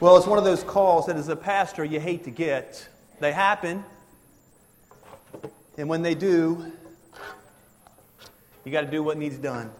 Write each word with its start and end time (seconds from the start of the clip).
Well, 0.00 0.16
it's 0.16 0.28
one 0.28 0.38
of 0.38 0.44
those 0.44 0.62
calls 0.62 1.06
that 1.06 1.16
as 1.16 1.26
a 1.26 1.34
pastor 1.34 1.84
you 1.84 1.98
hate 1.98 2.22
to 2.22 2.30
get. 2.30 2.88
They 3.18 3.32
happen, 3.32 3.82
and 5.76 5.88
when 5.88 6.02
they 6.02 6.14
do, 6.14 6.70
you 8.64 8.70
got 8.70 8.82
to 8.82 8.86
do 8.92 9.02
what 9.02 9.18
needs 9.18 9.38
done. 9.38 9.72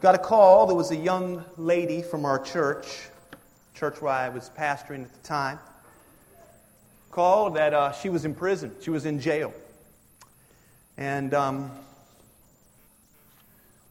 Got 0.00 0.14
a 0.14 0.18
call. 0.18 0.66
There 0.66 0.76
was 0.76 0.92
a 0.92 0.96
young 0.96 1.44
lady 1.56 2.02
from 2.02 2.24
our 2.24 2.38
church, 2.38 3.08
church 3.74 4.00
where 4.00 4.12
I 4.12 4.28
was 4.28 4.48
pastoring 4.56 5.02
at 5.02 5.12
the 5.12 5.26
time, 5.26 5.58
called 7.10 7.56
that 7.56 7.74
uh, 7.74 7.90
she 7.90 8.10
was 8.10 8.24
in 8.24 8.32
prison. 8.32 8.76
She 8.80 8.90
was 8.90 9.06
in 9.06 9.18
jail. 9.18 9.52
And 10.96 11.34
um, 11.34 11.72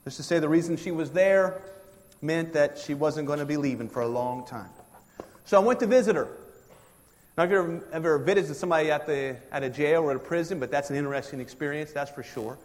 let's 0.06 0.16
just 0.16 0.30
say 0.30 0.40
the 0.40 0.48
reason 0.48 0.78
she 0.78 0.92
was 0.92 1.12
there 1.12 1.62
meant 2.22 2.54
that 2.54 2.78
she 2.78 2.94
wasn't 2.94 3.28
going 3.28 3.40
to 3.40 3.46
be 3.46 3.58
leaving 3.58 3.90
for 3.90 4.02
a 4.02 4.08
long 4.08 4.46
time. 4.46 4.70
So 5.46 5.60
I 5.60 5.64
went 5.64 5.80
to 5.80 5.88
visit 5.88 6.16
her. 6.16 6.28
Now, 7.38 7.46
if 7.46 7.52
you've 7.52 7.84
ever, 7.92 8.18
visited 8.18 8.56
somebody 8.56 8.92
at, 8.92 9.08
the, 9.08 9.38
at 9.52 9.64
a 9.64 9.70
jail 9.70 10.04
or 10.04 10.12
at 10.12 10.18
a 10.18 10.20
prison, 10.20 10.60
but 10.60 10.70
that's 10.70 10.90
an 10.90 10.96
interesting 10.96 11.40
experience, 11.40 11.92
that's 11.92 12.12
for 12.12 12.24
sure. 12.24 12.58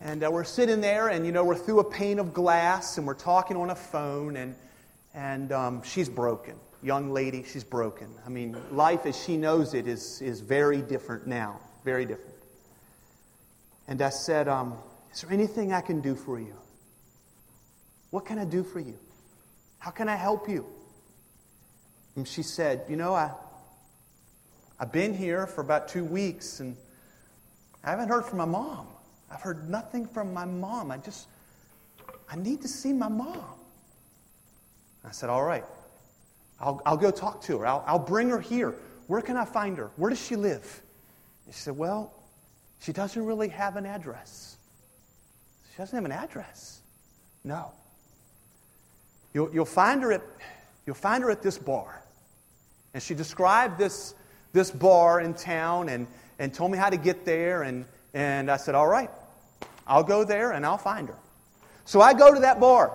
And 0.00 0.24
uh, 0.24 0.30
we're 0.30 0.44
sitting 0.44 0.80
there, 0.80 1.08
and 1.08 1.26
you 1.26 1.32
know, 1.32 1.44
we're 1.44 1.56
through 1.56 1.80
a 1.80 1.84
pane 1.84 2.18
of 2.18 2.32
glass, 2.32 2.98
and 2.98 3.06
we're 3.06 3.14
talking 3.14 3.56
on 3.56 3.70
a 3.70 3.74
phone, 3.74 4.36
and, 4.36 4.54
and 5.14 5.52
um, 5.52 5.82
she's 5.82 6.08
broken. 6.08 6.54
Young 6.82 7.12
lady, 7.12 7.44
she's 7.44 7.64
broken. 7.64 8.08
I 8.26 8.28
mean, 8.28 8.56
life 8.72 9.06
as 9.06 9.20
she 9.20 9.36
knows 9.36 9.74
it 9.74 9.86
is, 9.86 10.20
is 10.22 10.40
very 10.40 10.80
different 10.80 11.26
now, 11.26 11.60
very 11.84 12.04
different. 12.04 12.34
And 13.86 14.00
I 14.00 14.10
said, 14.10 14.48
um, 14.48 14.74
Is 15.12 15.20
there 15.20 15.32
anything 15.32 15.72
I 15.72 15.80
can 15.80 16.00
do 16.00 16.14
for 16.14 16.40
you? 16.40 16.54
What 18.12 18.26
can 18.26 18.38
I 18.38 18.44
do 18.44 18.62
for 18.62 18.78
you? 18.78 18.98
How 19.78 19.90
can 19.90 20.06
I 20.06 20.16
help 20.16 20.46
you? 20.46 20.66
And 22.14 22.28
she 22.28 22.42
said, 22.42 22.82
You 22.86 22.96
know, 22.96 23.14
I, 23.14 23.30
I've 24.78 24.92
been 24.92 25.14
here 25.14 25.46
for 25.46 25.62
about 25.62 25.88
two 25.88 26.04
weeks 26.04 26.60
and 26.60 26.76
I 27.82 27.88
haven't 27.88 28.08
heard 28.08 28.26
from 28.26 28.36
my 28.36 28.44
mom. 28.44 28.86
I've 29.30 29.40
heard 29.40 29.70
nothing 29.70 30.06
from 30.06 30.34
my 30.34 30.44
mom. 30.44 30.90
I 30.90 30.98
just, 30.98 31.26
I 32.30 32.36
need 32.36 32.60
to 32.60 32.68
see 32.68 32.92
my 32.92 33.08
mom. 33.08 33.54
I 35.06 35.10
said, 35.10 35.30
All 35.30 35.44
right. 35.44 35.64
I'll, 36.60 36.82
I'll 36.84 36.98
go 36.98 37.10
talk 37.10 37.40
to 37.44 37.60
her. 37.60 37.66
I'll, 37.66 37.82
I'll 37.86 37.98
bring 37.98 38.28
her 38.28 38.40
here. 38.40 38.74
Where 39.06 39.22
can 39.22 39.38
I 39.38 39.46
find 39.46 39.78
her? 39.78 39.90
Where 39.96 40.10
does 40.10 40.22
she 40.22 40.36
live? 40.36 40.82
And 41.46 41.54
she 41.54 41.62
said, 41.62 41.78
Well, 41.78 42.12
she 42.78 42.92
doesn't 42.92 43.24
really 43.24 43.48
have 43.48 43.76
an 43.76 43.86
address. 43.86 44.58
She 45.70 45.78
doesn't 45.78 45.96
have 45.96 46.04
an 46.04 46.12
address. 46.12 46.82
No. 47.42 47.72
You'll, 49.34 49.52
you'll, 49.52 49.64
find 49.64 50.02
her 50.02 50.12
at, 50.12 50.22
you'll 50.86 50.94
find 50.94 51.22
her 51.24 51.30
at 51.30 51.42
this 51.42 51.58
bar. 51.58 52.02
And 52.94 53.02
she 53.02 53.14
described 53.14 53.78
this, 53.78 54.14
this 54.52 54.70
bar 54.70 55.20
in 55.20 55.34
town 55.34 55.88
and, 55.88 56.06
and 56.38 56.52
told 56.52 56.70
me 56.70 56.78
how 56.78 56.90
to 56.90 56.96
get 56.96 57.24
there. 57.24 57.62
And, 57.62 57.84
and 58.14 58.50
I 58.50 58.56
said, 58.56 58.74
All 58.74 58.88
right, 58.88 59.10
I'll 59.86 60.04
go 60.04 60.24
there 60.24 60.52
and 60.52 60.66
I'll 60.66 60.78
find 60.78 61.08
her. 61.08 61.16
So 61.84 62.00
I 62.00 62.14
go 62.14 62.32
to 62.32 62.40
that 62.40 62.60
bar. 62.60 62.92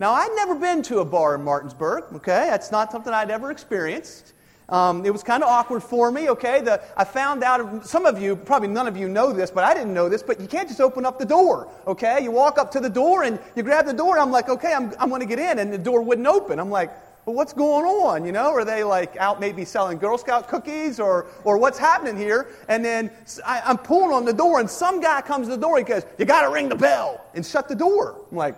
Now, 0.00 0.12
I'd 0.12 0.32
never 0.36 0.54
been 0.54 0.82
to 0.82 1.00
a 1.00 1.04
bar 1.04 1.34
in 1.34 1.42
Martinsburg, 1.42 2.04
okay? 2.14 2.46
That's 2.50 2.70
not 2.70 2.92
something 2.92 3.12
I'd 3.12 3.30
ever 3.30 3.50
experienced. 3.50 4.32
Um, 4.68 5.06
it 5.06 5.10
was 5.10 5.22
kind 5.22 5.42
of 5.42 5.48
awkward 5.48 5.82
for 5.82 6.10
me, 6.10 6.28
okay? 6.28 6.60
The, 6.60 6.82
I 6.96 7.04
found 7.04 7.42
out, 7.42 7.86
some 7.86 8.04
of 8.04 8.20
you, 8.20 8.36
probably 8.36 8.68
none 8.68 8.86
of 8.86 8.96
you 8.96 9.08
know 9.08 9.32
this, 9.32 9.50
but 9.50 9.64
I 9.64 9.72
didn't 9.72 9.94
know 9.94 10.08
this, 10.10 10.22
but 10.22 10.40
you 10.40 10.46
can't 10.46 10.68
just 10.68 10.80
open 10.80 11.06
up 11.06 11.18
the 11.18 11.24
door, 11.24 11.68
okay? 11.86 12.22
You 12.22 12.30
walk 12.30 12.58
up 12.58 12.70
to 12.72 12.80
the 12.80 12.90
door 12.90 13.22
and 13.22 13.38
you 13.56 13.62
grab 13.62 13.86
the 13.86 13.94
door, 13.94 14.16
and 14.16 14.22
I'm 14.22 14.30
like, 14.30 14.50
okay, 14.50 14.74
I'm, 14.74 14.92
I'm 14.98 15.08
going 15.08 15.20
to 15.20 15.26
get 15.26 15.38
in, 15.38 15.58
and 15.58 15.72
the 15.72 15.78
door 15.78 16.02
wouldn't 16.02 16.26
open. 16.26 16.58
I'm 16.58 16.70
like, 16.70 16.90
well, 17.24 17.34
what's 17.34 17.52
going 17.52 17.84
on? 17.84 18.24
You 18.24 18.32
know, 18.32 18.52
are 18.52 18.64
they 18.64 18.84
like 18.84 19.16
out 19.16 19.38
maybe 19.40 19.64
selling 19.64 19.98
Girl 19.98 20.16
Scout 20.18 20.48
cookies 20.48 20.98
or, 20.98 21.26
or 21.44 21.58
what's 21.58 21.78
happening 21.78 22.16
here? 22.16 22.48
And 22.68 22.84
then 22.84 23.10
I, 23.46 23.62
I'm 23.64 23.78
pulling 23.78 24.12
on 24.12 24.26
the 24.26 24.32
door, 24.32 24.60
and 24.60 24.68
some 24.68 25.00
guy 25.00 25.22
comes 25.22 25.46
to 25.46 25.56
the 25.56 25.60
door, 25.60 25.78
he 25.78 25.84
goes, 25.84 26.04
you 26.18 26.26
got 26.26 26.42
to 26.42 26.50
ring 26.50 26.68
the 26.68 26.76
bell 26.76 27.24
and 27.34 27.44
shut 27.44 27.68
the 27.68 27.74
door. 27.74 28.20
I'm 28.30 28.36
like, 28.36 28.54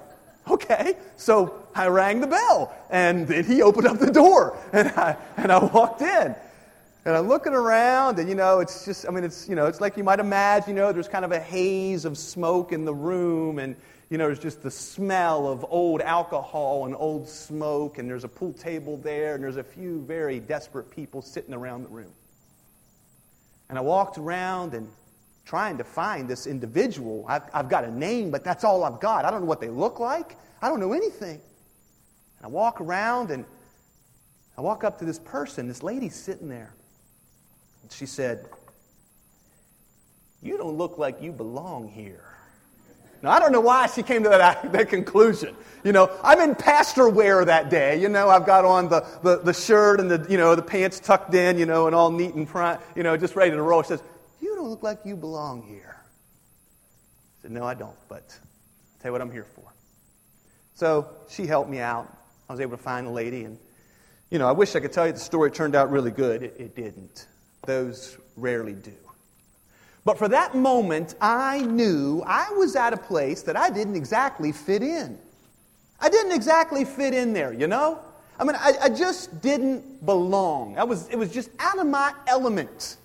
okay. 0.48 0.94
So 1.16 1.59
I 1.74 1.86
rang 1.86 2.20
the 2.20 2.26
bell, 2.26 2.74
and 2.90 3.26
then 3.28 3.44
he 3.44 3.62
opened 3.62 3.86
up 3.86 3.98
the 3.98 4.10
door, 4.10 4.58
and 4.72 4.88
I, 4.88 5.16
and 5.36 5.52
I 5.52 5.64
walked 5.64 6.02
in. 6.02 6.34
And 7.04 7.16
I'm 7.16 7.28
looking 7.28 7.54
around, 7.54 8.18
and 8.18 8.28
you 8.28 8.34
know, 8.34 8.60
it's 8.60 8.84
just, 8.84 9.06
I 9.06 9.10
mean, 9.10 9.24
it's, 9.24 9.48
you 9.48 9.54
know, 9.54 9.66
it's 9.66 9.80
like 9.80 9.96
you 9.96 10.04
might 10.04 10.20
imagine, 10.20 10.70
you 10.70 10.74
know, 10.82 10.92
there's 10.92 11.08
kind 11.08 11.24
of 11.24 11.32
a 11.32 11.40
haze 11.40 12.04
of 12.04 12.18
smoke 12.18 12.72
in 12.72 12.84
the 12.84 12.94
room, 12.94 13.58
and, 13.58 13.74
you 14.10 14.18
know, 14.18 14.26
there's 14.26 14.38
just 14.38 14.62
the 14.62 14.70
smell 14.70 15.48
of 15.48 15.64
old 15.70 16.02
alcohol 16.02 16.84
and 16.86 16.94
old 16.96 17.28
smoke, 17.28 17.98
and 17.98 18.10
there's 18.10 18.24
a 18.24 18.28
pool 18.28 18.52
table 18.52 18.96
there, 18.98 19.34
and 19.34 19.42
there's 19.42 19.56
a 19.56 19.64
few 19.64 20.02
very 20.02 20.40
desperate 20.40 20.90
people 20.90 21.22
sitting 21.22 21.54
around 21.54 21.84
the 21.84 21.88
room. 21.88 22.12
And 23.68 23.78
I 23.78 23.82
walked 23.82 24.18
around 24.18 24.74
and 24.74 24.88
trying 25.46 25.78
to 25.78 25.84
find 25.84 26.28
this 26.28 26.46
individual. 26.46 27.24
I've, 27.28 27.42
I've 27.54 27.68
got 27.68 27.84
a 27.84 27.90
name, 27.90 28.30
but 28.30 28.44
that's 28.44 28.64
all 28.64 28.84
I've 28.84 29.00
got. 29.00 29.24
I 29.24 29.30
don't 29.30 29.40
know 29.40 29.46
what 29.46 29.60
they 29.60 29.70
look 29.70 30.00
like, 30.00 30.36
I 30.60 30.68
don't 30.68 30.80
know 30.80 30.92
anything. 30.92 31.40
And 32.40 32.46
I 32.46 32.48
walk 32.48 32.80
around 32.80 33.30
and 33.30 33.44
I 34.56 34.62
walk 34.62 34.84
up 34.84 34.98
to 34.98 35.04
this 35.04 35.18
person, 35.18 35.68
this 35.68 35.82
lady 35.82 36.08
sitting 36.08 36.48
there. 36.48 36.74
And 37.82 37.92
she 37.92 38.06
said, 38.06 38.46
You 40.42 40.56
don't 40.56 40.76
look 40.76 40.98
like 40.98 41.22
you 41.22 41.32
belong 41.32 41.88
here. 41.88 42.24
Now, 43.22 43.32
I 43.32 43.38
don't 43.38 43.52
know 43.52 43.60
why 43.60 43.86
she 43.86 44.02
came 44.02 44.22
to 44.22 44.30
that, 44.30 44.72
that 44.72 44.88
conclusion. 44.88 45.54
You 45.84 45.92
know, 45.92 46.10
I'm 46.22 46.40
in 46.40 46.54
pastor 46.54 47.08
wear 47.08 47.44
that 47.44 47.70
day. 47.70 48.00
You 48.00 48.08
know, 48.08 48.28
I've 48.28 48.46
got 48.46 48.64
on 48.64 48.88
the, 48.88 49.06
the, 49.22 49.38
the 49.38 49.52
shirt 49.52 50.00
and 50.00 50.10
the, 50.10 50.26
you 50.28 50.36
know, 50.36 50.54
the 50.54 50.62
pants 50.62 51.00
tucked 51.00 51.34
in, 51.34 51.58
you 51.58 51.66
know, 51.66 51.86
and 51.86 51.94
all 51.94 52.10
neat 52.10 52.34
and, 52.34 52.48
front, 52.48 52.80
you 52.94 53.02
know, 53.02 53.16
just 53.16 53.36
ready 53.36 53.50
to 53.50 53.62
roll. 53.62 53.82
She 53.82 53.88
says, 53.88 54.02
You 54.40 54.54
don't 54.54 54.68
look 54.68 54.82
like 54.82 55.00
you 55.04 55.16
belong 55.16 55.62
here. 55.62 55.96
I 56.02 57.42
said, 57.42 57.50
No, 57.50 57.64
I 57.64 57.74
don't, 57.74 57.96
but 58.08 58.24
I'll 58.30 59.00
tell 59.00 59.08
you 59.08 59.12
what 59.12 59.22
I'm 59.22 59.32
here 59.32 59.46
for. 59.54 59.72
So 60.74 61.08
she 61.28 61.46
helped 61.46 61.70
me 61.70 61.78
out. 61.78 62.14
I 62.50 62.52
was 62.52 62.60
able 62.60 62.76
to 62.76 62.82
find 62.82 63.06
the 63.06 63.12
lady. 63.12 63.44
And, 63.44 63.56
you 64.28 64.40
know, 64.40 64.48
I 64.48 64.50
wish 64.50 64.74
I 64.74 64.80
could 64.80 64.92
tell 64.92 65.06
you 65.06 65.12
the 65.12 65.20
story 65.20 65.52
turned 65.52 65.76
out 65.76 65.88
really 65.88 66.10
good. 66.10 66.42
It, 66.42 66.56
it 66.58 66.74
didn't. 66.74 67.28
Those 67.64 68.18
rarely 68.36 68.72
do. 68.72 68.92
But 70.04 70.18
for 70.18 70.26
that 70.26 70.56
moment, 70.56 71.14
I 71.20 71.60
knew 71.60 72.24
I 72.26 72.50
was 72.56 72.74
at 72.74 72.92
a 72.92 72.96
place 72.96 73.42
that 73.42 73.56
I 73.56 73.70
didn't 73.70 73.94
exactly 73.94 74.50
fit 74.50 74.82
in. 74.82 75.16
I 76.00 76.08
didn't 76.08 76.32
exactly 76.32 76.84
fit 76.84 77.14
in 77.14 77.34
there, 77.34 77.52
you 77.52 77.68
know? 77.68 78.00
I 78.36 78.42
mean, 78.42 78.56
I, 78.56 78.72
I 78.82 78.88
just 78.88 79.40
didn't 79.40 80.04
belong. 80.04 80.76
I 80.76 80.82
was, 80.82 81.08
it 81.08 81.16
was 81.16 81.30
just 81.30 81.50
out 81.60 81.78
of 81.78 81.86
my 81.86 82.12
element. 82.26 82.96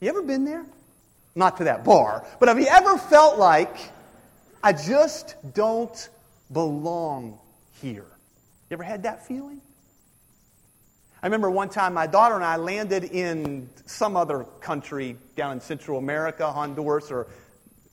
You 0.00 0.08
ever 0.08 0.22
been 0.22 0.46
there? 0.46 0.64
Not 1.34 1.58
to 1.58 1.64
that 1.64 1.84
bar, 1.84 2.24
but 2.40 2.48
have 2.48 2.58
you 2.58 2.68
ever 2.68 2.96
felt 2.96 3.38
like 3.38 3.76
I 4.62 4.72
just 4.72 5.34
don't 5.52 6.08
belong 6.50 7.38
here? 7.82 8.06
You 8.68 8.74
ever 8.74 8.82
had 8.82 9.04
that 9.04 9.24
feeling? 9.26 9.60
I 11.22 11.26
remember 11.26 11.50
one 11.50 11.68
time 11.68 11.94
my 11.94 12.08
daughter 12.08 12.34
and 12.34 12.44
I 12.44 12.56
landed 12.56 13.04
in 13.04 13.70
some 13.86 14.16
other 14.16 14.44
country 14.60 15.16
down 15.36 15.52
in 15.52 15.60
Central 15.60 15.98
America, 15.98 16.50
Honduras 16.50 17.12
or 17.12 17.28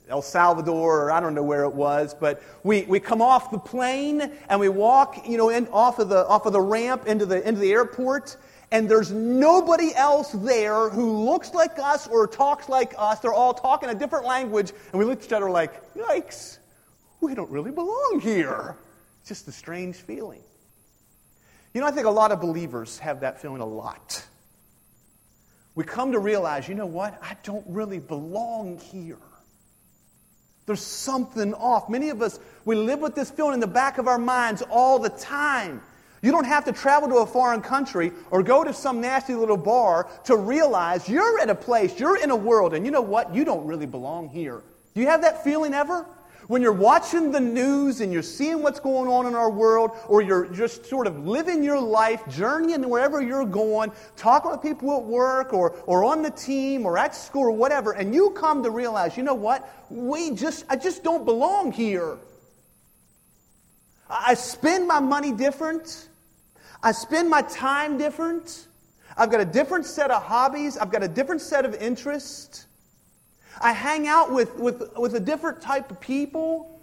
El 0.09 0.23
Salvador, 0.23 1.05
or 1.05 1.11
I 1.11 1.19
don't 1.19 1.35
know 1.35 1.43
where 1.43 1.63
it 1.63 1.73
was, 1.73 2.13
but 2.13 2.41
we, 2.63 2.83
we 2.83 2.99
come 2.99 3.21
off 3.21 3.51
the 3.51 3.59
plane 3.59 4.31
and 4.49 4.59
we 4.59 4.67
walk, 4.67 5.27
you 5.27 5.37
know, 5.37 5.49
in, 5.49 5.67
off, 5.67 5.99
of 5.99 6.09
the, 6.09 6.27
off 6.27 6.47
of 6.47 6.53
the 6.53 6.61
ramp 6.61 7.05
into 7.05 7.25
the, 7.25 7.47
into 7.47 7.61
the 7.61 7.71
airport, 7.71 8.35
and 8.71 8.89
there's 8.89 9.11
nobody 9.11 9.93
else 9.95 10.31
there 10.31 10.89
who 10.89 11.23
looks 11.23 11.53
like 11.53 11.77
us 11.77 12.07
or 12.07 12.27
talks 12.27 12.67
like 12.67 12.95
us. 12.97 13.19
They're 13.19 13.33
all 13.33 13.53
talking 13.53 13.89
a 13.89 13.95
different 13.95 14.25
language, 14.25 14.73
and 14.91 14.99
we 14.99 15.05
look 15.05 15.19
at 15.19 15.25
each 15.25 15.33
other 15.33 15.49
like, 15.49 15.93
yikes, 15.93 16.57
we 17.21 17.35
don't 17.35 17.49
really 17.51 17.71
belong 17.71 18.19
here. 18.21 18.75
It's 19.21 19.29
just 19.29 19.47
a 19.47 19.51
strange 19.51 19.95
feeling. 19.95 20.41
You 21.73 21.81
know, 21.81 21.87
I 21.87 21.91
think 21.91 22.05
a 22.05 22.11
lot 22.11 22.31
of 22.31 22.39
believers 22.39 22.99
have 22.99 23.21
that 23.21 23.41
feeling 23.41 23.61
a 23.61 23.65
lot. 23.65 24.23
We 25.75 25.83
come 25.83 26.11
to 26.11 26.19
realize, 26.19 26.67
you 26.67 26.75
know 26.75 26.85
what? 26.85 27.17
I 27.21 27.35
don't 27.43 27.65
really 27.67 27.99
belong 27.99 28.77
here. 28.77 29.17
There's 30.65 30.81
something 30.81 31.53
off. 31.55 31.89
Many 31.89 32.09
of 32.09 32.21
us, 32.21 32.39
we 32.63 32.75
live 32.75 32.99
with 32.99 33.15
this 33.15 33.31
feeling 33.31 33.55
in 33.55 33.59
the 33.59 33.67
back 33.67 33.97
of 33.97 34.07
our 34.07 34.19
minds 34.19 34.61
all 34.69 34.99
the 34.99 35.09
time. 35.09 35.81
You 36.21 36.31
don't 36.31 36.45
have 36.45 36.63
to 36.65 36.71
travel 36.71 37.09
to 37.09 37.15
a 37.17 37.25
foreign 37.25 37.61
country 37.61 38.13
or 38.31 38.43
go 38.43 38.63
to 38.63 38.73
some 38.73 39.01
nasty 39.01 39.35
little 39.35 39.57
bar 39.57 40.07
to 40.25 40.37
realize 40.37 41.09
you're 41.09 41.39
at 41.41 41.49
a 41.49 41.55
place, 41.55 41.99
you're 41.99 42.21
in 42.21 42.29
a 42.29 42.35
world, 42.35 42.73
and 42.73 42.85
you 42.85 42.91
know 42.91 43.01
what? 43.01 43.35
You 43.35 43.43
don't 43.43 43.65
really 43.65 43.87
belong 43.87 44.29
here. 44.29 44.61
Do 44.93 45.01
you 45.01 45.07
have 45.07 45.23
that 45.23 45.43
feeling 45.43 45.73
ever? 45.73 46.05
When 46.47 46.61
you're 46.61 46.73
watching 46.73 47.31
the 47.31 47.39
news 47.39 48.01
and 48.01 48.11
you're 48.11 48.21
seeing 48.21 48.61
what's 48.61 48.79
going 48.79 49.09
on 49.09 49.25
in 49.25 49.35
our 49.35 49.49
world, 49.49 49.91
or 50.07 50.21
you're 50.21 50.45
just 50.47 50.85
sort 50.85 51.07
of 51.07 51.25
living 51.25 51.63
your 51.63 51.79
life, 51.79 52.21
journeying 52.29 52.87
wherever 52.89 53.21
you're 53.21 53.45
going, 53.45 53.91
talking 54.17 54.51
with 54.51 54.61
people 54.61 54.97
at 54.97 55.03
work 55.03 55.53
or, 55.53 55.71
or 55.85 56.03
on 56.03 56.21
the 56.21 56.31
team 56.31 56.85
or 56.85 56.97
at 56.97 57.15
school 57.15 57.43
or 57.43 57.51
whatever, 57.51 57.93
and 57.93 58.13
you 58.13 58.31
come 58.31 58.61
to 58.63 58.71
realize, 58.71 59.15
you 59.15 59.23
know 59.23 59.33
what? 59.33 59.69
We 59.89 60.31
just, 60.31 60.65
I 60.69 60.75
just 60.75 61.03
don't 61.03 61.25
belong 61.25 61.71
here. 61.71 62.17
I 64.09 64.33
spend 64.33 64.87
my 64.87 64.99
money 64.99 65.31
different. 65.31 66.09
I 66.81 66.91
spend 66.91 67.29
my 67.29 67.41
time 67.43 67.97
different. 67.97 68.67
I've 69.15 69.31
got 69.31 69.39
a 69.39 69.45
different 69.45 69.85
set 69.85 70.11
of 70.11 70.21
hobbies. 70.21 70.77
I've 70.77 70.91
got 70.91 71.03
a 71.03 71.07
different 71.07 71.41
set 71.41 71.65
of 71.65 71.73
interests. 71.75 72.67
I 73.61 73.71
hang 73.71 74.07
out 74.07 74.31
with, 74.31 74.55
with, 74.55 74.97
with 74.97 75.15
a 75.15 75.19
different 75.19 75.61
type 75.61 75.91
of 75.91 75.99
people. 75.99 76.81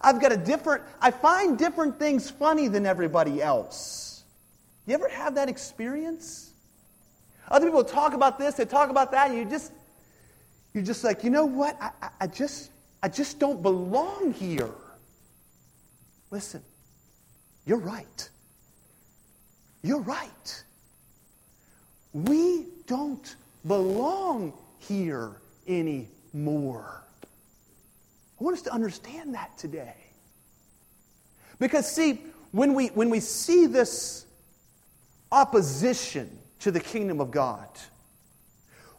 I've 0.00 0.20
got 0.20 0.32
a 0.32 0.36
different, 0.36 0.82
I 1.00 1.10
find 1.10 1.58
different 1.58 1.98
things 1.98 2.30
funny 2.30 2.68
than 2.68 2.86
everybody 2.86 3.42
else. 3.42 4.24
You 4.86 4.94
ever 4.94 5.08
have 5.08 5.34
that 5.34 5.48
experience? 5.48 6.52
Other 7.50 7.66
people 7.66 7.84
talk 7.84 8.14
about 8.14 8.38
this, 8.38 8.54
they 8.54 8.64
talk 8.64 8.90
about 8.90 9.10
that, 9.12 9.30
and 9.30 9.38
you 9.38 9.44
just, 9.44 9.72
you're 10.74 10.84
just 10.84 11.04
like, 11.04 11.24
you 11.24 11.30
know 11.30 11.46
what? 11.46 11.76
I, 11.80 11.90
I, 12.02 12.08
I 12.22 12.26
just, 12.26 12.70
I 13.02 13.08
just 13.08 13.38
don't 13.38 13.62
belong 13.62 14.32
here. 14.32 14.70
Listen, 16.30 16.62
you're 17.64 17.78
right. 17.78 18.28
You're 19.82 20.00
right. 20.00 20.64
We 22.12 22.66
don't 22.86 23.36
belong 23.66 24.52
here 24.78 25.36
anymore. 25.68 27.02
I 28.40 28.44
want 28.44 28.56
us 28.56 28.62
to 28.62 28.72
understand 28.72 29.34
that 29.34 29.56
today. 29.56 29.94
Because, 31.58 31.90
see, 31.90 32.20
when 32.52 32.74
we, 32.74 32.88
when 32.88 33.10
we 33.10 33.20
see 33.20 33.66
this 33.66 34.26
opposition 35.32 36.38
to 36.60 36.70
the 36.70 36.80
kingdom 36.80 37.20
of 37.20 37.30
God, 37.30 37.68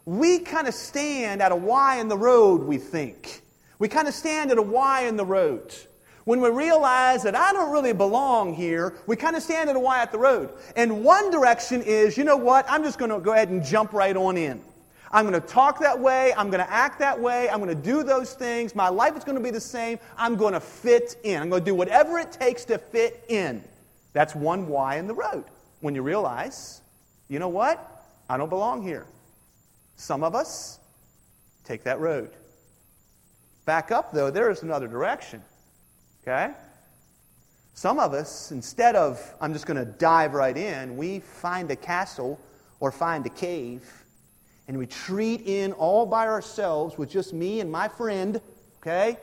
we 0.04 0.38
kind 0.38 0.66
of 0.66 0.74
stand 0.74 1.42
at 1.42 1.52
a 1.52 1.56
Y 1.56 2.00
in 2.00 2.08
the 2.08 2.16
road, 2.16 2.62
we 2.62 2.78
think. 2.78 3.42
We 3.78 3.88
kind 3.88 4.08
of 4.08 4.14
stand 4.14 4.50
at 4.50 4.58
a 4.58 4.62
Y 4.62 5.02
in 5.02 5.16
the 5.16 5.24
road. 5.24 5.74
When 6.24 6.40
we 6.40 6.50
realize 6.50 7.22
that 7.22 7.34
I 7.34 7.52
don't 7.52 7.70
really 7.70 7.92
belong 7.92 8.54
here, 8.54 8.94
we 9.06 9.16
kind 9.16 9.36
of 9.36 9.42
stand 9.42 9.70
at 9.70 9.76
a 9.76 9.80
Y 9.80 10.00
at 10.00 10.12
the 10.12 10.18
road. 10.18 10.50
And 10.76 11.04
one 11.04 11.30
direction 11.30 11.82
is, 11.82 12.18
you 12.18 12.24
know 12.24 12.36
what, 12.36 12.66
I'm 12.68 12.82
just 12.82 12.98
going 12.98 13.10
to 13.10 13.18
go 13.18 13.32
ahead 13.32 13.48
and 13.48 13.64
jump 13.64 13.92
right 13.92 14.16
on 14.16 14.36
in. 14.36 14.62
I'm 15.10 15.26
going 15.26 15.40
to 15.40 15.46
talk 15.46 15.80
that 15.80 15.98
way. 15.98 16.32
I'm 16.36 16.50
going 16.50 16.64
to 16.64 16.70
act 16.70 16.98
that 16.98 17.18
way. 17.18 17.48
I'm 17.48 17.62
going 17.62 17.74
to 17.74 17.82
do 17.82 18.02
those 18.02 18.34
things. 18.34 18.74
My 18.74 18.88
life 18.88 19.16
is 19.16 19.24
going 19.24 19.38
to 19.38 19.42
be 19.42 19.50
the 19.50 19.60
same. 19.60 19.98
I'm 20.16 20.36
going 20.36 20.52
to 20.52 20.60
fit 20.60 21.16
in. 21.24 21.40
I'm 21.40 21.48
going 21.48 21.64
to 21.64 21.70
do 21.70 21.74
whatever 21.74 22.18
it 22.18 22.32
takes 22.32 22.64
to 22.66 22.78
fit 22.78 23.24
in. 23.28 23.64
That's 24.12 24.34
one 24.34 24.68
Y 24.68 24.96
in 24.96 25.06
the 25.06 25.14
road. 25.14 25.44
When 25.80 25.94
you 25.94 26.02
realize, 26.02 26.82
you 27.28 27.38
know 27.38 27.48
what? 27.48 28.06
I 28.28 28.36
don't 28.36 28.48
belong 28.50 28.82
here. 28.82 29.06
Some 29.96 30.22
of 30.22 30.34
us 30.34 30.78
take 31.64 31.84
that 31.84 32.00
road. 32.00 32.30
Back 33.64 33.90
up, 33.90 34.12
though, 34.12 34.30
there 34.30 34.50
is 34.50 34.62
another 34.62 34.88
direction. 34.88 35.42
Okay? 36.22 36.52
Some 37.74 37.98
of 37.98 38.12
us, 38.12 38.50
instead 38.50 38.96
of, 38.96 39.22
I'm 39.40 39.52
just 39.52 39.66
going 39.66 39.76
to 39.76 39.90
dive 39.90 40.34
right 40.34 40.56
in, 40.56 40.96
we 40.96 41.20
find 41.20 41.70
a 41.70 41.76
castle 41.76 42.38
or 42.80 42.90
find 42.90 43.24
a 43.24 43.30
cave 43.30 43.88
and 44.68 44.76
we 44.76 44.84
retreat 44.84 45.42
in 45.46 45.72
all 45.72 46.04
by 46.04 46.26
ourselves 46.26 46.98
with 46.98 47.10
just 47.10 47.32
me 47.32 47.60
and 47.60 47.72
my 47.72 47.88
friend, 47.88 48.38
okay? 48.80 49.16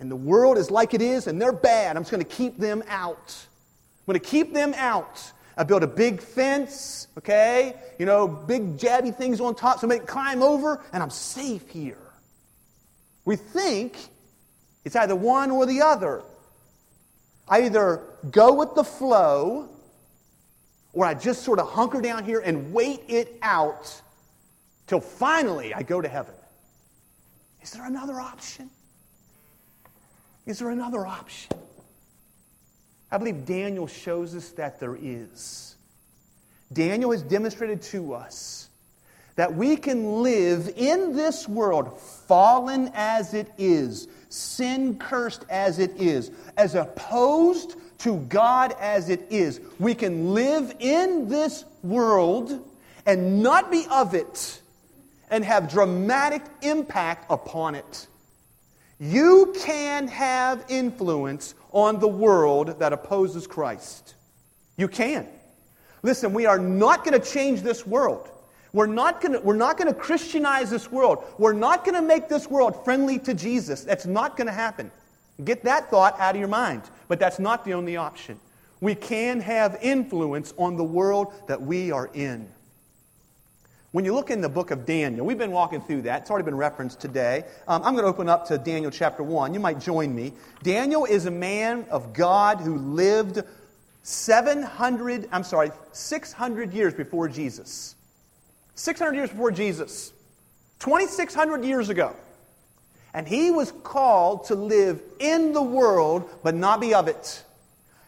And 0.00 0.10
the 0.10 0.16
world 0.16 0.56
is 0.56 0.70
like 0.70 0.94
it 0.94 1.02
is, 1.02 1.26
and 1.26 1.40
they're 1.40 1.52
bad. 1.52 1.96
I'm 1.96 2.02
just 2.02 2.10
going 2.10 2.24
to 2.24 2.28
keep 2.28 2.58
them 2.58 2.82
out. 2.88 3.36
I'm 4.00 4.14
going 4.14 4.18
to 4.18 4.26
keep 4.26 4.54
them 4.54 4.72
out. 4.76 5.32
I 5.58 5.64
build 5.64 5.82
a 5.82 5.88
big 5.88 6.22
fence, 6.22 7.08
okay? 7.18 7.74
You 7.98 8.06
know, 8.06 8.26
big 8.26 8.78
jabby 8.78 9.14
things 9.14 9.40
on 9.40 9.54
top 9.54 9.78
so 9.78 9.90
I 9.90 9.98
can 9.98 10.06
climb 10.06 10.42
over, 10.42 10.82
and 10.92 11.02
I'm 11.02 11.10
safe 11.10 11.68
here. 11.68 11.98
We 13.26 13.36
think 13.36 13.94
it's 14.86 14.96
either 14.96 15.14
one 15.14 15.50
or 15.50 15.66
the 15.66 15.82
other. 15.82 16.22
I 17.46 17.62
either 17.62 18.00
go 18.30 18.54
with 18.54 18.74
the 18.74 18.84
flow, 18.84 19.68
or 20.94 21.04
I 21.04 21.12
just 21.12 21.42
sort 21.42 21.58
of 21.58 21.68
hunker 21.68 22.00
down 22.00 22.24
here 22.24 22.40
and 22.40 22.72
wait 22.72 23.02
it 23.08 23.36
out 23.42 24.00
till 24.88 25.00
finally 25.00 25.72
I 25.72 25.82
go 25.82 26.00
to 26.00 26.08
heaven. 26.08 26.34
Is 27.62 27.70
there 27.70 27.86
another 27.86 28.20
option? 28.20 28.70
Is 30.46 30.58
there 30.58 30.70
another 30.70 31.06
option? 31.06 31.56
I 33.10 33.18
believe 33.18 33.46
Daniel 33.46 33.86
shows 33.86 34.34
us 34.34 34.50
that 34.50 34.80
there 34.80 34.96
is. 35.00 35.76
Daniel 36.72 37.12
has 37.12 37.22
demonstrated 37.22 37.82
to 37.82 38.14
us 38.14 38.68
that 39.36 39.54
we 39.54 39.76
can 39.76 40.22
live 40.22 40.72
in 40.76 41.14
this 41.14 41.48
world, 41.48 42.00
fallen 42.00 42.90
as 42.94 43.34
it 43.34 43.50
is, 43.56 44.08
sin 44.30 44.98
cursed 44.98 45.44
as 45.48 45.78
it 45.78 45.96
is, 45.96 46.30
as 46.56 46.74
opposed 46.74 47.76
to 47.98 48.18
God 48.28 48.74
as 48.80 49.08
it 49.08 49.26
is. 49.30 49.60
We 49.78 49.94
can 49.94 50.34
live 50.34 50.74
in 50.80 51.28
this 51.28 51.64
world 51.82 52.66
and 53.06 53.42
not 53.42 53.70
be 53.70 53.86
of 53.90 54.14
it 54.14 54.60
and 55.30 55.44
have 55.44 55.70
dramatic 55.70 56.42
impact 56.62 57.30
upon 57.30 57.74
it. 57.74 58.06
You 59.00 59.54
can 59.58 60.08
have 60.08 60.64
influence 60.68 61.54
on 61.72 62.00
the 62.00 62.08
world 62.08 62.80
that 62.80 62.92
opposes 62.92 63.46
Christ. 63.46 64.14
You 64.76 64.88
can. 64.88 65.26
Listen, 66.02 66.32
we 66.32 66.46
are 66.46 66.58
not 66.58 67.04
going 67.04 67.20
to 67.20 67.26
change 67.26 67.62
this 67.62 67.86
world. 67.86 68.28
We're 68.72 68.86
not 68.86 69.20
going 69.20 69.34
to, 69.34 69.94
Christianize 69.94 70.70
this 70.70 70.90
world. 70.90 71.24
We're 71.38 71.52
not 71.52 71.84
going 71.84 71.94
to 71.94 72.02
make 72.02 72.28
this 72.28 72.48
world 72.48 72.84
friendly 72.84 73.18
to 73.20 73.34
Jesus. 73.34 73.82
That's 73.82 74.06
not 74.06 74.36
going 74.36 74.46
to 74.46 74.52
happen. 74.52 74.90
Get 75.44 75.64
that 75.64 75.90
thought 75.90 76.18
out 76.20 76.34
of 76.34 76.38
your 76.38 76.48
mind. 76.48 76.82
But 77.08 77.18
that's 77.18 77.38
not 77.38 77.64
the 77.64 77.74
only 77.74 77.96
option. 77.96 78.38
We 78.80 78.94
can 78.94 79.40
have 79.40 79.78
influence 79.80 80.52
on 80.58 80.76
the 80.76 80.84
world 80.84 81.32
that 81.48 81.60
we 81.60 81.90
are 81.90 82.10
in. 82.12 82.48
When 83.90 84.04
you 84.04 84.14
look 84.14 84.30
in 84.30 84.42
the 84.42 84.50
book 84.50 84.70
of 84.70 84.84
Daniel, 84.84 85.24
we've 85.24 85.38
been 85.38 85.50
walking 85.50 85.80
through 85.80 86.02
that. 86.02 86.22
It's 86.22 86.30
already 86.30 86.44
been 86.44 86.58
referenced 86.58 87.00
today. 87.00 87.44
Um, 87.66 87.82
I'm 87.82 87.94
going 87.94 88.04
to 88.04 88.10
open 88.10 88.28
up 88.28 88.48
to 88.48 88.58
Daniel 88.58 88.90
chapter 88.90 89.22
1. 89.22 89.54
You 89.54 89.60
might 89.60 89.80
join 89.80 90.14
me. 90.14 90.34
Daniel 90.62 91.06
is 91.06 91.24
a 91.24 91.30
man 91.30 91.86
of 91.90 92.12
God 92.12 92.60
who 92.60 92.76
lived 92.76 93.42
700, 94.02 95.30
I'm 95.32 95.42
sorry, 95.42 95.70
600 95.92 96.74
years 96.74 96.92
before 96.92 97.28
Jesus. 97.28 97.94
600 98.74 99.14
years 99.14 99.30
before 99.30 99.50
Jesus. 99.52 100.12
2,600 100.80 101.64
years 101.64 101.88
ago. 101.88 102.14
And 103.14 103.26
he 103.26 103.50
was 103.50 103.72
called 103.84 104.44
to 104.46 104.54
live 104.54 105.00
in 105.18 105.54
the 105.54 105.62
world, 105.62 106.28
but 106.42 106.54
not 106.54 106.82
be 106.82 106.92
of 106.92 107.08
it. 107.08 107.42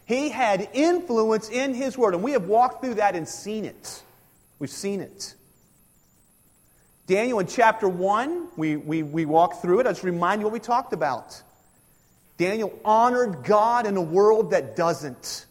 He 0.04 0.28
had 0.28 0.68
influence 0.74 1.48
in 1.48 1.72
his 1.72 1.96
word, 1.96 2.12
and 2.12 2.22
we 2.22 2.32
have 2.32 2.44
walked 2.44 2.84
through 2.84 2.94
that 2.94 3.16
and 3.16 3.26
seen 3.26 3.64
it. 3.64 4.02
We've 4.58 4.68
seen 4.68 5.00
it. 5.00 5.34
Daniel 7.10 7.40
in 7.40 7.48
chapter 7.48 7.88
1, 7.88 8.50
we, 8.56 8.76
we, 8.76 9.02
we 9.02 9.24
walked 9.24 9.62
through 9.62 9.80
it. 9.80 9.86
I 9.88 9.90
just 9.90 10.04
remind 10.04 10.40
you 10.40 10.46
what 10.46 10.52
we 10.52 10.60
talked 10.60 10.92
about. 10.92 11.42
Daniel 12.36 12.72
honored 12.84 13.42
God 13.42 13.84
in 13.84 13.96
a 13.96 14.00
world 14.00 14.52
that 14.52 14.76
doesn't. 14.76 15.46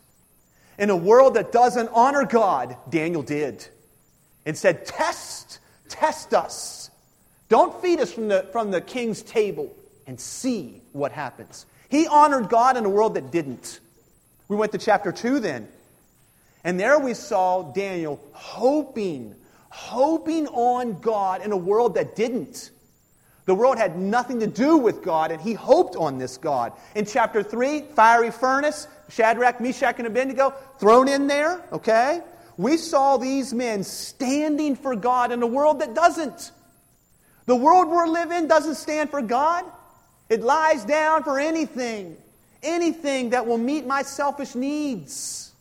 In 0.78 0.90
a 0.90 0.96
world 0.96 1.34
that 1.34 1.52
doesn't 1.52 1.90
honor 1.94 2.24
God, 2.24 2.78
Daniel 2.90 3.24
did. 3.24 3.68
And 4.46 4.58
said, 4.58 4.86
Test, 4.86 5.60
test 5.90 6.34
us. 6.34 6.92
Don't 7.50 7.82
feed 7.82 8.00
us 8.00 8.14
from 8.14 8.30
the, 8.30 8.48
from 8.54 8.72
the 8.72 8.80
king's 8.80 9.22
table 9.22 9.76
and 10.08 10.18
see 10.18 10.82
what 10.94 11.12
happens. 11.12 11.66
He 11.90 12.08
honored 12.08 12.48
God 12.48 12.78
in 12.78 12.86
a 12.86 12.90
world 12.90 13.16
that 13.16 13.32
didn't. 13.32 13.82
We 14.48 14.56
went 14.56 14.72
to 14.72 14.78
chapter 14.78 15.12
2 15.12 15.42
then. 15.42 15.68
And 16.64 16.80
there 16.80 16.98
we 16.98 17.14
saw 17.14 17.64
Daniel 17.74 18.18
hoping 18.32 19.36
hoping 19.70 20.48
on 20.48 21.00
God 21.00 21.44
in 21.44 21.52
a 21.52 21.58
world 21.58 21.96
that 21.96 22.16
didn't. 22.16 22.72
The 23.46 23.56
world 23.56 23.78
had 23.78 23.98
nothing 23.98 24.42
to 24.42 24.48
do 24.48 24.78
with 24.78 25.02
God, 25.02 25.32
and 25.32 25.42
he 25.42 25.54
hoped 25.54 25.96
on 25.96 26.20
this 26.20 26.38
God. 26.38 26.74
In 26.94 27.06
chapter 27.06 27.42
3, 27.42 27.82
fiery 27.96 28.30
furnace, 28.30 28.88
Shadrach, 29.10 29.60
Meshach, 29.60 29.96
and 29.98 30.06
Abednego 30.06 30.54
thrown 30.80 31.08
in 31.08 31.26
there, 31.26 31.64
okay? 31.72 32.22
We 32.58 32.78
saw 32.78 33.18
these 33.18 33.54
men 33.54 33.84
standing 33.84 34.76
for 34.76 34.96
God 34.96 35.32
in 35.32 35.42
a 35.42 35.48
world 35.48 35.80
that 35.80 35.96
doesn't. 35.96 36.52
The 37.46 37.56
world 37.56 37.90
we 37.90 38.12
live 38.12 38.32
in 38.32 38.48
doesn't 38.48 38.76
stand 38.76 39.10
for 39.10 39.22
God. 39.22 39.66
It 40.30 40.42
lies 40.42 40.86
down 40.86 41.24
for 41.24 41.40
anything, 41.40 42.18
anything 42.62 43.32
that 43.32 43.48
will 43.48 43.58
meet 43.58 43.88
my 43.88 44.04
selfish 44.04 44.54
needs. 44.54 45.52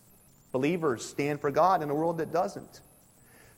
Believers 0.52 1.06
stand 1.06 1.40
for 1.40 1.50
God 1.50 1.82
in 1.82 1.88
a 1.88 1.94
world 1.94 2.18
that 2.18 2.32
doesn't. 2.32 2.80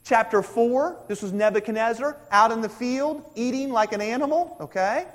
Chapter 0.04 0.42
4, 0.42 1.04
this 1.08 1.22
was 1.22 1.32
Nebuchadnezzar 1.32 2.16
out 2.30 2.52
in 2.52 2.60
the 2.60 2.68
field 2.68 3.24
eating 3.34 3.70
like 3.70 3.92
an 3.92 4.00
animal, 4.00 4.56
okay? 4.60 5.06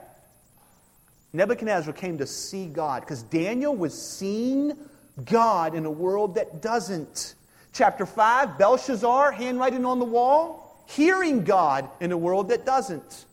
Nebuchadnezzar 1.34 1.94
came 1.94 2.18
to 2.20 2.28
see 2.28 2.68
God 2.68 3.02
because 3.02 3.24
Daniel 3.24 3.76
was 3.76 4.00
seeing 4.00 4.78
God 5.26 5.76
in 5.76 5.86
a 5.86 5.92
world 5.92 6.36
that 6.36 6.62
doesn't. 6.62 7.36
Chapter 7.74 8.06
5, 8.06 8.58
Belshazzar, 8.58 9.32
handwriting 9.32 9.86
on 9.86 10.00
the 10.00 10.06
wall, 10.06 10.84
hearing 10.88 11.44
God 11.44 11.90
in 12.00 12.12
a 12.12 12.18
world 12.18 12.50
that 12.50 12.66
doesn't. 12.66 13.26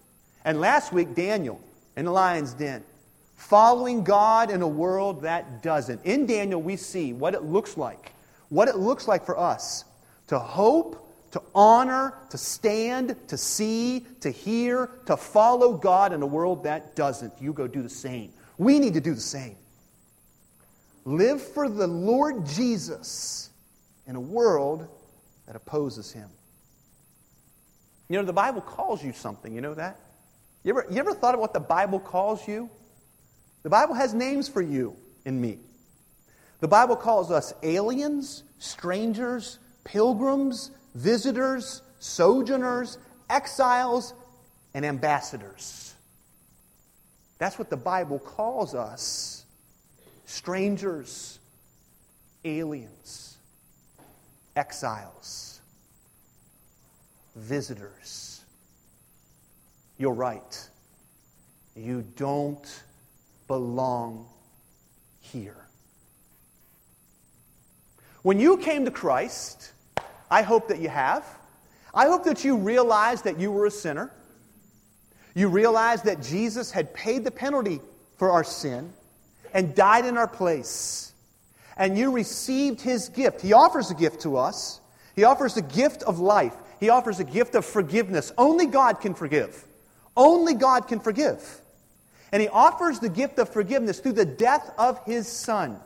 And 0.44 0.61
last 0.61 0.92
week, 0.92 1.14
Daniel 1.14 1.61
in 1.97 2.06
the 2.06 2.11
lion's 2.11 2.54
den, 2.54 2.82
following 3.37 4.02
God 4.02 4.50
in 4.50 4.62
a 4.62 4.68
world 4.68 5.23
that 5.23 5.62
doesn't. 5.62 6.04
In 6.04 6.26
Daniel, 6.26 6.61
we 6.61 6.76
see 6.76 7.12
what 7.12 7.35
it 7.35 7.42
looks 7.42 7.76
like 7.76 8.12
what 8.52 8.68
it 8.68 8.76
looks 8.76 9.09
like 9.09 9.25
for 9.25 9.38
us 9.38 9.87
to 10.26 10.38
hope, 10.38 11.12
to 11.32 11.42
honor, 11.54 12.14
to 12.30 12.38
stand, 12.38 13.16
to 13.28 13.36
see, 13.36 14.06
to 14.20 14.30
hear, 14.30 14.90
to 15.06 15.16
follow 15.16 15.74
God 15.74 16.12
in 16.12 16.22
a 16.22 16.26
world 16.26 16.64
that 16.64 16.94
doesn't. 16.94 17.32
You 17.40 17.52
go 17.52 17.66
do 17.66 17.82
the 17.82 17.88
same. 17.88 18.32
We 18.58 18.78
need 18.78 18.94
to 18.94 19.00
do 19.00 19.14
the 19.14 19.20
same. 19.20 19.56
Live 21.04 21.42
for 21.42 21.68
the 21.68 21.86
Lord 21.86 22.46
Jesus 22.46 23.50
in 24.06 24.14
a 24.14 24.20
world 24.20 24.86
that 25.46 25.56
opposes 25.56 26.12
him. 26.12 26.28
You 28.08 28.18
know, 28.18 28.24
the 28.24 28.32
Bible 28.32 28.60
calls 28.60 29.02
you 29.02 29.12
something. 29.12 29.54
You 29.54 29.62
know 29.62 29.74
that? 29.74 29.98
You 30.64 30.70
ever, 30.70 30.86
you 30.90 30.98
ever 30.98 31.14
thought 31.14 31.34
of 31.34 31.40
what 31.40 31.54
the 31.54 31.60
Bible 31.60 31.98
calls 31.98 32.46
you? 32.46 32.70
The 33.62 33.70
Bible 33.70 33.94
has 33.94 34.12
names 34.12 34.48
for 34.48 34.60
you 34.60 34.96
and 35.24 35.40
me. 35.40 35.58
The 36.60 36.68
Bible 36.68 36.94
calls 36.94 37.30
us 37.30 37.54
aliens, 37.62 38.44
strangers, 38.58 39.58
pilgrims, 39.84 40.70
visitors, 40.94 41.82
sojourners, 41.99 42.99
exiles, 43.28 44.14
and 44.75 44.84
ambassadors. 44.84 45.94
That's 47.38 47.58
what 47.58 47.70
the 47.70 47.76
Bible 47.76 48.18
calls 48.18 48.75
us 48.75 49.44
strangers, 50.26 51.38
aliens, 52.44 53.37
exiles, 54.56 55.61
visitors. 57.34 58.44
You're 59.99 60.14
right. 60.14 60.68
You 61.75 62.04
don't 62.16 62.82
belong 63.46 64.26
here. 65.20 65.56
When 68.22 68.38
you 68.38 68.56
came 68.58 68.84
to 68.84 68.90
Christ, 68.90 69.72
I 70.32 70.40
hope 70.40 70.68
that 70.68 70.80
you 70.80 70.88
have. 70.88 71.26
I 71.92 72.06
hope 72.06 72.24
that 72.24 72.42
you 72.42 72.56
realized 72.56 73.24
that 73.24 73.38
you 73.38 73.52
were 73.52 73.66
a 73.66 73.70
sinner. 73.70 74.10
You 75.34 75.48
realized 75.48 76.06
that 76.06 76.22
Jesus 76.22 76.70
had 76.70 76.94
paid 76.94 77.22
the 77.22 77.30
penalty 77.30 77.82
for 78.16 78.30
our 78.30 78.42
sin 78.42 78.94
and 79.52 79.74
died 79.74 80.06
in 80.06 80.16
our 80.16 80.26
place. 80.26 81.12
And 81.76 81.98
you 81.98 82.12
received 82.12 82.80
his 82.80 83.10
gift. 83.10 83.42
He 83.42 83.52
offers 83.52 83.90
a 83.90 83.94
gift 83.94 84.22
to 84.22 84.38
us. 84.38 84.80
He 85.14 85.24
offers 85.24 85.58
a 85.58 85.62
gift 85.62 86.02
of 86.04 86.18
life. 86.18 86.54
He 86.80 86.88
offers 86.88 87.20
a 87.20 87.24
gift 87.24 87.54
of 87.54 87.66
forgiveness. 87.66 88.32
Only 88.38 88.64
God 88.64 89.02
can 89.02 89.12
forgive. 89.12 89.62
Only 90.16 90.54
God 90.54 90.88
can 90.88 91.00
forgive. 91.00 91.60
And 92.32 92.40
he 92.40 92.48
offers 92.48 93.00
the 93.00 93.10
gift 93.10 93.38
of 93.38 93.50
forgiveness 93.50 94.00
through 94.00 94.12
the 94.12 94.24
death 94.24 94.72
of 94.78 94.98
his 95.04 95.28
son. 95.28 95.78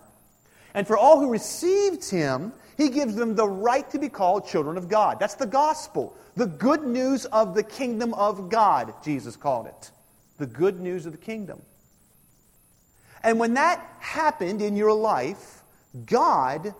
And 0.73 0.87
for 0.87 0.97
all 0.97 1.19
who 1.19 1.33
received 1.33 2.09
him, 2.09 2.53
he 2.77 2.91
gives 2.91 3.15
them 3.15 3.35
the 3.35 3.49
right 3.49 3.89
to 3.91 3.99
be 3.99 4.09
called 4.09 4.47
children 4.47 4.77
of 4.77 4.89
God. 4.89 5.19
That's 5.19 5.35
the 5.35 5.47
gospel. 5.47 6.17
The 6.37 6.47
good 6.47 6.85
news 6.85 7.25
of 7.27 7.55
the 7.55 7.63
kingdom 7.63 8.13
of 8.15 8.51
God, 8.51 8.93
Jesus 9.03 9.37
called 9.37 9.67
it. 9.67 9.91
The 10.39 10.47
good 10.47 10.81
news 10.81 11.07
of 11.07 11.13
the 11.13 11.19
kingdom. 11.19 11.63
And 13.23 13.41
when 13.41 13.55
that 13.55 13.85
happened 13.99 14.61
in 14.61 14.77
your 14.77 14.93
life, 14.93 15.63
God 16.05 16.75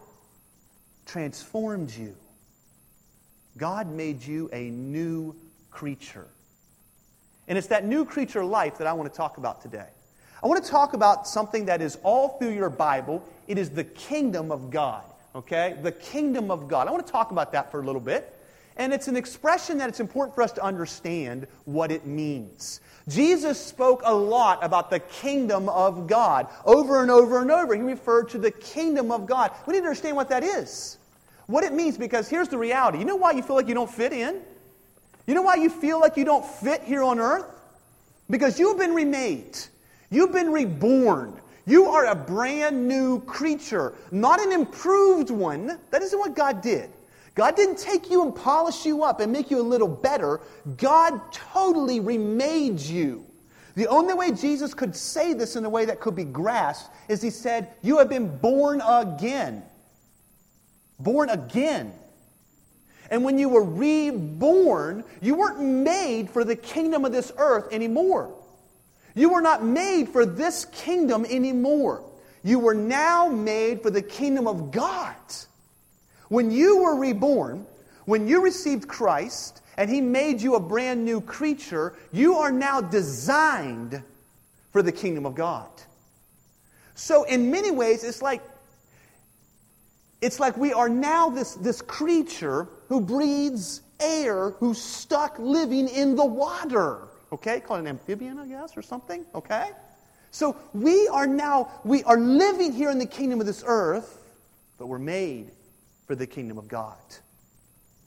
transformed 1.07 1.91
you. 1.91 2.15
God 3.57 3.89
made 3.91 4.23
you 4.23 4.51
a 4.53 4.71
new 4.71 5.35
creature. 5.71 6.27
And 7.49 7.57
it's 7.57 7.69
that 7.69 7.87
new 7.87 8.05
creature 8.05 8.45
life 8.45 8.79
that 8.79 8.87
I 8.87 8.93
want 8.93 9.11
to 9.11 9.17
talk 9.17 9.39
about 9.39 9.63
today. 9.63 9.87
I 10.43 10.47
want 10.47 10.63
to 10.63 10.71
talk 10.71 10.93
about 10.93 11.27
something 11.27 11.67
that 11.67 11.81
is 11.81 11.97
all 12.03 12.37
through 12.39 12.53
your 12.53 12.69
Bible. 12.69 13.25
It 13.49 13.57
is 13.57 13.71
the 13.71 13.85
kingdom 13.85 14.53
of 14.53 14.71
God. 14.71 15.05
Okay? 15.37 15.77
The 15.83 15.93
kingdom 15.93 16.51
of 16.51 16.67
God. 16.67 16.89
I 16.89 16.91
want 16.91 17.07
to 17.07 17.13
talk 17.13 17.31
about 17.31 17.53
that 17.53 17.71
for 17.71 17.81
a 17.81 17.85
little 17.85 18.01
bit. 18.01 18.33
And 18.79 18.93
it's 18.93 19.09
an 19.09 19.17
expression 19.17 19.79
that 19.79 19.89
it's 19.89 20.01
important 20.01 20.35
for 20.35 20.43
us 20.43 20.53
to 20.53 20.63
understand 20.63 21.47
what 21.65 21.91
it 21.91 22.07
means. 22.07 22.81
Jesus 23.09 23.59
spoke 23.59 24.03
a 24.05 24.15
lot 24.15 24.63
about 24.63 24.91
the 24.91 24.99
kingdom 24.99 25.69
of 25.69 26.07
God. 26.07 26.49
Over 26.65 27.01
and 27.03 27.11
over 27.11 27.41
and 27.41 27.51
over, 27.51 27.75
he 27.75 27.81
referred 27.83 28.29
to 28.31 28.39
the 28.39 28.51
kingdom 28.51 29.11
of 29.11 29.27
God. 29.27 29.53
We 29.67 29.75
need 29.75 29.81
to 29.81 29.87
understand 29.87 30.17
what 30.17 30.29
that 30.29 30.43
is. 30.43 30.99
What 31.47 31.65
it 31.65 31.73
means, 31.73 31.97
because 31.97 32.29
here's 32.29 32.49
the 32.49 32.59
reality. 32.59 32.99
You 32.99 33.05
know 33.05 33.17
why 33.17 33.31
you 33.31 33.43
feel 33.43 33.57
like 33.57 33.69
you 33.69 33.75
don't 33.75 33.91
fit 33.91 34.13
in? 34.13 34.43
You 35.27 35.35
know 35.35 35.43
why 35.43 35.55
you 35.55 35.71
feel 35.71 36.01
like 36.01 36.17
you 36.17 36.25
don't 36.25 36.45
fit 36.45 36.83
here 36.83 37.03
on 37.03 37.19
earth? 37.19 37.47
Because 38.29 38.59
you've 38.59 38.79
been 38.79 38.95
remade. 38.95 39.57
You've 40.11 40.33
been 40.33 40.53
reborn. 40.53 41.41
You 41.67 41.87
are 41.87 42.07
a 42.07 42.15
brand 42.15 42.87
new 42.87 43.21
creature, 43.23 43.93
not 44.13 44.41
an 44.41 44.53
improved 44.53 45.31
one. 45.31 45.79
That 45.91 46.01
isn't 46.03 46.19
what 46.19 46.37
God 46.37 46.63
did. 46.63 46.91
God 47.35 47.57
didn't 47.57 47.79
take 47.79 48.09
you 48.09 48.23
and 48.23 48.35
polish 48.35 48.87
you 48.87 49.03
up 49.03 49.21
and 49.21 49.31
make 49.31 49.51
you 49.51 49.61
a 49.61 49.63
little 49.63 49.89
better. 49.89 50.41
God 50.79 51.21
totally 51.33 52.01
remade 52.01 52.81
you. 52.81 53.27
The 53.75 53.89
only 53.89 54.15
way 54.15 54.31
Jesus 54.31 54.73
could 54.73 54.97
say 54.97 55.35
this 55.35 55.55
in 55.55 55.65
a 55.65 55.69
way 55.69 55.85
that 55.85 56.01
could 56.01 56.17
be 56.17 56.25
grasped 56.25 56.89
is 57.09 57.21
he 57.21 57.29
said, 57.29 57.69
You 57.83 57.99
have 57.99 58.09
been 58.09 58.39
born 58.39 58.81
again. 58.81 59.63
Born 60.99 61.29
again. 61.29 61.93
And 63.11 63.23
when 63.23 63.39
you 63.39 63.49
were 63.49 63.63
reborn, 63.63 65.05
you 65.21 65.35
weren't 65.35 65.61
made 65.61 66.31
for 66.31 66.43
the 66.43 66.57
kingdom 66.57 67.05
of 67.05 67.13
this 67.13 67.33
earth 67.37 67.73
anymore. 67.73 68.35
You 69.17 69.31
were 69.31 69.41
not 69.41 69.65
made 69.65 70.11
for 70.11 70.27
this 70.27 70.67
kingdom 70.67 71.25
anymore. 71.25 72.05
You 72.45 72.59
were 72.59 72.75
now 72.75 73.27
made 73.27 73.83
for 73.83 73.91
the 73.91 74.03
kingdom 74.03 74.47
of 74.47 74.71
God. 74.71 75.17
When 76.29 76.51
you 76.51 76.83
were 76.83 76.97
reborn, 76.97 77.67
when 78.05 78.29
you 78.29 78.43
received 78.43 78.87
Christ 78.87 79.63
and 79.79 79.89
He 79.89 80.03
made 80.03 80.43
you 80.43 80.55
a 80.55 80.61
brand 80.61 81.03
new 81.03 81.23
creature, 81.23 81.95
you 82.13 82.37
are 82.37 82.53
now 82.53 82.83
designed 82.83 84.03
for 84.71 84.83
the 84.83 84.93
kingdom 84.93 85.25
of 85.25 85.35
God. 85.35 85.71
So, 86.95 87.25
in 87.25 87.51
many 87.51 87.71
ways, 87.71 88.05
it's 88.05 88.21
like 88.21 88.43
it's 90.21 90.39
like 90.39 90.59
we 90.59 90.75
are 90.75 90.89
now 90.89 91.31
this, 91.31 91.55
this 91.55 91.81
creature 91.81 92.69
who 92.89 93.01
breathes 93.01 93.81
air, 93.99 94.51
who's 94.51 94.81
stuck 94.81 95.39
living 95.39 95.89
in 95.89 96.17
the 96.17 96.25
water 96.25 97.06
okay? 97.33 97.61
Call 97.61 97.77
it 97.77 97.81
an 97.81 97.87
amphibian, 97.87 98.39
I 98.39 98.47
guess, 98.47 98.77
or 98.77 98.83
something, 98.83 99.25
okay? 99.35 99.71
So 100.31 100.57
we 100.73 101.09
are 101.09 101.27
now, 101.27 101.71
we 101.85 102.03
are 102.05 102.19
living 102.19 102.73
here 102.73 102.91
in 102.91 102.99
the 102.99 103.07
kingdom 103.07 103.41
of 103.41 103.47
this 103.47 103.65
earth, 103.67 104.23
but 104.79 104.87
we're 104.87 104.99
made 104.99 105.51
for 106.07 106.15
the 106.15 106.27
kingdom 106.27 106.59
of 106.59 106.69
God. 106.69 106.97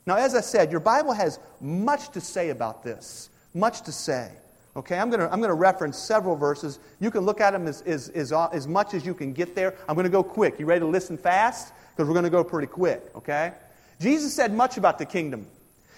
Now, 0.06 0.16
as 0.16 0.36
I 0.36 0.42
said, 0.42 0.72
your 0.72 0.80
Bible 0.80 1.14
has 1.14 1.40
much 1.62 2.10
to 2.10 2.22
say 2.22 2.50
about 2.50 2.84
this, 2.84 3.30
much 3.54 3.82
to 3.84 3.92
say. 3.92 4.32
Okay, 4.76 4.98
I'm 4.98 5.10
going 5.10 5.20
to 5.20 5.32
I'm 5.32 5.42
to 5.42 5.54
reference 5.54 5.98
several 5.98 6.36
verses. 6.36 6.80
You 7.00 7.12
can 7.12 7.22
look 7.22 7.42
at 7.42 7.52
them 7.52 7.68
as, 7.68 7.82
as, 7.82 8.10
as, 8.10 8.32
uh, 8.32 8.48
as 8.48 8.68
much 8.68 8.94
as 8.94 9.06
you 9.06 9.14
can 9.14 9.34
get 9.34 9.56
there. 9.56 9.76
I'm 9.88 9.96
going 9.96 10.06
to 10.06 10.12
go 10.12 10.24
quick. 10.24 10.60
You 10.60 10.66
ready 10.66 10.82
to 10.82 10.86
listen 10.86 11.18
fast? 11.18 11.74
Because 11.92 12.08
we're 12.08 12.14
going 12.14 12.24
to 12.24 12.30
go 12.30 12.44
pretty 12.44 12.68
quick, 12.68 13.04
okay? 13.16 13.54
Jesus 14.00 14.34
said 14.34 14.54
much 14.54 14.78
about 14.78 14.98
the 14.98 15.06
kingdom. 15.06 15.48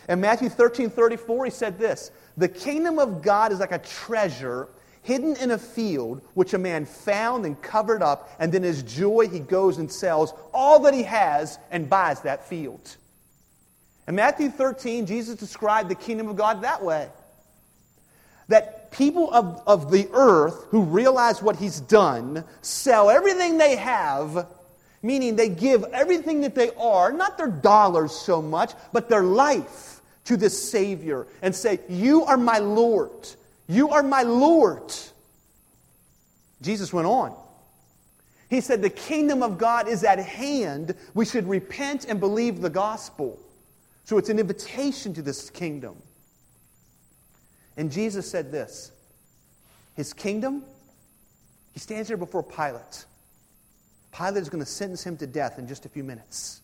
In 0.09 0.21
Matthew 0.21 0.49
13 0.49 0.89
34, 0.89 1.45
he 1.45 1.51
said 1.51 1.77
this 1.77 2.11
the 2.37 2.47
kingdom 2.47 2.99
of 2.99 3.21
God 3.21 3.51
is 3.51 3.59
like 3.59 3.71
a 3.71 3.79
treasure 3.79 4.67
hidden 5.03 5.35
in 5.37 5.51
a 5.51 5.57
field, 5.57 6.21
which 6.35 6.53
a 6.53 6.57
man 6.57 6.85
found 6.85 7.45
and 7.45 7.59
covered 7.61 8.03
up, 8.03 8.29
and 8.39 8.51
then 8.51 8.63
his 8.63 8.83
joy 8.83 9.27
he 9.27 9.39
goes 9.39 9.77
and 9.77 9.91
sells 9.91 10.33
all 10.53 10.79
that 10.81 10.93
he 10.93 11.03
has 11.03 11.57
and 11.71 11.89
buys 11.89 12.21
that 12.21 12.47
field. 12.47 12.97
In 14.07 14.15
Matthew 14.15 14.49
13, 14.49 15.05
Jesus 15.05 15.35
described 15.35 15.89
the 15.89 15.95
kingdom 15.95 16.27
of 16.27 16.35
God 16.35 16.61
that 16.63 16.83
way 16.83 17.09
that 18.51 18.91
people 18.91 19.33
of, 19.33 19.63
of 19.65 19.91
the 19.91 20.07
earth 20.13 20.65
who 20.69 20.83
realize 20.83 21.41
what 21.41 21.55
he's 21.55 21.79
done 21.79 22.43
sell 22.61 23.09
everything 23.09 23.57
they 23.57 23.77
have, 23.77 24.45
meaning 25.01 25.35
they 25.35 25.49
give 25.49 25.83
everything 25.85 26.41
that 26.41 26.55
they 26.55 26.71
are, 26.75 27.11
not 27.11 27.37
their 27.37 27.47
dollars 27.47 28.11
so 28.11 28.41
much, 28.41 28.73
but 28.93 29.09
their 29.09 29.23
life 29.23 30.01
to 30.25 30.37
this 30.37 30.71
Savior 30.71 31.27
and 31.41 31.55
say, 31.55 31.79
You 31.89 32.23
are 32.25 32.37
my 32.37 32.59
Lord. 32.59 33.29
You 33.67 33.89
are 33.89 34.03
my 34.03 34.23
Lord. 34.23 34.93
Jesus 36.61 36.93
went 36.93 37.07
on. 37.07 37.35
He 38.49 38.61
said, 38.61 38.81
The 38.81 38.89
kingdom 38.89 39.41
of 39.41 39.57
God 39.57 39.87
is 39.87 40.03
at 40.03 40.19
hand. 40.19 40.95
We 41.13 41.25
should 41.25 41.47
repent 41.47 42.05
and 42.05 42.19
believe 42.19 42.61
the 42.61 42.69
gospel. 42.69 43.39
So 44.03 44.17
it's 44.17 44.29
an 44.29 44.39
invitation 44.39 45.13
to 45.13 45.21
this 45.21 45.49
kingdom. 45.49 45.95
And 47.77 47.91
Jesus 47.91 48.29
said 48.29 48.51
this 48.51 48.91
His 49.95 50.13
kingdom, 50.13 50.63
he 51.73 51.79
stands 51.79 52.07
here 52.07 52.17
before 52.17 52.43
Pilate. 52.43 53.05
Pilate 54.15 54.41
is 54.41 54.49
going 54.49 54.63
to 54.63 54.69
sentence 54.69 55.03
him 55.03 55.17
to 55.17 55.27
death 55.27 55.57
in 55.57 55.67
just 55.67 55.85
a 55.85 55.89
few 55.89 56.03
minutes. 56.03 56.61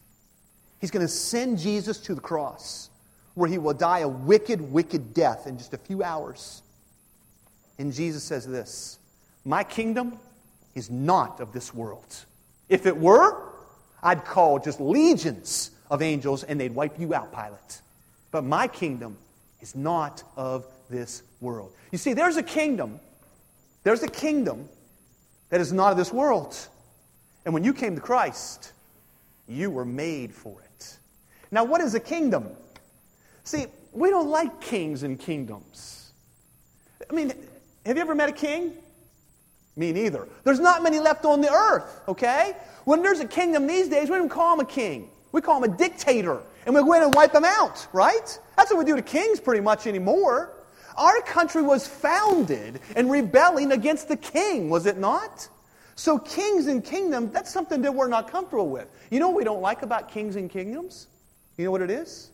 He's 0.79 0.91
going 0.91 1.05
to 1.05 1.11
send 1.11 1.59
Jesus 1.59 1.99
to 2.01 2.15
the 2.15 2.21
cross 2.21 2.89
where 3.35 3.49
he 3.49 3.57
will 3.57 3.73
die 3.73 3.99
a 3.99 4.07
wicked, 4.07 4.59
wicked 4.71 5.13
death 5.13 5.47
in 5.47 5.57
just 5.57 5.73
a 5.73 5.77
few 5.77 6.03
hours. 6.03 6.61
And 7.77 7.93
Jesus 7.93 8.23
says 8.23 8.45
this 8.45 8.97
My 9.45 9.63
kingdom 9.63 10.17
is 10.75 10.89
not 10.89 11.39
of 11.39 11.53
this 11.53 11.73
world. 11.73 12.25
If 12.69 12.85
it 12.85 12.97
were, 12.97 13.43
I'd 14.03 14.25
call 14.25 14.59
just 14.59 14.79
legions 14.79 15.71
of 15.89 16.01
angels 16.01 16.43
and 16.43 16.59
they'd 16.59 16.73
wipe 16.73 16.99
you 16.99 17.13
out, 17.13 17.31
Pilate. 17.31 17.81
But 18.31 18.43
my 18.43 18.67
kingdom 18.67 19.17
is 19.61 19.75
not 19.75 20.23
of 20.35 20.65
this 20.89 21.23
world. 21.39 21.71
You 21.91 21.97
see, 21.97 22.13
there's 22.13 22.37
a 22.37 22.43
kingdom, 22.43 22.99
there's 23.83 24.03
a 24.03 24.09
kingdom 24.09 24.67
that 25.49 25.61
is 25.61 25.71
not 25.71 25.91
of 25.91 25.97
this 25.97 26.11
world. 26.11 26.57
And 27.47 27.53
when 27.53 27.63
you 27.63 27.73
came 27.73 27.95
to 27.95 28.01
Christ, 28.01 28.73
you 29.47 29.71
were 29.71 29.85
made 29.85 30.33
for 30.33 30.61
it. 30.61 30.97
Now, 31.49 31.63
what 31.63 31.79
is 31.79 31.95
a 31.95 31.99
kingdom? 32.01 32.49
See, 33.45 33.67
we 33.93 34.09
don't 34.09 34.27
like 34.27 34.59
kings 34.59 35.03
and 35.03 35.17
kingdoms. 35.17 36.11
I 37.09 37.13
mean, 37.13 37.31
have 37.85 37.95
you 37.95 38.01
ever 38.01 38.15
met 38.15 38.27
a 38.27 38.33
king? 38.33 38.73
Me 39.77 39.93
neither. 39.93 40.27
There's 40.43 40.59
not 40.59 40.83
many 40.83 40.99
left 40.99 41.23
on 41.23 41.39
the 41.39 41.49
earth, 41.49 42.01
okay? 42.09 42.57
When 42.83 43.01
there's 43.01 43.21
a 43.21 43.25
kingdom 43.25 43.65
these 43.65 43.87
days, 43.87 44.09
we 44.09 44.17
don't 44.17 44.27
call 44.27 44.55
him 44.55 44.59
a 44.59 44.65
king. 44.65 45.09
We 45.31 45.39
call 45.39 45.63
him 45.63 45.71
a 45.71 45.77
dictator. 45.77 46.41
And 46.65 46.75
we 46.75 46.81
go 46.81 46.91
in 46.95 47.03
and 47.03 47.13
wipe 47.13 47.31
them 47.31 47.45
out, 47.45 47.87
right? 47.93 48.39
That's 48.57 48.71
what 48.71 48.77
we 48.77 48.83
do 48.83 48.97
to 48.97 49.01
kings 49.01 49.39
pretty 49.39 49.61
much 49.61 49.87
anymore. 49.87 50.51
Our 50.97 51.21
country 51.21 51.61
was 51.61 51.87
founded 51.87 52.81
in 52.97 53.07
rebelling 53.07 53.71
against 53.71 54.09
the 54.09 54.17
king, 54.17 54.69
was 54.69 54.85
it 54.85 54.97
not? 54.97 55.47
So, 55.97 56.19
kings 56.19 56.67
and 56.67 56.85
kingdoms, 56.85 57.31
that's 57.31 57.51
something 57.51 57.81
that 57.81 57.91
we're 57.91 58.07
not 58.07 58.31
comfortable 58.31 58.69
with. 58.69 58.87
You 59.09 59.19
know 59.19 59.29
what 59.29 59.37
we 59.37 59.43
don't 59.43 59.61
like 59.61 59.81
about 59.81 60.11
kings 60.11 60.35
and 60.35 60.47
kingdoms? 60.47 61.07
You 61.57 61.65
know 61.65 61.71
what 61.71 61.81
it 61.81 61.89
is? 61.89 62.29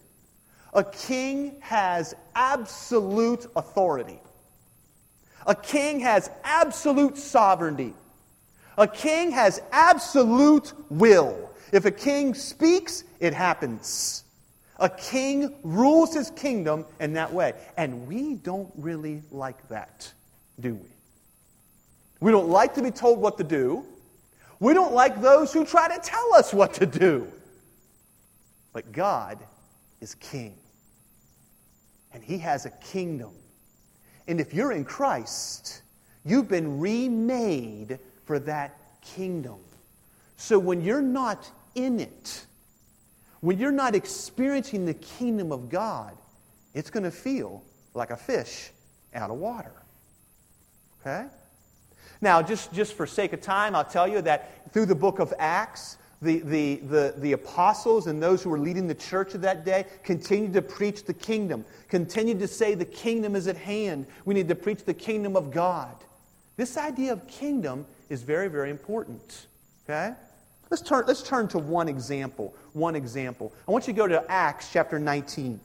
A 0.74 0.84
king 0.84 1.56
has 1.62 2.14
absolute 2.36 3.48
authority. 3.56 4.20
A 5.48 5.56
king 5.56 6.02
has 6.02 6.30
absolute 6.44 7.18
sovereignty. 7.18 7.94
A 8.78 8.86
king 8.86 9.32
has 9.32 9.62
absolute 9.72 10.74
will. 10.90 11.50
If 11.72 11.86
a 11.86 11.92
king 11.92 12.34
speaks, 12.34 13.06
it 13.22 13.34
happens. 13.34 14.26
A 14.78 14.90
king 14.90 15.56
rules 15.64 16.14
his 16.14 16.32
kingdom 16.32 16.86
in 17.00 17.14
that 17.14 17.32
way. 17.32 17.54
And 17.78 18.08
we 18.08 18.36
don't 18.36 18.72
really 18.76 19.22
like 19.32 19.70
that, 19.70 20.12
do 20.60 20.76
we? 20.76 20.90
We 22.24 22.32
don't 22.32 22.48
like 22.48 22.74
to 22.76 22.82
be 22.82 22.90
told 22.90 23.20
what 23.20 23.38
to 23.40 23.44
do. 23.44 23.84
We 24.62 24.74
don't 24.74 24.94
like 24.94 25.22
those 25.22 25.52
who 25.52 25.66
try 25.66 25.94
to 25.94 26.00
tell 26.02 26.34
us 26.36 26.54
what 26.54 26.74
to 26.76 26.86
do. 26.86 27.28
But 28.72 28.94
God 28.94 29.40
is 30.00 30.16
king. 30.16 30.56
And 32.14 32.24
he 32.24 32.38
has 32.38 32.66
a 32.66 32.70
kingdom. 32.70 33.32
And 34.26 34.40
if 34.40 34.54
you're 34.54 34.72
in 34.72 34.86
Christ, 34.86 35.82
you've 36.24 36.48
been 36.48 36.80
remade 36.80 38.00
for 38.24 38.40
that 38.40 38.78
kingdom. 39.02 39.60
So 40.38 40.58
when 40.58 40.80
you're 40.80 41.02
not 41.02 41.52
in 41.76 42.00
it, 42.00 42.46
when 43.42 43.60
you're 43.60 43.70
not 43.70 43.96
experiencing 43.96 44.86
the 44.86 44.94
kingdom 44.94 45.52
of 45.52 45.68
God, 45.68 46.16
it's 46.74 46.90
going 46.90 47.04
to 47.04 47.12
feel 47.12 47.66
like 47.94 48.12
a 48.12 48.18
fish 48.18 48.72
out 49.14 49.30
of 49.30 49.36
water. 49.36 49.74
Okay? 51.02 51.28
Now, 52.24 52.42
just, 52.42 52.72
just 52.72 52.94
for 52.94 53.06
sake 53.06 53.34
of 53.34 53.42
time, 53.42 53.76
I'll 53.76 53.84
tell 53.84 54.08
you 54.08 54.22
that 54.22 54.72
through 54.72 54.86
the 54.86 54.96
book 54.96 55.20
of 55.20 55.34
Acts, 55.40 55.98
the, 56.22 56.40
the, 56.40 56.76
the, 56.78 57.14
the 57.18 57.34
apostles 57.34 58.08
and 58.08 58.24
those 58.24 58.42
who 58.42 58.50
were 58.50 58.60
leading 58.60 58.88
the 58.88 58.96
church 58.96 59.36
of 59.36 59.42
that 59.42 59.66
day 59.66 59.86
continued 60.04 60.54
to 60.54 60.62
preach 60.62 61.04
the 61.04 61.14
kingdom, 61.14 61.66
continued 61.90 62.40
to 62.40 62.48
say 62.48 62.76
the 62.76 62.86
kingdom 62.86 63.36
is 63.36 63.50
at 63.50 63.58
hand. 63.58 64.08
We 64.24 64.34
need 64.34 64.48
to 64.48 64.56
preach 64.56 64.86
the 64.86 64.94
kingdom 64.94 65.36
of 65.36 65.52
God. 65.52 65.98
This 66.56 66.78
idea 66.78 67.12
of 67.12 67.28
kingdom 67.28 67.86
is 68.08 68.24
very, 68.24 68.48
very 68.48 68.70
important. 68.70 69.48
Okay? 69.84 70.14
Let's 70.70 70.82
turn, 70.82 71.04
let's 71.06 71.24
turn 71.24 71.50
to 71.50 71.60
one 71.60 71.90
example. 71.90 72.56
One 72.72 72.96
example. 72.96 73.52
I 73.68 73.72
want 73.72 73.86
you 73.86 73.94
to 73.94 73.98
go 73.98 74.08
to 74.08 74.24
Acts 74.32 74.72
chapter 74.72 74.98
19. 74.98 75.60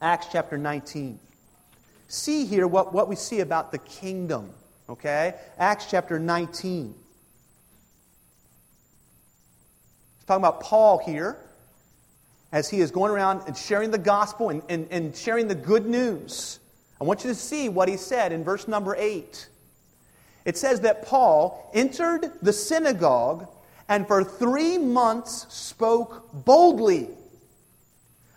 Acts 0.00 0.28
chapter 0.32 0.56
19. 0.56 1.20
See 2.08 2.46
here 2.46 2.66
what, 2.66 2.94
what 2.94 3.06
we 3.06 3.16
see 3.16 3.40
about 3.40 3.70
the 3.70 3.78
kingdom. 3.78 4.54
Okay? 4.88 5.34
Acts 5.58 5.86
chapter 5.90 6.18
19. 6.18 6.94
It's 10.16 10.24
talking 10.26 10.44
about 10.44 10.60
Paul 10.60 10.98
here 10.98 11.36
as 12.52 12.70
he 12.70 12.80
is 12.80 12.90
going 12.90 13.10
around 13.10 13.42
and 13.46 13.56
sharing 13.56 13.90
the 13.90 13.98
gospel 13.98 14.50
and, 14.50 14.62
and, 14.68 14.86
and 14.90 15.16
sharing 15.16 15.48
the 15.48 15.54
good 15.54 15.86
news. 15.86 16.60
I 17.00 17.04
want 17.04 17.24
you 17.24 17.30
to 17.30 17.34
see 17.34 17.68
what 17.68 17.88
he 17.88 17.96
said 17.96 18.32
in 18.32 18.44
verse 18.44 18.68
number 18.68 18.94
8. 18.96 19.48
It 20.44 20.56
says 20.56 20.80
that 20.82 21.04
Paul 21.04 21.70
entered 21.74 22.30
the 22.40 22.52
synagogue 22.52 23.48
and 23.88 24.06
for 24.06 24.22
three 24.24 24.78
months 24.78 25.46
spoke 25.52 26.28
boldly. 26.32 27.08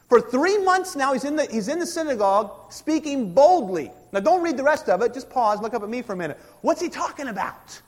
For 0.10 0.20
three 0.20 0.58
months 0.58 0.96
now, 0.96 1.14
he's 1.14 1.24
in, 1.24 1.36
the, 1.36 1.46
he's 1.46 1.68
in 1.68 1.78
the 1.78 1.86
synagogue 1.86 2.74
speaking 2.74 3.34
boldly. 3.34 3.92
Now, 4.12 4.19
don't 4.19 4.41
read 4.41 4.58
the 4.58 4.63
rest 4.63 4.89
of 4.89 5.02
it. 5.02 5.13
Just 5.13 5.30
pause, 5.30 5.62
look 5.62 5.74
up 5.74 5.84
at 5.84 5.89
me 5.89 6.02
for 6.02 6.13
a 6.13 6.15
minute. 6.15 6.39
What's 6.62 6.82
he 6.82 6.89
talking 6.89 7.28
about? 7.28 7.82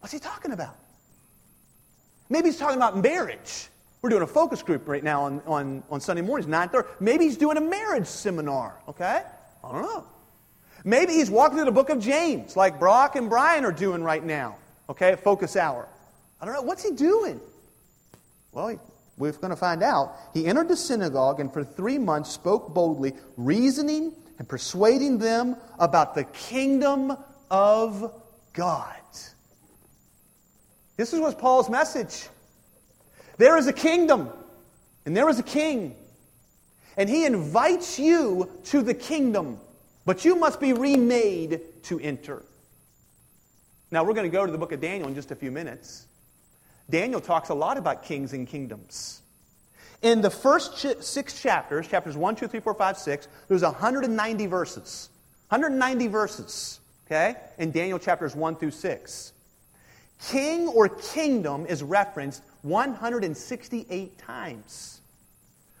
What's 0.00 0.12
he 0.12 0.18
talking 0.18 0.52
about? 0.52 0.76
Maybe 2.28 2.48
he's 2.48 2.58
talking 2.58 2.76
about 2.76 2.96
marriage. 2.96 3.68
We're 4.02 4.10
doing 4.10 4.22
a 4.22 4.26
focus 4.26 4.62
group 4.62 4.86
right 4.86 5.02
now 5.02 5.22
on, 5.22 5.40
on, 5.46 5.82
on 5.90 6.00
Sunday 6.00 6.22
mornings, 6.22 6.50
9.30. 6.50 6.86
Maybe 7.00 7.24
he's 7.24 7.36
doing 7.36 7.56
a 7.56 7.60
marriage 7.60 8.06
seminar, 8.06 8.74
okay? 8.88 9.22
I 9.62 9.72
don't 9.72 9.82
know. 9.82 10.04
Maybe 10.84 11.14
he's 11.14 11.30
walking 11.30 11.56
through 11.56 11.64
the 11.64 11.72
book 11.72 11.88
of 11.88 12.00
James, 12.00 12.56
like 12.56 12.78
Brock 12.78 13.16
and 13.16 13.30
Brian 13.30 13.64
are 13.64 13.72
doing 13.72 14.02
right 14.02 14.22
now, 14.22 14.56
okay, 14.90 15.16
Focus 15.16 15.56
Hour. 15.56 15.88
I 16.40 16.44
don't 16.44 16.54
know. 16.54 16.62
What's 16.62 16.84
he 16.84 16.90
doing? 16.90 17.40
Well, 18.52 18.68
he, 18.68 18.76
we're 19.16 19.32
going 19.32 19.50
to 19.50 19.56
find 19.56 19.82
out. 19.82 20.14
He 20.34 20.46
entered 20.46 20.68
the 20.68 20.76
synagogue 20.76 21.40
and 21.40 21.50
for 21.50 21.64
three 21.64 21.96
months 21.96 22.30
spoke 22.30 22.74
boldly, 22.74 23.14
reasoning 23.38 24.12
and 24.38 24.48
persuading 24.48 25.18
them 25.18 25.56
about 25.78 26.14
the 26.14 26.24
kingdom 26.24 27.16
of 27.50 28.12
God. 28.52 28.94
This 30.96 31.12
is 31.12 31.20
was 31.20 31.34
Paul's 31.34 31.68
message. 31.68 32.28
There 33.36 33.56
is 33.56 33.66
a 33.66 33.72
kingdom, 33.72 34.30
and 35.04 35.16
there 35.16 35.28
is 35.28 35.38
a 35.38 35.42
king. 35.42 35.96
And 36.96 37.08
he 37.08 37.26
invites 37.26 37.98
you 37.98 38.48
to 38.64 38.82
the 38.82 38.94
kingdom, 38.94 39.58
but 40.04 40.24
you 40.24 40.36
must 40.36 40.60
be 40.60 40.72
remade 40.72 41.60
to 41.84 41.98
enter. 41.98 42.42
Now, 43.90 44.04
we're 44.04 44.14
going 44.14 44.30
to 44.30 44.36
go 44.36 44.46
to 44.46 44.52
the 44.52 44.58
book 44.58 44.72
of 44.72 44.80
Daniel 44.80 45.08
in 45.08 45.14
just 45.14 45.32
a 45.32 45.36
few 45.36 45.50
minutes. 45.50 46.06
Daniel 46.88 47.20
talks 47.20 47.48
a 47.48 47.54
lot 47.54 47.76
about 47.76 48.04
kings 48.04 48.32
and 48.32 48.46
kingdoms. 48.46 49.22
In 50.04 50.20
the 50.20 50.28
first 50.28 50.76
ch- 50.76 51.02
six 51.02 51.40
chapters, 51.40 51.88
chapters 51.88 52.14
1, 52.14 52.36
2, 52.36 52.46
3, 52.46 52.60
4, 52.60 52.74
5, 52.74 52.98
6, 52.98 53.28
there's 53.48 53.62
190 53.62 54.46
verses. 54.46 55.08
190 55.48 56.08
verses, 56.08 56.80
okay, 57.06 57.36
in 57.56 57.70
Daniel 57.70 57.98
chapters 57.98 58.36
1 58.36 58.56
through 58.56 58.70
6. 58.70 59.32
King 60.28 60.68
or 60.68 60.90
kingdom 60.90 61.64
is 61.64 61.82
referenced 61.82 62.42
168 62.60 64.18
times. 64.18 65.00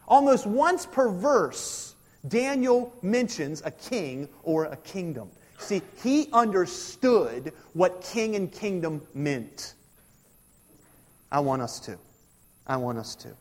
Almost 0.08 0.46
once 0.46 0.86
per 0.86 1.10
verse, 1.10 1.94
Daniel 2.26 2.94
mentions 3.02 3.60
a 3.66 3.70
king 3.70 4.26
or 4.42 4.64
a 4.64 4.76
kingdom. 4.76 5.28
See, 5.58 5.82
he 6.02 6.28
understood 6.32 7.52
what 7.74 8.00
king 8.00 8.36
and 8.36 8.50
kingdom 8.50 9.02
meant. 9.12 9.74
I 11.30 11.40
want 11.40 11.60
us 11.60 11.78
to. 11.80 11.98
I 12.66 12.78
want 12.78 12.96
us 12.96 13.14
to. 13.16 13.36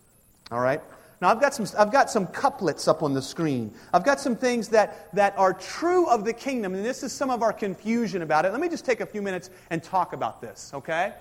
All 0.54 0.62
right? 0.62 0.82
Now, 1.22 1.30
I've 1.30 1.40
got, 1.40 1.54
some, 1.54 1.66
I've 1.78 1.92
got 1.92 2.12
some 2.12 2.28
couplets 2.28 2.88
up 2.88 3.02
on 3.02 3.14
the 3.14 3.22
screen. 3.22 3.74
I've 3.94 4.04
got 4.04 4.20
some 4.20 4.36
things 4.36 4.68
that, 4.70 5.14
that 5.16 5.34
are 5.38 5.54
true 5.54 6.06
of 6.08 6.26
the 6.26 6.34
kingdom, 6.34 6.76
and 6.76 6.84
this 6.84 7.02
is 7.02 7.14
some 7.14 7.30
of 7.30 7.42
our 7.42 7.54
confusion 7.54 8.22
about 8.22 8.46
it. 8.46 8.52
Let 8.52 8.60
me 8.60 8.68
just 8.68 8.86
take 8.86 9.00
a 9.00 9.06
few 9.06 9.22
minutes 9.22 9.50
and 9.70 9.82
talk 9.82 10.12
about 10.12 10.42
this, 10.42 10.72
okay? 10.74 11.14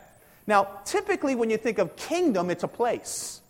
Now, 0.47 0.81
typically 0.85 1.37
when 1.37 1.51
you 1.51 1.57
think 1.57 1.79
of 1.79 1.95
kingdom, 1.95 2.51
it's 2.51 2.65
a 2.65 2.69
place. 2.69 3.41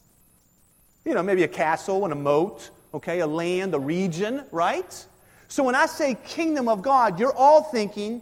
You 1.04 1.14
know, 1.14 1.22
maybe 1.22 1.42
a 1.42 1.48
castle 1.48 2.04
and 2.04 2.12
a 2.12 2.16
moat, 2.16 2.68
okay, 2.92 3.20
a 3.20 3.26
land, 3.26 3.74
a 3.74 3.78
region, 3.78 4.44
right? 4.52 5.06
So 5.48 5.64
when 5.64 5.74
I 5.74 5.86
say 5.86 6.16
kingdom 6.26 6.68
of 6.68 6.82
God, 6.82 7.18
you're 7.18 7.34
all 7.34 7.62
thinking 7.62 8.20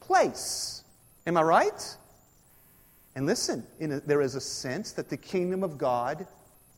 place. 0.00 0.84
Am 1.26 1.36
I 1.36 1.42
right? 1.42 1.96
And 3.14 3.26
listen, 3.26 3.66
a, 3.80 4.00
there 4.00 4.20
is 4.20 4.34
a 4.34 4.40
sense 4.40 4.92
that 4.92 5.08
the 5.08 5.16
kingdom 5.16 5.62
of 5.62 5.78
God 5.78 6.26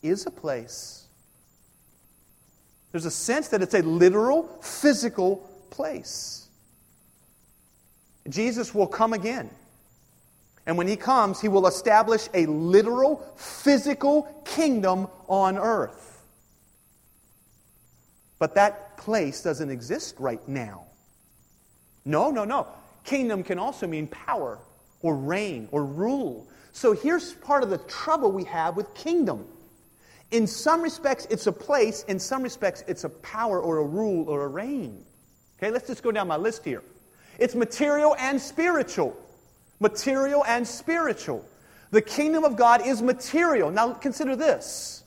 is 0.04 0.26
a 0.26 0.30
place. 0.30 1.06
There's 2.92 3.06
a 3.06 3.10
sense 3.10 3.48
that 3.48 3.62
it's 3.62 3.74
a 3.74 3.82
literal, 3.82 4.44
physical 4.60 5.36
place. 5.70 6.46
Jesus 8.28 8.72
will 8.72 8.86
come 8.86 9.12
again. 9.12 9.50
And 10.66 10.78
when 10.78 10.86
he 10.86 10.96
comes, 10.96 11.40
he 11.40 11.48
will 11.48 11.66
establish 11.66 12.28
a 12.32 12.46
literal, 12.46 13.16
physical 13.36 14.42
kingdom 14.44 15.08
on 15.28 15.58
earth. 15.58 16.22
But 18.38 18.54
that 18.54 18.96
place 18.96 19.42
doesn't 19.42 19.70
exist 19.70 20.16
right 20.18 20.46
now. 20.48 20.84
No, 22.04 22.30
no, 22.30 22.44
no. 22.44 22.66
Kingdom 23.04 23.42
can 23.42 23.58
also 23.58 23.86
mean 23.86 24.06
power 24.06 24.58
or 25.02 25.16
reign 25.16 25.68
or 25.70 25.84
rule. 25.84 26.46
So 26.72 26.92
here's 26.92 27.34
part 27.34 27.62
of 27.62 27.70
the 27.70 27.78
trouble 27.78 28.32
we 28.32 28.44
have 28.44 28.76
with 28.76 28.94
kingdom. 28.94 29.46
In 30.34 30.48
some 30.48 30.82
respects, 30.82 31.28
it's 31.30 31.46
a 31.46 31.52
place. 31.52 32.02
In 32.08 32.18
some 32.18 32.42
respects, 32.42 32.82
it's 32.88 33.04
a 33.04 33.08
power 33.08 33.60
or 33.60 33.78
a 33.78 33.84
rule 33.84 34.28
or 34.28 34.42
a 34.42 34.48
reign. 34.48 35.04
Okay, 35.56 35.70
let's 35.70 35.86
just 35.86 36.02
go 36.02 36.10
down 36.10 36.26
my 36.26 36.36
list 36.36 36.64
here. 36.64 36.82
It's 37.38 37.54
material 37.54 38.16
and 38.18 38.40
spiritual. 38.40 39.16
Material 39.78 40.44
and 40.44 40.66
spiritual. 40.66 41.48
The 41.92 42.02
kingdom 42.02 42.42
of 42.42 42.56
God 42.56 42.84
is 42.84 43.00
material. 43.00 43.70
Now 43.70 43.92
consider 43.92 44.34
this 44.34 45.04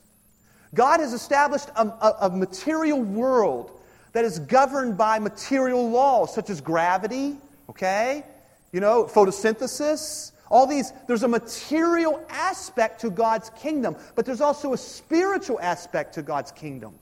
God 0.74 1.02
has 1.02 1.12
established 1.12 1.68
a, 1.76 1.86
a, 1.88 2.18
a 2.22 2.30
material 2.30 3.02
world 3.02 3.78
that 4.14 4.24
is 4.24 4.40
governed 4.40 4.98
by 4.98 5.20
material 5.20 5.90
laws 5.90 6.34
such 6.34 6.50
as 6.50 6.62
gravity, 6.62 7.36
okay? 7.70 8.24
You 8.72 8.80
know, 8.80 9.04
photosynthesis, 9.04 10.32
all 10.50 10.66
these, 10.66 10.94
there's 11.08 11.24
a 11.24 11.28
material 11.28 12.24
aspect 12.30 13.02
to 13.02 13.10
God's 13.10 13.50
kingdom, 13.52 13.96
but 14.16 14.26
there's 14.26 14.42
also 14.42 14.74
a 14.74 14.78
spiritual 14.78 15.60
aspect 15.60 16.14
to 16.16 16.22
God's 16.22 16.52
kingdom. 16.52 16.94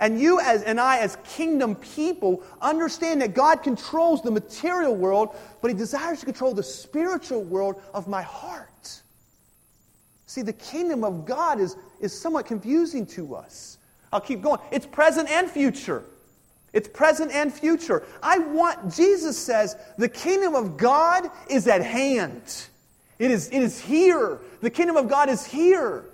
And 0.00 0.20
you 0.20 0.38
as, 0.40 0.62
and 0.62 0.78
I, 0.78 0.98
as 0.98 1.16
kingdom 1.24 1.74
people, 1.74 2.42
understand 2.60 3.20
that 3.22 3.34
God 3.34 3.64
controls 3.64 4.22
the 4.22 4.30
material 4.30 4.94
world, 4.94 5.36
but 5.60 5.70
He 5.70 5.76
desires 5.76 6.20
to 6.20 6.26
control 6.26 6.54
the 6.54 6.62
spiritual 6.62 7.42
world 7.42 7.82
of 7.92 8.06
my 8.06 8.22
heart. 8.22 9.02
See, 10.26 10.42
the 10.42 10.52
kingdom 10.52 11.02
of 11.02 11.24
God 11.24 11.58
is, 11.58 11.76
is 12.00 12.18
somewhat 12.18 12.46
confusing 12.46 13.06
to 13.06 13.34
us. 13.34 13.78
I'll 14.12 14.20
keep 14.20 14.40
going. 14.40 14.60
It's 14.70 14.86
present 14.86 15.28
and 15.30 15.50
future. 15.50 16.04
It's 16.72 16.88
present 16.88 17.32
and 17.32 17.52
future. 17.52 18.04
I 18.22 18.38
want, 18.38 18.94
Jesus 18.94 19.38
says, 19.38 19.76
the 19.96 20.08
kingdom 20.08 20.54
of 20.54 20.76
God 20.76 21.30
is 21.48 21.66
at 21.66 21.82
hand. 21.82 22.66
It 23.18 23.30
is, 23.30 23.48
it 23.48 23.62
is 23.62 23.80
here. 23.80 24.38
The 24.60 24.70
kingdom 24.70 24.96
of 24.96 25.08
God 25.08 25.28
is 25.28 25.44
here. 25.44 26.04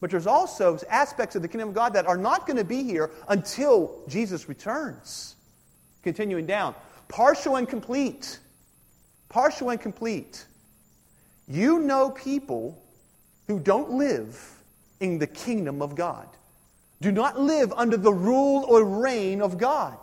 But 0.00 0.10
there's 0.10 0.26
also 0.26 0.78
aspects 0.90 1.36
of 1.36 1.42
the 1.42 1.48
kingdom 1.48 1.70
of 1.70 1.74
God 1.74 1.92
that 1.94 2.06
are 2.06 2.16
not 2.16 2.46
going 2.46 2.56
to 2.56 2.64
be 2.64 2.82
here 2.82 3.10
until 3.28 4.02
Jesus 4.08 4.48
returns. 4.48 5.36
Continuing 6.02 6.46
down. 6.46 6.74
Partial 7.08 7.56
and 7.56 7.68
complete. 7.68 8.38
Partial 9.28 9.70
and 9.70 9.80
complete. 9.80 10.46
You 11.46 11.78
know 11.78 12.10
people 12.10 12.82
who 13.46 13.60
don't 13.60 13.92
live 13.92 14.58
in 15.00 15.18
the 15.18 15.26
kingdom 15.26 15.82
of 15.82 15.94
God 15.94 16.28
do 17.04 17.12
not 17.12 17.38
live 17.38 17.70
under 17.76 17.98
the 17.98 18.12
rule 18.12 18.64
or 18.66 18.82
reign 18.82 19.42
of 19.42 19.58
God. 19.58 19.98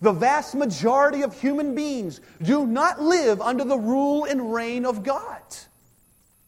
The 0.00 0.12
vast 0.12 0.54
majority 0.54 1.22
of 1.22 1.38
human 1.38 1.74
beings 1.74 2.20
do 2.40 2.66
not 2.66 3.02
live 3.02 3.40
under 3.40 3.64
the 3.64 3.76
rule 3.76 4.26
and 4.26 4.54
reign 4.54 4.86
of 4.86 5.02
God. 5.02 5.42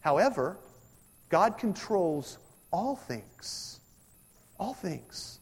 However, 0.00 0.56
God 1.30 1.58
controls 1.58 2.38
all 2.70 2.94
things. 2.94 3.80
All 4.60 4.72
things. 4.72 5.40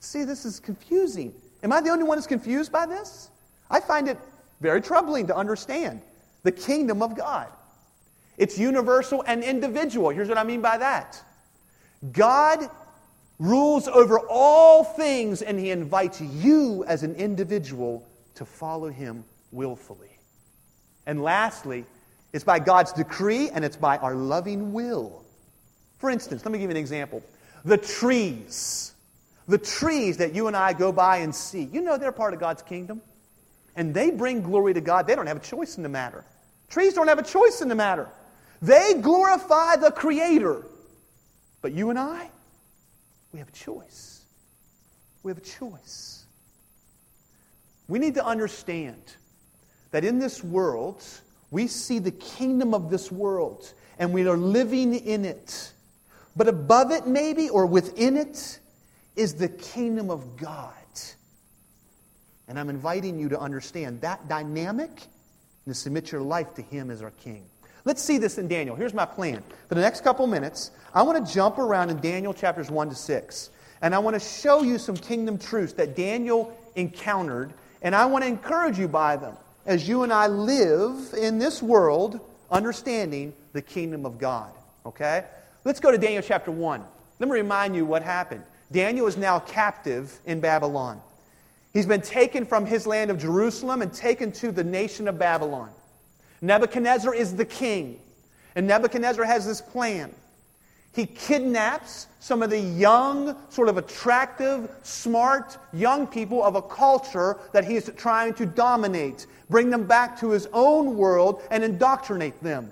See, 0.00 0.24
this 0.24 0.46
is 0.46 0.58
confusing. 0.58 1.34
Am 1.62 1.70
I 1.70 1.82
the 1.82 1.90
only 1.90 2.04
one 2.04 2.16
that's 2.16 2.26
confused 2.26 2.72
by 2.72 2.86
this? 2.86 3.28
I 3.70 3.80
find 3.80 4.08
it 4.08 4.18
very 4.62 4.80
troubling 4.80 5.26
to 5.26 5.36
understand 5.36 6.00
the 6.44 6.52
kingdom 6.52 7.02
of 7.02 7.14
God. 7.14 7.48
It's 8.38 8.58
universal 8.58 9.22
and 9.26 9.44
individual. 9.44 10.08
Here's 10.08 10.28
what 10.30 10.38
I 10.38 10.44
mean 10.44 10.62
by 10.62 10.78
that 10.78 11.22
God 12.12 12.70
rules 13.38 13.88
over 13.88 14.20
all 14.20 14.84
things, 14.84 15.42
and 15.42 15.58
he 15.58 15.70
invites 15.70 16.20
you 16.20 16.84
as 16.86 17.02
an 17.02 17.14
individual 17.16 18.06
to 18.36 18.44
follow 18.44 18.88
him 18.88 19.24
willfully. 19.52 20.10
And 21.06 21.22
lastly, 21.22 21.84
it's 22.32 22.44
by 22.44 22.58
God's 22.58 22.92
decree 22.92 23.48
and 23.50 23.64
it's 23.64 23.76
by 23.76 23.96
our 23.98 24.14
loving 24.14 24.72
will. 24.72 25.24
For 25.98 26.10
instance, 26.10 26.44
let 26.44 26.52
me 26.52 26.58
give 26.58 26.68
you 26.68 26.76
an 26.76 26.80
example. 26.80 27.22
The 27.64 27.78
trees, 27.78 28.92
the 29.46 29.58
trees 29.58 30.16
that 30.16 30.34
you 30.34 30.48
and 30.48 30.56
I 30.56 30.72
go 30.72 30.90
by 30.90 31.18
and 31.18 31.34
see, 31.34 31.62
you 31.62 31.80
know 31.80 31.96
they're 31.96 32.12
part 32.12 32.34
of 32.34 32.40
God's 32.40 32.62
kingdom. 32.62 33.00
And 33.76 33.94
they 33.94 34.10
bring 34.10 34.42
glory 34.42 34.74
to 34.74 34.80
God. 34.80 35.06
They 35.06 35.14
don't 35.14 35.26
have 35.26 35.36
a 35.36 35.40
choice 35.40 35.76
in 35.76 35.82
the 35.82 35.88
matter. 35.88 36.24
Trees 36.68 36.94
don't 36.94 37.08
have 37.08 37.18
a 37.18 37.24
choice 37.24 37.60
in 37.60 37.68
the 37.68 37.74
matter. 37.74 38.08
They 38.62 38.94
glorify 38.94 39.76
the 39.76 39.90
Creator. 39.90 40.64
But 41.62 41.72
you 41.72 41.90
and 41.90 41.98
I, 41.98 42.30
we 43.34 43.40
have 43.40 43.48
a 43.48 43.52
choice. 43.52 44.24
We 45.24 45.30
have 45.32 45.38
a 45.38 45.40
choice. 45.40 46.24
We 47.88 47.98
need 47.98 48.14
to 48.14 48.24
understand 48.24 49.02
that 49.90 50.04
in 50.04 50.20
this 50.20 50.44
world, 50.44 51.04
we 51.50 51.66
see 51.66 51.98
the 51.98 52.12
kingdom 52.12 52.72
of 52.74 52.90
this 52.90 53.10
world 53.10 53.74
and 53.98 54.12
we 54.14 54.28
are 54.28 54.36
living 54.36 54.94
in 54.94 55.24
it. 55.24 55.72
But 56.36 56.46
above 56.46 56.92
it, 56.92 57.08
maybe, 57.08 57.48
or 57.48 57.66
within 57.66 58.16
it, 58.16 58.60
is 59.16 59.34
the 59.34 59.48
kingdom 59.48 60.10
of 60.10 60.36
God. 60.36 60.72
And 62.46 62.56
I'm 62.56 62.70
inviting 62.70 63.18
you 63.18 63.28
to 63.30 63.40
understand 63.40 64.00
that 64.02 64.28
dynamic 64.28 64.90
and 65.66 65.74
to 65.74 65.80
submit 65.80 66.12
your 66.12 66.22
life 66.22 66.54
to 66.54 66.62
Him 66.62 66.88
as 66.88 67.02
our 67.02 67.10
King. 67.10 67.46
Let's 67.84 68.02
see 68.02 68.16
this 68.16 68.38
in 68.38 68.48
Daniel. 68.48 68.76
Here's 68.76 68.94
my 68.94 69.04
plan. 69.04 69.42
For 69.68 69.74
the 69.74 69.82
next 69.82 70.02
couple 70.02 70.26
minutes, 70.26 70.70
I 70.94 71.02
want 71.02 71.26
to 71.26 71.32
jump 71.32 71.58
around 71.58 71.90
in 71.90 72.00
Daniel 72.00 72.32
chapters 72.32 72.70
1 72.70 72.88
to 72.88 72.94
6. 72.94 73.50
And 73.82 73.94
I 73.94 73.98
want 73.98 74.14
to 74.14 74.20
show 74.20 74.62
you 74.62 74.78
some 74.78 74.96
kingdom 74.96 75.36
truths 75.36 75.74
that 75.74 75.94
Daniel 75.94 76.56
encountered. 76.76 77.52
And 77.82 77.94
I 77.94 78.06
want 78.06 78.24
to 78.24 78.28
encourage 78.28 78.78
you 78.78 78.88
by 78.88 79.16
them 79.16 79.36
as 79.66 79.86
you 79.86 80.02
and 80.02 80.12
I 80.12 80.28
live 80.28 81.14
in 81.14 81.38
this 81.38 81.62
world 81.62 82.20
understanding 82.50 83.34
the 83.52 83.60
kingdom 83.60 84.06
of 84.06 84.18
God. 84.18 84.50
Okay? 84.86 85.24
Let's 85.64 85.80
go 85.80 85.90
to 85.90 85.98
Daniel 85.98 86.22
chapter 86.22 86.50
1. 86.50 86.82
Let 87.18 87.28
me 87.28 87.34
remind 87.34 87.76
you 87.76 87.84
what 87.84 88.02
happened. 88.02 88.42
Daniel 88.72 89.06
is 89.06 89.18
now 89.18 89.40
captive 89.40 90.18
in 90.24 90.40
Babylon. 90.40 91.00
He's 91.74 91.86
been 91.86 92.00
taken 92.00 92.46
from 92.46 92.64
his 92.64 92.86
land 92.86 93.10
of 93.10 93.18
Jerusalem 93.18 93.82
and 93.82 93.92
taken 93.92 94.32
to 94.32 94.52
the 94.52 94.64
nation 94.64 95.06
of 95.06 95.18
Babylon. 95.18 95.70
Nebuchadnezzar 96.44 97.14
is 97.14 97.34
the 97.34 97.44
king. 97.44 97.98
And 98.54 98.66
Nebuchadnezzar 98.66 99.24
has 99.24 99.46
this 99.46 99.60
plan. 99.60 100.12
He 100.94 101.06
kidnaps 101.06 102.06
some 102.20 102.42
of 102.42 102.50
the 102.50 102.60
young, 102.60 103.36
sort 103.48 103.68
of 103.68 103.78
attractive, 103.78 104.70
smart 104.82 105.58
young 105.72 106.06
people 106.06 106.44
of 106.44 106.54
a 106.54 106.62
culture 106.62 107.38
that 107.52 107.64
he 107.64 107.76
is 107.76 107.90
trying 107.96 108.34
to 108.34 108.46
dominate, 108.46 109.26
bring 109.50 109.70
them 109.70 109.84
back 109.86 110.20
to 110.20 110.30
his 110.30 110.46
own 110.52 110.96
world, 110.96 111.42
and 111.50 111.64
indoctrinate 111.64 112.40
them. 112.42 112.70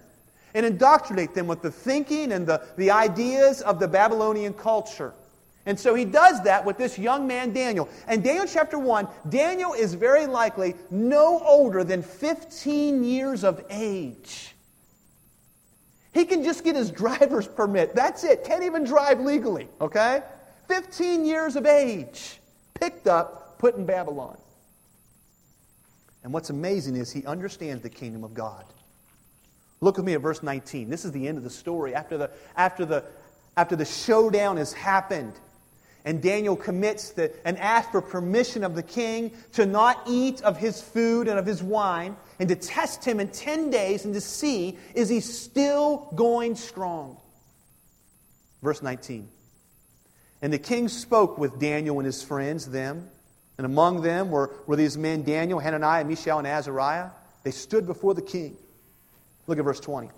And 0.55 0.67
indoctrinate 0.67 1.35
them 1.35 1.47
with 1.47 1.63
the 1.63 1.71
thinking 1.71 2.33
and 2.33 2.47
the, 2.47 2.63
the 2.77 2.91
ideas 2.91 3.63
of 3.63 3.81
the 3.81 3.89
Babylonian 3.89 4.53
culture. 4.53 5.15
And 5.65 5.79
so 5.79 5.95
he 5.95 6.05
does 6.05 6.43
that 6.43 6.65
with 6.65 6.77
this 6.77 6.99
young 6.99 7.27
man, 7.27 7.53
Daniel. 7.53 7.89
And 8.09 8.25
Daniel 8.25 8.47
chapter 8.47 8.79
1, 8.79 9.07
Daniel 9.29 9.75
is 9.75 9.95
very 9.95 10.27
likely 10.27 10.75
no 10.91 11.41
older 11.41 11.85
than 11.85 12.03
15 12.03 13.05
years 13.05 13.45
of 13.45 13.65
age. 13.71 14.55
He 16.13 16.25
can 16.25 16.43
just 16.43 16.65
get 16.65 16.77
his 16.77 16.91
driver's 16.91 17.47
permit. 17.47 17.95
That's 17.95 18.25
it. 18.25 18.45
Can't 18.45 18.65
even 18.65 18.85
drive 18.85 19.21
legally, 19.21 19.69
okay? 19.81 20.23
15 20.69 21.25
years 21.25 21.57
of 21.57 21.65
age. 21.65 22.41
Picked 22.75 23.07
up, 23.07 23.59
put 23.59 23.77
in 23.77 23.87
Babylon. 23.87 24.37
And 26.25 26.33
what's 26.33 26.51
amazing 26.51 26.97
is 26.97 27.11
he 27.11 27.25
understands 27.25 27.83
the 27.83 27.91
kingdom 27.91 28.25
of 28.25 28.35
God. 28.35 28.65
Look 29.81 29.97
with 29.97 30.07
me 30.07 30.15
at 30.15 30.21
verse 30.21 30.43
19. 30.43 30.89
This 30.91 31.05
is 31.05 31.13
the 31.13 31.27
end 31.27 31.39
of 31.39 31.45
the 31.45 31.51
story. 31.51 31.95
After 31.95 32.17
the, 32.17 32.31
after 32.57 32.85
the, 32.85 33.05
after 33.57 33.75
the 33.75 33.85
showdown 33.85 34.57
has 34.57 34.73
happened, 34.73 35.33
and 36.05 36.21
Daniel 36.21 36.57
commits 36.57 37.11
the, 37.11 37.33
and 37.47 37.57
asks 37.59 37.93
for 37.93 38.01
permission 38.01 38.65
of 38.65 38.75
the 38.75 38.83
king 38.83 39.31
to 39.53 39.67
not 39.67 40.03
eat 40.07 40.43
of 40.43 40.57
his 40.57 40.81
food 40.81 41.29
and 41.29 41.39
of 41.39 41.47
his 41.47 41.63
wine, 41.63 42.17
and 42.41 42.49
to 42.49 42.57
test 42.57 43.05
him 43.05 43.21
in 43.21 43.29
10 43.29 43.71
days 43.71 44.05
and 44.05 44.15
to 44.15 44.21
see 44.21 44.77
is 44.95 45.09
he 45.09 45.21
still 45.21 46.09
going 46.15 46.57
strong. 46.57 47.17
Verse 48.63 48.83
19. 48.83 49.29
And 50.41 50.53
the 50.53 50.59
king 50.59 50.89
spoke 50.89 51.39
with 51.39 51.61
Daniel 51.61 51.99
and 52.01 52.07
his 52.07 52.23
friends, 52.23 52.67
them, 52.67 53.09
and 53.59 53.65
among 53.65 54.03
them 54.03 54.31
were, 54.31 54.51
were 54.67 54.75
these 54.75 54.99
men 54.99 55.23
Daniel, 55.23 55.61
Hananiah, 55.61 56.05
Mishael, 56.05 56.39
and 56.39 56.49
Azariah. 56.49 57.11
They 57.45 57.53
stood 57.53 57.87
before 57.87 58.15
the 58.15 58.23
king. 58.23 58.57
Look 59.47 59.59
at 59.59 59.65
verse 59.65 59.81
20. 59.81 60.11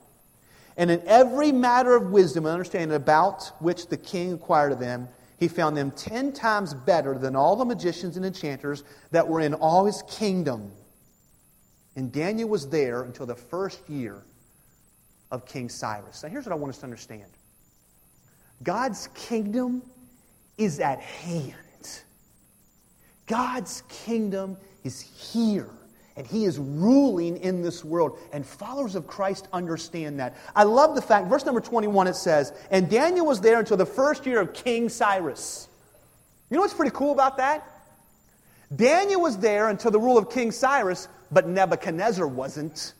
And 0.76 0.90
in 0.90 1.02
every 1.06 1.52
matter 1.52 1.94
of 1.94 2.10
wisdom 2.10 2.46
and 2.46 2.52
understanding 2.52 2.96
about 2.96 3.52
which 3.60 3.88
the 3.88 3.96
king 3.96 4.30
inquired 4.30 4.72
of 4.72 4.78
them, 4.78 5.08
he 5.38 5.48
found 5.48 5.76
them 5.76 5.90
ten 5.90 6.32
times 6.32 6.74
better 6.74 7.18
than 7.18 7.34
all 7.36 7.56
the 7.56 7.64
magicians 7.64 8.16
and 8.16 8.24
enchanters 8.24 8.84
that 9.10 9.26
were 9.26 9.40
in 9.40 9.54
all 9.54 9.84
his 9.84 10.02
kingdom. 10.08 10.70
And 11.96 12.12
Daniel 12.12 12.48
was 12.48 12.68
there 12.68 13.02
until 13.02 13.26
the 13.26 13.34
first 13.34 13.88
year 13.88 14.22
of 15.30 15.46
King 15.46 15.68
Cyrus. 15.68 16.22
Now, 16.22 16.28
here's 16.28 16.46
what 16.46 16.52
I 16.52 16.56
want 16.56 16.70
us 16.70 16.78
to 16.78 16.84
understand 16.84 17.30
God's 18.62 19.08
kingdom 19.14 19.82
is 20.56 20.80
at 20.80 21.00
hand. 21.00 21.54
God's 23.26 23.82
kingdom 23.88 24.56
is 24.84 25.00
here, 25.00 25.70
And 26.16 26.26
he 26.26 26.44
is 26.44 26.58
ruling 26.58 27.38
in 27.38 27.62
this 27.62 27.84
world. 27.84 28.18
And 28.32 28.46
followers 28.46 28.94
of 28.94 29.06
Christ 29.06 29.48
understand 29.52 30.20
that. 30.20 30.36
I 30.54 30.62
love 30.62 30.94
the 30.94 31.02
fact, 31.02 31.28
verse 31.28 31.44
number 31.44 31.60
21, 31.60 32.06
it 32.06 32.14
says, 32.14 32.52
And 32.70 32.88
Daniel 32.88 33.26
was 33.26 33.40
there 33.40 33.58
until 33.58 33.76
the 33.76 33.86
first 33.86 34.24
year 34.24 34.40
of 34.40 34.52
King 34.52 34.88
Cyrus. 34.88 35.68
You 36.50 36.56
know 36.56 36.60
what's 36.60 36.74
pretty 36.74 36.94
cool 36.94 37.12
about 37.12 37.38
that? 37.38 37.66
Daniel 38.74 39.20
was 39.20 39.38
there 39.38 39.68
until 39.68 39.90
the 39.90 39.98
rule 39.98 40.16
of 40.16 40.30
King 40.30 40.52
Cyrus, 40.52 41.08
but 41.30 41.48
Nebuchadnezzar 41.48 42.26
wasn't. 42.26 42.94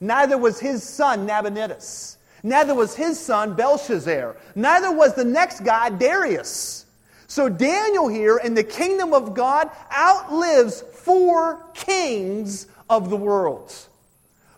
Neither 0.00 0.38
was 0.38 0.58
his 0.58 0.82
son 0.82 1.26
Nabonidus. 1.26 2.16
Neither 2.42 2.74
was 2.74 2.94
his 2.94 3.20
son 3.20 3.54
Belshazzar. 3.54 4.36
Neither 4.54 4.90
was 4.90 5.14
the 5.14 5.24
next 5.24 5.60
guy 5.60 5.90
Darius. 5.90 6.86
So 7.32 7.48
Daniel 7.48 8.08
here 8.08 8.36
in 8.36 8.52
the 8.52 8.62
kingdom 8.62 9.14
of 9.14 9.32
God 9.32 9.70
outlives 9.90 10.82
four 10.82 11.64
kings 11.72 12.66
of 12.90 13.08
the 13.08 13.16
world. 13.16 13.74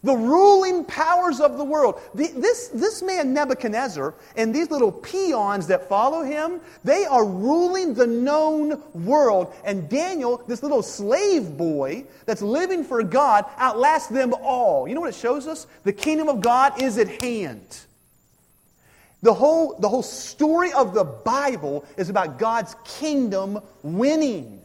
The 0.03 0.17
ruling 0.17 0.85
powers 0.85 1.39
of 1.39 1.57
the 1.57 1.63
world. 1.63 2.01
The, 2.17 2.27
this, 2.35 2.71
this 2.75 3.01
man 3.01 3.33
Nebuchadnezzar 3.33 4.13
and 4.37 4.53
these 4.53 4.73
little 4.73 4.91
peons 4.91 5.69
that 5.69 5.89
follow 5.89 6.25
him, 6.25 6.61
they 6.83 7.05
are 7.05 7.25
ruling 7.25 7.95
the 7.95 8.09
known 8.09 8.83
world. 8.93 9.55
And 9.65 9.89
Daniel, 9.89 10.43
this 10.49 10.65
little 10.65 10.83
slave 10.83 11.57
boy 11.57 12.05
that's 12.27 12.43
living 12.43 12.83
for 12.83 13.05
God, 13.05 13.45
outlasts 13.57 14.09
them 14.09 14.35
all. 14.43 14.89
You 14.89 14.97
know 14.97 15.01
what 15.01 15.11
it 15.11 15.15
shows 15.15 15.47
us? 15.47 15.69
The 15.85 15.93
kingdom 15.93 16.29
of 16.29 16.41
God 16.41 16.83
is 16.83 16.99
at 16.99 17.23
hand. 17.23 17.84
The 19.25 19.33
whole, 19.33 19.75
the 19.79 19.89
whole 19.89 20.03
story 20.03 20.71
of 20.75 20.93
the 20.93 21.03
Bible 21.03 21.87
is 21.97 22.11
about 22.11 22.39
God's 22.39 22.77
kingdom 22.85 23.59
winning. 23.83 24.61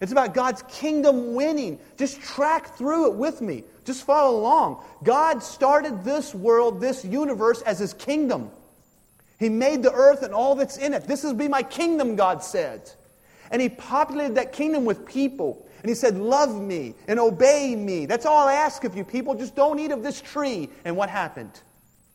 It's 0.00 0.10
about 0.10 0.34
God's 0.34 0.62
kingdom 0.62 1.36
winning. 1.36 1.78
Just 1.96 2.20
track 2.20 2.76
through 2.76 3.12
it 3.12 3.14
with 3.14 3.40
me. 3.40 3.62
Just 3.84 4.02
follow 4.02 4.40
along. 4.40 4.82
God 5.04 5.40
started 5.40 6.02
this 6.02 6.34
world, 6.34 6.80
this 6.80 7.04
universe, 7.04 7.62
as 7.62 7.78
His 7.78 7.94
kingdom. 7.94 8.50
He 9.38 9.48
made 9.48 9.84
the 9.84 9.92
earth 9.92 10.24
and 10.24 10.34
all 10.34 10.56
that's 10.56 10.78
in 10.78 10.92
it. 10.92 11.04
This 11.04 11.22
is 11.22 11.32
be 11.32 11.46
my 11.46 11.62
kingdom, 11.62 12.16
God 12.16 12.42
said. 12.42 12.90
And 13.52 13.62
He 13.62 13.68
populated 13.68 14.34
that 14.34 14.52
kingdom 14.52 14.84
with 14.84 15.06
people. 15.06 15.64
And 15.82 15.88
He 15.88 15.94
said, 15.94 16.16
Love 16.16 16.60
me 16.60 16.96
and 17.06 17.20
obey 17.20 17.76
me. 17.76 18.06
That's 18.06 18.26
all 18.26 18.48
I 18.48 18.54
ask 18.54 18.82
of 18.82 18.96
you, 18.96 19.04
people. 19.04 19.36
Just 19.36 19.54
don't 19.54 19.78
eat 19.78 19.92
of 19.92 20.02
this 20.02 20.20
tree. 20.20 20.70
And 20.84 20.96
what 20.96 21.08
happened? 21.08 21.52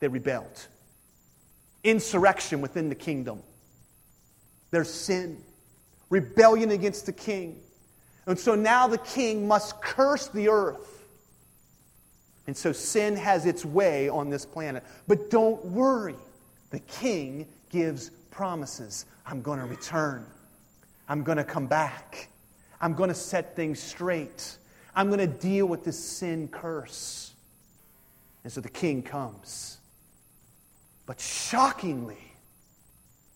They 0.00 0.08
rebelled. 0.08 0.66
Insurrection 1.84 2.60
within 2.60 2.88
the 2.88 2.94
kingdom. 2.94 3.42
There's 4.70 4.92
sin, 4.92 5.42
rebellion 6.10 6.70
against 6.70 7.06
the 7.06 7.12
king. 7.12 7.60
And 8.26 8.38
so 8.38 8.54
now 8.54 8.86
the 8.86 8.98
king 8.98 9.46
must 9.48 9.80
curse 9.82 10.28
the 10.28 10.48
earth. 10.48 11.04
And 12.46 12.56
so 12.56 12.72
sin 12.72 13.16
has 13.16 13.46
its 13.46 13.64
way 13.64 14.08
on 14.08 14.30
this 14.30 14.44
planet. 14.44 14.84
But 15.06 15.30
don't 15.30 15.64
worry, 15.64 16.16
the 16.70 16.80
king 16.80 17.46
gives 17.70 18.10
promises. 18.30 19.06
I'm 19.26 19.42
going 19.42 19.60
to 19.60 19.66
return, 19.66 20.26
I'm 21.08 21.22
going 21.22 21.38
to 21.38 21.44
come 21.44 21.66
back, 21.66 22.28
I'm 22.80 22.94
going 22.94 23.08
to 23.08 23.14
set 23.14 23.54
things 23.54 23.80
straight, 23.80 24.56
I'm 24.94 25.06
going 25.08 25.20
to 25.20 25.26
deal 25.26 25.66
with 25.66 25.84
this 25.84 26.02
sin 26.02 26.48
curse. 26.48 27.32
And 28.44 28.52
so 28.52 28.60
the 28.60 28.68
king 28.68 29.02
comes. 29.02 29.78
But 31.12 31.20
shockingly, 31.20 32.32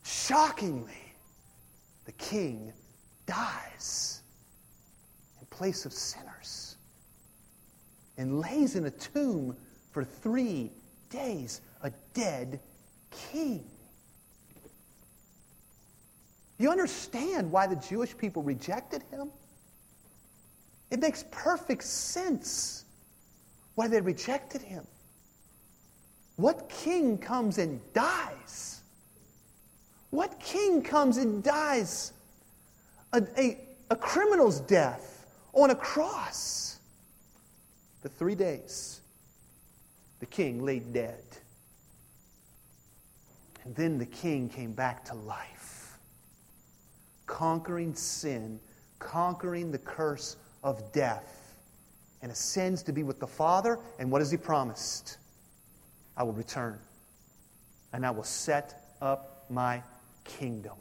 shockingly, 0.02 1.12
the 2.06 2.12
king 2.12 2.72
dies 3.26 4.22
in 5.38 5.46
place 5.48 5.84
of 5.84 5.92
sinners 5.92 6.78
and 8.16 8.40
lays 8.40 8.76
in 8.76 8.86
a 8.86 8.90
tomb 8.90 9.54
for 9.90 10.04
three 10.04 10.72
days, 11.10 11.60
a 11.82 11.92
dead 12.14 12.60
king. 13.30 13.62
You 16.56 16.70
understand 16.70 17.52
why 17.52 17.66
the 17.66 17.76
Jewish 17.76 18.16
people 18.16 18.42
rejected 18.42 19.02
him? 19.10 19.30
It 20.90 21.00
makes 21.00 21.26
perfect 21.30 21.84
sense 21.84 22.86
why 23.74 23.86
they 23.86 24.00
rejected 24.00 24.62
him. 24.62 24.86
What 26.36 26.68
king 26.68 27.18
comes 27.18 27.58
and 27.58 27.80
dies? 27.92 28.80
What 30.10 30.38
king 30.40 30.82
comes 30.82 31.16
and 31.16 31.42
dies 31.42 32.12
a, 33.12 33.22
a, 33.36 33.58
a 33.90 33.96
criminal's 33.96 34.60
death? 34.60 35.16
on 35.56 35.70
a 35.70 35.74
cross. 35.74 36.78
For 38.00 38.08
three 38.08 38.34
days, 38.36 39.00
the 40.20 40.26
king 40.26 40.64
lay 40.64 40.78
dead. 40.78 41.24
And 43.64 43.74
then 43.74 43.98
the 43.98 44.06
king 44.06 44.48
came 44.48 44.72
back 44.72 45.04
to 45.06 45.14
life, 45.14 45.98
conquering 47.26 47.94
sin, 47.94 48.60
conquering 49.00 49.72
the 49.72 49.78
curse 49.78 50.36
of 50.62 50.92
death, 50.92 51.54
and 52.22 52.30
ascends 52.30 52.82
to 52.84 52.92
be 52.92 53.02
with 53.02 53.18
the 53.18 53.26
Father. 53.26 53.78
And 53.98 54.10
what 54.10 54.20
has 54.20 54.30
he 54.30 54.36
promised? 54.36 55.18
I 56.16 56.22
will 56.22 56.32
return, 56.32 56.78
and 57.92 58.06
I 58.06 58.10
will 58.10 58.24
set 58.24 58.96
up 59.00 59.44
my 59.50 59.82
kingdom. 60.24 60.72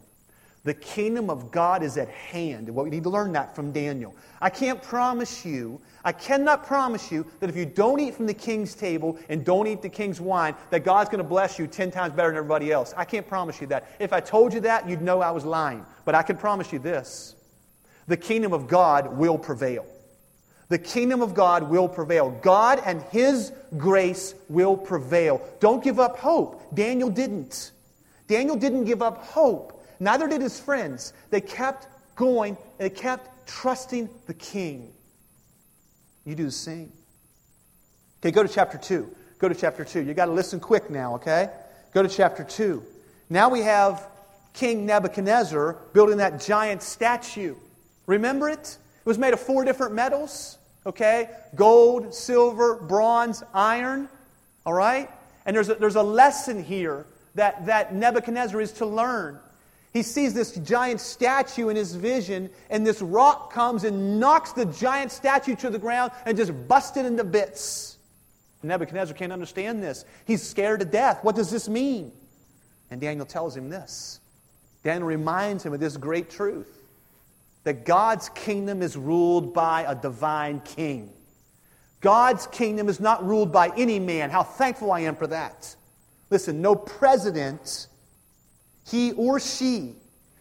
The 0.64 0.74
kingdom 0.74 1.30
of 1.30 1.52
God 1.52 1.84
is 1.84 1.96
at 1.96 2.10
hand. 2.10 2.68
Well, 2.74 2.86
we 2.86 2.90
need 2.90 3.04
to 3.04 3.10
learn 3.10 3.34
that 3.34 3.56
from 3.56 3.72
Daniel. 3.72 4.16
I 4.42 4.50
can't 4.50 4.82
promise 4.82 5.46
you, 5.46 5.80
I 6.04 6.12
cannot 6.12 6.66
promise 6.66 7.12
you 7.12 7.26
that 7.40 7.50
if 7.52 7.56
you 7.56 7.68
don't 7.68 8.00
eat 8.00 8.16
from 8.16 8.26
the 8.26 8.34
king's 8.34 8.74
table 8.74 9.20
and 9.30 9.46
don't 9.46 9.68
eat 9.68 9.84
the 9.84 9.90
king's 9.90 10.20
wine, 10.20 10.56
that 10.72 10.84
God's 10.84 11.12
going 11.12 11.24
to 11.24 11.28
bless 11.28 11.60
you 11.60 11.68
10 11.68 11.92
times 11.92 12.14
better 12.14 12.30
than 12.30 12.38
everybody 12.38 12.72
else. 12.72 12.96
I 12.98 13.06
can't 13.06 13.28
promise 13.28 13.62
you 13.62 13.68
that. 13.68 13.88
If 14.00 14.12
I 14.12 14.20
told 14.20 14.56
you 14.56 14.60
that, 14.62 14.90
you'd 14.90 15.04
know 15.04 15.22
I 15.22 15.30
was 15.30 15.46
lying. 15.46 15.86
But 16.04 16.16
I 16.16 16.24
can 16.24 16.36
promise 16.36 16.74
you 16.74 16.80
this 16.80 17.36
the 18.08 18.18
kingdom 18.18 18.52
of 18.52 18.68
God 18.68 19.18
will 19.18 19.38
prevail. 19.38 19.86
The 20.70 20.80
kingdom 20.80 21.22
of 21.22 21.34
God 21.34 21.70
will 21.70 21.88
prevail. 21.88 22.32
God 22.42 22.82
and 22.86 23.02
His 23.04 23.52
grace 23.78 24.34
will 24.50 24.76
prevail. 24.76 25.42
Don't 25.60 25.84
give 25.84 26.00
up 26.00 26.18
hope. 26.18 26.76
Daniel 26.76 27.10
didn't. 27.10 27.72
Daniel 28.28 28.56
didn't 28.56 28.86
give 28.86 29.02
up 29.02 29.24
hope. 29.24 29.84
Neither 30.00 30.28
did 30.28 30.42
his 30.42 30.60
friends. 30.60 31.14
They 31.30 31.42
kept 31.42 31.88
going, 32.16 32.58
they 32.78 32.90
kept 32.90 33.48
trusting 33.48 34.10
the 34.28 34.34
king. 34.34 34.92
You 36.26 36.36
do 36.36 36.46
the 36.46 36.52
same. 36.52 36.92
Okay, 38.22 38.32
go 38.32 38.44
to 38.44 38.50
chapter 38.50 38.78
2. 38.78 39.10
Go 39.38 39.50
to 39.50 39.56
chapter 39.56 39.86
2. 39.86 40.02
You 40.02 40.14
got 40.14 40.26
to 40.26 40.32
listen 40.32 40.60
quick 40.60 40.90
now, 40.90 41.16
okay? 41.16 41.50
Go 41.94 42.02
to 42.02 42.10
chapter 42.10 42.44
2. 42.44 42.84
Now 43.30 43.50
we 43.50 43.62
have 43.62 44.08
King 44.54 44.86
Nebuchadnezzar 44.86 45.78
building 45.94 46.18
that 46.18 46.42
giant 46.42 46.82
statue. 46.82 47.56
Remember 48.08 48.50
it? 48.50 48.78
It 49.06 49.10
was 49.10 49.20
made 49.20 49.34
of 49.34 49.40
four 49.40 49.64
different 49.64 49.94
metals, 49.94 50.58
okay? 50.84 51.30
Gold, 51.54 52.12
silver, 52.12 52.74
bronze, 52.76 53.44
iron, 53.54 54.10
all 54.66 54.74
right? 54.74 55.12
And 55.46 55.56
there's 55.56 55.70
a, 55.70 55.76
there's 55.76 55.96
a 55.96 56.02
lesson 56.02 56.64
here 56.64 57.06
that, 57.36 57.68
that 57.68 57.94
Nebuchadnezzar 57.94 58.60
is 58.60 58.72
to 58.74 58.88
learn. 58.88 59.40
He 59.94 60.02
sees 60.02 60.34
this 60.34 60.54
giant 60.56 61.00
statue 61.02 61.70
in 61.70 61.76
his 61.76 61.94
vision, 61.94 62.50
and 62.72 62.86
this 62.86 63.00
rock 63.00 63.54
comes 63.54 63.84
and 63.84 64.20
knocks 64.20 64.54
the 64.54 64.66
giant 64.66 65.12
statue 65.12 65.56
to 65.58 65.70
the 65.70 65.80
ground 65.80 66.12
and 66.26 66.36
just 66.36 66.52
busts 66.68 66.98
it 66.98 67.06
into 67.06 67.24
bits. 67.24 67.98
Nebuchadnezzar 68.64 69.16
can't 69.16 69.32
understand 69.32 69.84
this. 69.84 70.04
He's 70.26 70.42
scared 70.42 70.80
to 70.80 70.86
death. 70.88 71.20
What 71.24 71.36
does 71.36 71.52
this 71.52 71.70
mean? 71.70 72.12
And 72.90 73.00
Daniel 73.00 73.28
tells 73.28 73.56
him 73.56 73.70
this. 73.70 74.20
Daniel 74.84 75.08
reminds 75.08 75.64
him 75.64 75.74
of 75.74 75.80
this 75.80 75.96
great 75.96 76.32
truth 76.32 76.85
that 77.66 77.84
God's 77.84 78.30
kingdom 78.30 78.82
is 78.82 78.96
ruled 78.96 79.54
by 79.54 79.82
a 79.82 79.94
divine 79.94 80.62
king. 80.62 81.12
God's 82.00 82.48
kingdom 82.48 82.88
is 82.88 83.00
not 83.00 83.26
ruled 83.26 83.52
by 83.52 83.72
any 83.76 84.00
man. 84.00 84.30
How 84.30 84.44
thankful 84.44 84.92
I 84.92 85.02
am 85.02 85.16
for 85.16 85.28
that. 85.28 85.76
Listen, 86.30 86.62
no 86.62 86.76
president 86.76 87.88
he 88.88 89.14
or 89.14 89.40
she 89.40 89.96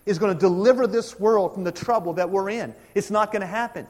is 0.04 0.18
going 0.18 0.34
to 0.34 0.38
deliver 0.38 0.86
this 0.86 1.18
world 1.18 1.54
from 1.54 1.64
the 1.64 1.72
trouble 1.72 2.12
that 2.12 2.28
we're 2.28 2.50
in. 2.50 2.74
It's 2.94 3.10
not 3.10 3.32
going 3.32 3.40
to 3.40 3.46
happen. 3.46 3.86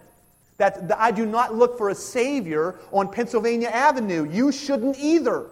That, 0.59 0.87
that 0.87 1.01
I 1.01 1.11
do 1.11 1.27
not 1.27 1.57
look 1.57 1.77
for 1.77 1.89
a 1.89 1.95
savior 1.95 2.79
on 2.93 3.11
Pennsylvania 3.11 3.69
Avenue. 3.69 4.31
You 4.31 4.53
shouldn't 4.53 4.97
either. 5.01 5.47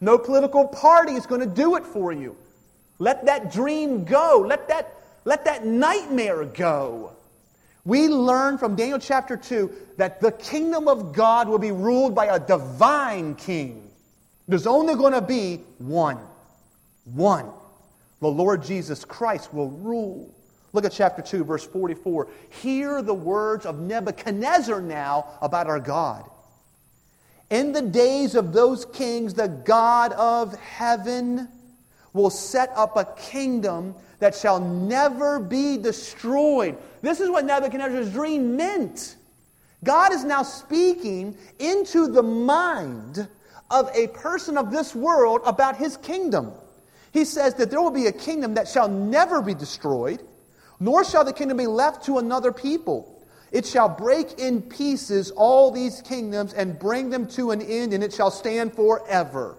No 0.00 0.16
political 0.16 0.68
party 0.68 1.14
is 1.14 1.26
going 1.26 1.40
to 1.40 1.48
do 1.48 1.74
it 1.74 1.84
for 1.84 2.12
you. 2.12 2.36
Let 3.00 3.26
that 3.26 3.52
dream 3.52 4.04
go. 4.04 4.44
Let 4.46 4.68
that, 4.68 4.94
let 5.24 5.44
that 5.46 5.66
nightmare 5.66 6.44
go. 6.44 7.10
We 7.84 8.08
learn 8.08 8.56
from 8.58 8.76
Daniel 8.76 8.98
chapter 8.98 9.36
2 9.36 9.70
that 9.98 10.20
the 10.20 10.32
kingdom 10.32 10.88
of 10.88 11.12
God 11.12 11.48
will 11.48 11.58
be 11.58 11.72
ruled 11.72 12.14
by 12.14 12.26
a 12.26 12.38
divine 12.38 13.34
king. 13.34 13.90
There's 14.48 14.66
only 14.66 14.94
going 14.94 15.12
to 15.12 15.20
be 15.20 15.56
one. 15.78 16.18
One. 17.04 17.50
The 18.20 18.28
Lord 18.28 18.62
Jesus 18.62 19.04
Christ 19.04 19.52
will 19.52 19.70
rule. 19.70 20.34
Look 20.72 20.84
at 20.84 20.92
chapter 20.92 21.22
2, 21.22 21.44
verse 21.44 21.64
44. 21.64 22.28
Hear 22.62 23.02
the 23.02 23.14
words 23.14 23.66
of 23.66 23.78
Nebuchadnezzar 23.78 24.80
now 24.80 25.26
about 25.40 25.66
our 25.66 25.78
God. 25.78 26.28
In 27.50 27.72
the 27.72 27.82
days 27.82 28.34
of 28.34 28.52
those 28.52 28.84
kings, 28.86 29.34
the 29.34 29.48
God 29.48 30.12
of 30.12 30.58
heaven 30.58 31.48
will 32.14 32.30
set 32.30 32.70
up 32.74 32.96
a 32.96 33.04
kingdom 33.20 33.94
that 34.18 34.34
shall 34.34 34.58
never 34.58 35.38
be 35.38 35.76
destroyed. 35.76 36.78
This 37.04 37.20
is 37.20 37.28
what 37.28 37.44
Nebuchadnezzar's 37.44 38.10
dream 38.10 38.56
meant. 38.56 39.16
God 39.84 40.14
is 40.14 40.24
now 40.24 40.42
speaking 40.42 41.36
into 41.58 42.08
the 42.08 42.22
mind 42.22 43.28
of 43.70 43.90
a 43.94 44.08
person 44.08 44.56
of 44.56 44.70
this 44.70 44.94
world 44.94 45.42
about 45.44 45.76
his 45.76 45.98
kingdom. 45.98 46.52
He 47.12 47.26
says 47.26 47.54
that 47.56 47.70
there 47.70 47.82
will 47.82 47.90
be 47.90 48.06
a 48.06 48.12
kingdom 48.12 48.54
that 48.54 48.66
shall 48.66 48.88
never 48.88 49.42
be 49.42 49.52
destroyed, 49.52 50.22
nor 50.80 51.04
shall 51.04 51.24
the 51.24 51.32
kingdom 51.34 51.58
be 51.58 51.66
left 51.66 52.06
to 52.06 52.16
another 52.16 52.52
people. 52.52 53.22
It 53.52 53.66
shall 53.66 53.88
break 53.88 54.38
in 54.38 54.62
pieces 54.62 55.30
all 55.30 55.70
these 55.70 56.00
kingdoms 56.00 56.54
and 56.54 56.78
bring 56.78 57.10
them 57.10 57.28
to 57.28 57.50
an 57.50 57.60
end, 57.60 57.92
and 57.92 58.02
it 58.02 58.14
shall 58.14 58.30
stand 58.30 58.74
forever. 58.74 59.56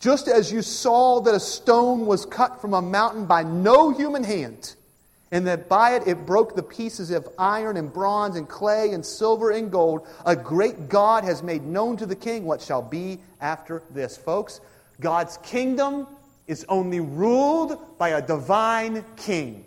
Just 0.00 0.28
as 0.28 0.52
you 0.52 0.60
saw 0.60 1.20
that 1.20 1.34
a 1.34 1.40
stone 1.40 2.04
was 2.04 2.26
cut 2.26 2.60
from 2.60 2.74
a 2.74 2.82
mountain 2.82 3.24
by 3.24 3.42
no 3.42 3.90
human 3.90 4.22
hand, 4.22 4.76
and 5.32 5.46
that 5.46 5.68
by 5.68 5.96
it 5.96 6.06
it 6.06 6.24
broke 6.24 6.54
the 6.54 6.62
pieces 6.62 7.10
of 7.10 7.28
iron 7.38 7.76
and 7.76 7.92
bronze 7.92 8.36
and 8.36 8.48
clay 8.48 8.92
and 8.92 9.04
silver 9.04 9.50
and 9.50 9.70
gold, 9.70 10.06
a 10.24 10.36
great 10.36 10.88
God 10.88 11.24
has 11.24 11.42
made 11.42 11.62
known 11.62 11.96
to 11.96 12.06
the 12.06 12.16
king 12.16 12.44
what 12.44 12.60
shall 12.60 12.82
be 12.82 13.18
after 13.40 13.82
this. 13.90 14.16
Folks, 14.16 14.60
God's 15.00 15.38
kingdom 15.38 16.06
is 16.46 16.64
only 16.68 17.00
ruled 17.00 17.98
by 17.98 18.10
a 18.10 18.22
divine 18.22 19.04
king. 19.16 19.64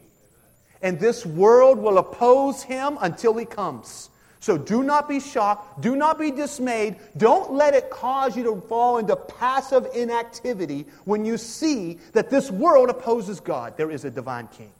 And 0.81 0.97
this 0.99 1.25
world 1.25 1.77
will 1.77 1.97
oppose 1.97 2.63
him 2.63 2.97
until 3.01 3.37
he 3.37 3.45
comes. 3.45 4.09
So 4.39 4.57
do 4.57 4.83
not 4.83 5.09
be 5.09 5.19
shocked. 5.19 5.81
Do 5.81 5.97
not 5.97 6.17
be 6.17 6.31
dismayed. 6.31 6.95
Don't 7.17 7.51
let 7.51 7.73
it 7.73 7.89
cause 7.89 8.37
you 8.37 8.43
to 8.43 8.61
fall 8.67 8.97
into 8.97 9.17
passive 9.17 9.87
inactivity 9.93 10.85
when 11.03 11.25
you 11.25 11.37
see 11.37 11.99
that 12.13 12.29
this 12.29 12.49
world 12.49 12.89
opposes 12.89 13.41
God. 13.41 13.75
There 13.75 13.91
is 13.91 14.05
a 14.05 14.09
divine 14.09 14.47
king. 14.47 14.71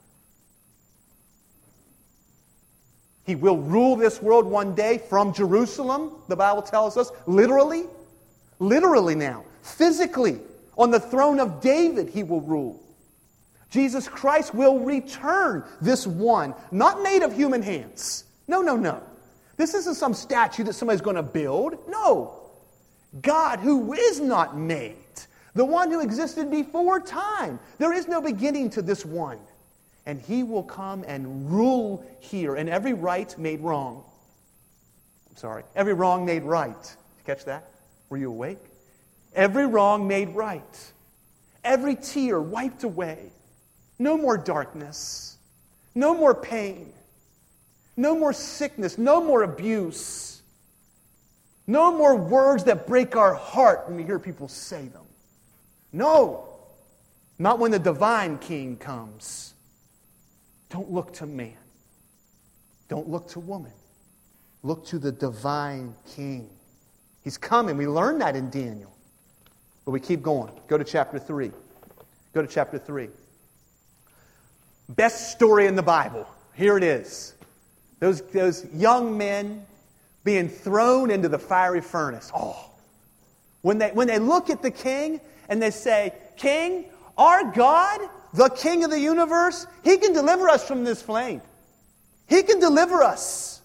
He 3.24 3.34
will 3.34 3.58
rule 3.58 3.96
this 3.96 4.20
world 4.20 4.46
one 4.46 4.74
day 4.74 4.98
from 4.98 5.32
Jerusalem, 5.32 6.12
the 6.28 6.36
Bible 6.36 6.62
tells 6.62 6.96
us, 6.96 7.10
literally. 7.26 7.84
Literally 8.58 9.14
now. 9.14 9.44
Physically. 9.62 10.38
On 10.76 10.90
the 10.90 11.00
throne 11.00 11.40
of 11.40 11.60
David, 11.60 12.08
he 12.08 12.22
will 12.22 12.40
rule. 12.40 12.80
Jesus 13.70 14.08
Christ 14.08 14.54
will 14.54 14.80
return 14.80 15.64
this 15.80 16.06
one, 16.06 16.54
not 16.72 17.02
made 17.02 17.22
of 17.22 17.34
human 17.34 17.62
hands. 17.62 18.24
No, 18.48 18.62
no, 18.62 18.76
no. 18.76 19.02
This 19.56 19.74
isn't 19.74 19.94
some 19.94 20.14
statue 20.14 20.64
that 20.64 20.72
somebody's 20.72 21.02
going 21.02 21.16
to 21.16 21.22
build. 21.22 21.76
No. 21.88 22.40
God, 23.22 23.58
who 23.60 23.92
is 23.92 24.18
not 24.18 24.56
made, 24.56 24.96
the 25.54 25.64
one 25.64 25.90
who 25.90 26.00
existed 26.00 26.50
before 26.50 27.00
time. 27.00 27.58
There 27.78 27.92
is 27.92 28.08
no 28.08 28.20
beginning 28.20 28.70
to 28.70 28.82
this 28.82 29.04
one. 29.04 29.38
And 30.06 30.20
he 30.20 30.42
will 30.42 30.62
come 30.62 31.04
and 31.06 31.50
rule 31.50 32.04
here, 32.20 32.54
and 32.56 32.68
every 32.68 32.94
right 32.94 33.36
made 33.38 33.60
wrong. 33.60 34.02
I'm 35.28 35.36
sorry, 35.36 35.64
every 35.76 35.94
wrong 35.94 36.24
made 36.24 36.42
right. 36.42 36.82
Did 36.82 36.90
you 37.18 37.24
catch 37.26 37.44
that? 37.44 37.70
Were 38.08 38.16
you 38.16 38.30
awake? 38.30 38.58
Every 39.34 39.66
wrong 39.66 40.08
made 40.08 40.30
right. 40.30 40.92
Every 41.62 41.94
tear 41.94 42.40
wiped 42.40 42.82
away. 42.82 43.30
No 43.98 44.16
more 44.16 44.38
darkness. 44.38 45.36
No 45.94 46.14
more 46.14 46.34
pain. 46.34 46.92
No 47.96 48.16
more 48.16 48.32
sickness, 48.32 48.96
no 48.96 49.22
more 49.22 49.42
abuse. 49.42 50.40
No 51.66 51.96
more 51.96 52.16
words 52.16 52.64
that 52.64 52.86
break 52.86 53.14
our 53.14 53.34
heart 53.34 53.86
when 53.86 53.96
we 53.96 54.02
hear 54.04 54.18
people 54.18 54.48
say 54.48 54.88
them. 54.88 55.04
No, 55.92 56.48
not 57.38 57.58
when 57.58 57.70
the 57.70 57.78
divine 57.78 58.38
king 58.38 58.76
comes. 58.76 59.54
Don't 60.70 60.90
look 60.90 61.12
to 61.14 61.26
man. 61.26 61.52
Don't 62.88 63.08
look 63.08 63.28
to 63.28 63.40
woman. 63.40 63.72
Look 64.62 64.86
to 64.86 64.98
the 64.98 65.12
divine 65.12 65.94
king. 66.14 66.48
He's 67.22 67.36
coming. 67.36 67.76
We 67.76 67.86
learned 67.86 68.20
that 68.20 68.36
in 68.36 68.50
Daniel. 68.50 68.92
But 69.84 69.92
we 69.92 70.00
keep 70.00 70.22
going. 70.22 70.52
Go 70.68 70.78
to 70.78 70.84
chapter 70.84 71.18
3. 71.18 71.50
Go 72.32 72.42
to 72.42 72.48
chapter 72.48 72.78
3. 72.78 73.08
Best 74.90 75.30
story 75.32 75.66
in 75.66 75.76
the 75.76 75.82
Bible. 75.82 76.26
Here 76.54 76.76
it 76.76 76.82
is. 76.82 77.34
Those, 77.98 78.22
those 78.22 78.66
young 78.72 79.16
men 79.16 79.64
being 80.24 80.48
thrown 80.48 81.10
into 81.10 81.28
the 81.28 81.38
fiery 81.38 81.80
furnace. 81.80 82.30
Oh, 82.34 82.70
when 83.62 83.78
they, 83.78 83.90
when 83.90 84.08
they 84.08 84.18
look 84.18 84.50
at 84.50 84.62
the 84.62 84.70
king 84.70 85.20
and 85.48 85.60
they 85.60 85.70
say, 85.70 86.14
King, 86.36 86.86
our 87.18 87.44
God, 87.52 88.00
the 88.32 88.48
king 88.48 88.84
of 88.84 88.90
the 88.90 89.00
universe, 89.00 89.66
he 89.82 89.96
can 89.96 90.12
deliver 90.12 90.48
us 90.48 90.66
from 90.66 90.84
this 90.84 91.02
flame. 91.02 91.42
He 92.28 92.42
can 92.42 92.60
deliver 92.60 93.02
us. 93.02 93.60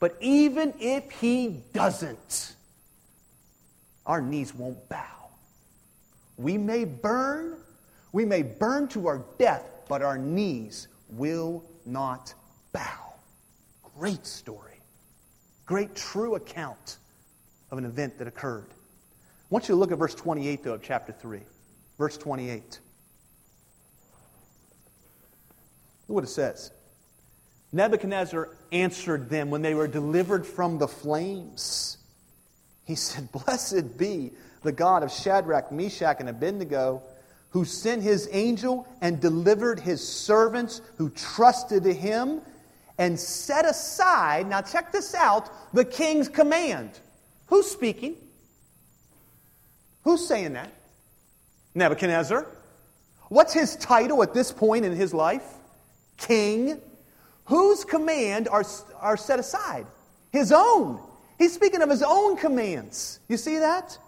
But 0.00 0.16
even 0.20 0.74
if 0.80 1.10
he 1.10 1.62
doesn't, 1.72 2.54
our 4.06 4.20
knees 4.20 4.54
won't 4.54 4.88
bow. 4.88 5.28
We 6.36 6.56
may 6.56 6.84
burn, 6.84 7.56
we 8.12 8.24
may 8.24 8.42
burn 8.42 8.88
to 8.88 9.06
our 9.06 9.24
death, 9.38 9.68
but 9.88 10.02
our 10.02 10.16
knees 10.16 10.88
will 11.10 11.64
not 11.84 12.34
bow. 12.72 13.14
Great 13.98 14.26
story. 14.26 14.80
Great 15.66 15.94
true 15.94 16.34
account 16.34 16.96
of 17.70 17.78
an 17.78 17.84
event 17.84 18.18
that 18.18 18.26
occurred. 18.26 18.66
I 18.70 19.46
want 19.50 19.68
you 19.68 19.74
to 19.74 19.78
look 19.78 19.92
at 19.92 19.98
verse 19.98 20.14
28, 20.14 20.64
though, 20.64 20.74
of 20.74 20.82
chapter 20.82 21.12
3. 21.12 21.40
Verse 21.98 22.16
28. 22.16 22.80
Look 26.10 26.16
what 26.16 26.24
it 26.24 26.30
says. 26.30 26.72
Nebuchadnezzar 27.70 28.48
answered 28.72 29.30
them 29.30 29.48
when 29.48 29.62
they 29.62 29.74
were 29.74 29.86
delivered 29.86 30.44
from 30.44 30.78
the 30.78 30.88
flames. 30.88 31.98
He 32.84 32.96
said, 32.96 33.30
Blessed 33.30 33.96
be 33.96 34.32
the 34.64 34.72
God 34.72 35.04
of 35.04 35.12
Shadrach, 35.12 35.70
Meshach, 35.70 36.16
and 36.18 36.28
Abednego, 36.28 37.00
who 37.50 37.64
sent 37.64 38.02
his 38.02 38.28
angel 38.32 38.88
and 39.00 39.20
delivered 39.20 39.78
his 39.78 40.06
servants 40.06 40.82
who 40.96 41.10
trusted 41.10 41.84
to 41.84 41.94
him 41.94 42.40
and 42.98 43.18
set 43.18 43.64
aside, 43.64 44.48
now 44.48 44.62
check 44.62 44.90
this 44.90 45.14
out, 45.14 45.48
the 45.72 45.84
king's 45.84 46.28
command. 46.28 46.90
Who's 47.46 47.70
speaking? 47.70 48.16
Who's 50.02 50.26
saying 50.26 50.54
that? 50.54 50.72
Nebuchadnezzar. 51.76 52.48
What's 53.28 53.52
his 53.52 53.76
title 53.76 54.24
at 54.24 54.34
this 54.34 54.50
point 54.50 54.84
in 54.84 54.96
his 54.96 55.14
life? 55.14 55.44
King. 56.20 56.80
Whose 57.46 57.84
command 57.84 58.48
are, 58.48 58.64
are 59.00 59.16
set 59.16 59.40
aside? 59.40 59.86
His 60.30 60.52
own. 60.52 61.00
He's 61.38 61.52
speaking 61.52 61.82
of 61.82 61.90
his 61.90 62.02
own 62.02 62.36
commands. 62.36 63.18
You 63.28 63.36
see 63.36 63.58
that? 63.58 63.98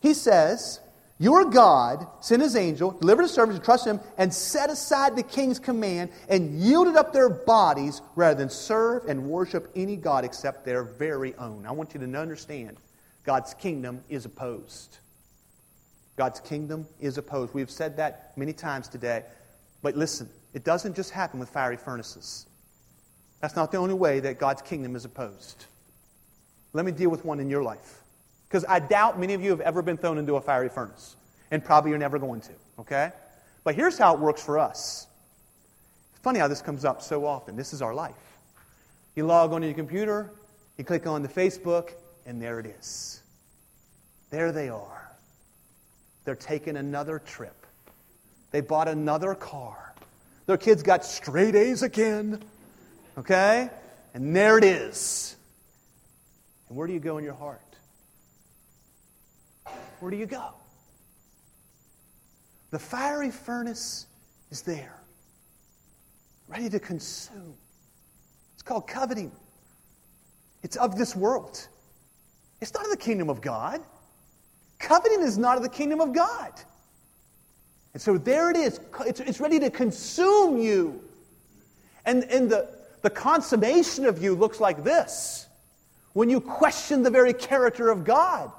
He 0.00 0.14
says, 0.14 0.78
your 1.18 1.46
God 1.46 2.06
sent 2.20 2.42
his 2.42 2.54
angel, 2.54 2.90
delivered 2.90 3.22
his 3.22 3.32
servants 3.32 3.58
to 3.58 3.64
trust 3.64 3.86
him, 3.86 4.00
and 4.18 4.32
set 4.32 4.68
aside 4.68 5.16
the 5.16 5.22
king's 5.22 5.58
command 5.58 6.10
and 6.28 6.60
yielded 6.60 6.94
up 6.94 7.12
their 7.12 7.30
bodies 7.30 8.02
rather 8.14 8.38
than 8.38 8.50
serve 8.50 9.06
and 9.08 9.24
worship 9.24 9.70
any 9.74 9.96
God 9.96 10.24
except 10.24 10.66
their 10.66 10.84
very 10.84 11.34
own. 11.36 11.64
I 11.66 11.72
want 11.72 11.94
you 11.94 12.00
to 12.00 12.18
understand 12.18 12.76
God's 13.24 13.54
kingdom 13.54 14.04
is 14.10 14.26
opposed. 14.26 14.98
God's 16.16 16.40
kingdom 16.40 16.86
is 17.00 17.16
opposed. 17.16 17.54
We've 17.54 17.70
said 17.70 17.96
that 17.96 18.36
many 18.36 18.52
times 18.52 18.88
today. 18.88 19.24
But 19.82 19.96
listen, 19.96 20.28
it 20.54 20.64
doesn't 20.64 20.96
just 20.96 21.10
happen 21.10 21.38
with 21.38 21.48
fiery 21.48 21.76
furnaces. 21.76 22.46
That's 23.40 23.56
not 23.56 23.70
the 23.70 23.78
only 23.78 23.94
way 23.94 24.20
that 24.20 24.38
God's 24.38 24.62
kingdom 24.62 24.96
is 24.96 25.04
opposed. 25.04 25.66
Let 26.72 26.84
me 26.84 26.92
deal 26.92 27.10
with 27.10 27.24
one 27.24 27.40
in 27.40 27.48
your 27.48 27.62
life. 27.62 28.02
Because 28.48 28.64
I 28.68 28.78
doubt 28.78 29.18
many 29.18 29.34
of 29.34 29.42
you 29.42 29.50
have 29.50 29.60
ever 29.60 29.82
been 29.82 29.96
thrown 29.96 30.18
into 30.18 30.36
a 30.36 30.40
fiery 30.40 30.68
furnace. 30.68 31.16
And 31.50 31.64
probably 31.64 31.90
you're 31.90 31.98
never 31.98 32.18
going 32.18 32.40
to, 32.42 32.52
okay? 32.80 33.12
But 33.64 33.74
here's 33.74 33.98
how 33.98 34.14
it 34.14 34.20
works 34.20 34.42
for 34.42 34.58
us. 34.58 35.06
It's 36.12 36.20
funny 36.22 36.38
how 36.38 36.48
this 36.48 36.62
comes 36.62 36.84
up 36.84 37.02
so 37.02 37.26
often. 37.26 37.56
This 37.56 37.72
is 37.72 37.82
our 37.82 37.94
life. 37.94 38.14
You 39.14 39.26
log 39.26 39.52
onto 39.52 39.66
your 39.66 39.76
computer, 39.76 40.30
you 40.76 40.84
click 40.84 41.06
on 41.06 41.22
the 41.22 41.28
Facebook, 41.28 41.92
and 42.26 42.40
there 42.40 42.60
it 42.60 42.66
is. 42.66 43.22
There 44.30 44.52
they 44.52 44.68
are. 44.68 45.10
They're 46.24 46.34
taking 46.34 46.76
another 46.76 47.20
trip. 47.20 47.66
They 48.50 48.60
bought 48.60 48.88
another 48.88 49.34
car. 49.34 49.85
Their 50.46 50.56
kids 50.56 50.82
got 50.82 51.04
straight 51.04 51.54
A's 51.54 51.82
again. 51.82 52.42
Okay? 53.18 53.68
And 54.14 54.34
there 54.34 54.58
it 54.58 54.64
is. 54.64 55.36
And 56.68 56.76
where 56.76 56.86
do 56.86 56.92
you 56.92 57.00
go 57.00 57.18
in 57.18 57.24
your 57.24 57.34
heart? 57.34 57.60
where 60.00 60.10
do 60.10 60.16
you 60.16 60.26
go? 60.26 60.50
The 62.70 62.78
fiery 62.78 63.30
furnace 63.30 64.06
is 64.50 64.62
there. 64.62 65.00
ready 66.48 66.68
to 66.68 66.78
consume. 66.78 67.54
It's 68.54 68.62
called 68.62 68.86
coveting. 68.86 69.32
It's 70.62 70.76
of 70.76 70.96
this 70.96 71.16
world. 71.16 71.66
It's 72.60 72.72
not 72.72 72.84
of 72.84 72.90
the 72.90 72.96
kingdom 72.96 73.30
of 73.30 73.40
God. 73.40 73.80
Coveting 74.78 75.22
is 75.22 75.38
not 75.38 75.56
of 75.56 75.62
the 75.62 75.68
kingdom 75.68 76.00
of 76.00 76.12
God. 76.12 76.52
And 77.96 78.02
so 78.02 78.18
there 78.18 78.50
it 78.50 78.58
is. 78.58 78.78
It's, 79.06 79.20
it's 79.20 79.40
ready 79.40 79.58
to 79.58 79.70
consume 79.70 80.58
you. 80.58 81.00
And, 82.04 82.24
and 82.24 82.50
the, 82.50 82.68
the 83.00 83.08
consummation 83.08 84.04
of 84.04 84.22
you 84.22 84.34
looks 84.34 84.60
like 84.60 84.84
this 84.84 85.46
when 86.12 86.28
you 86.28 86.42
question 86.42 87.02
the 87.02 87.08
very 87.08 87.32
character 87.32 87.88
of 87.88 88.04
God. 88.04 88.52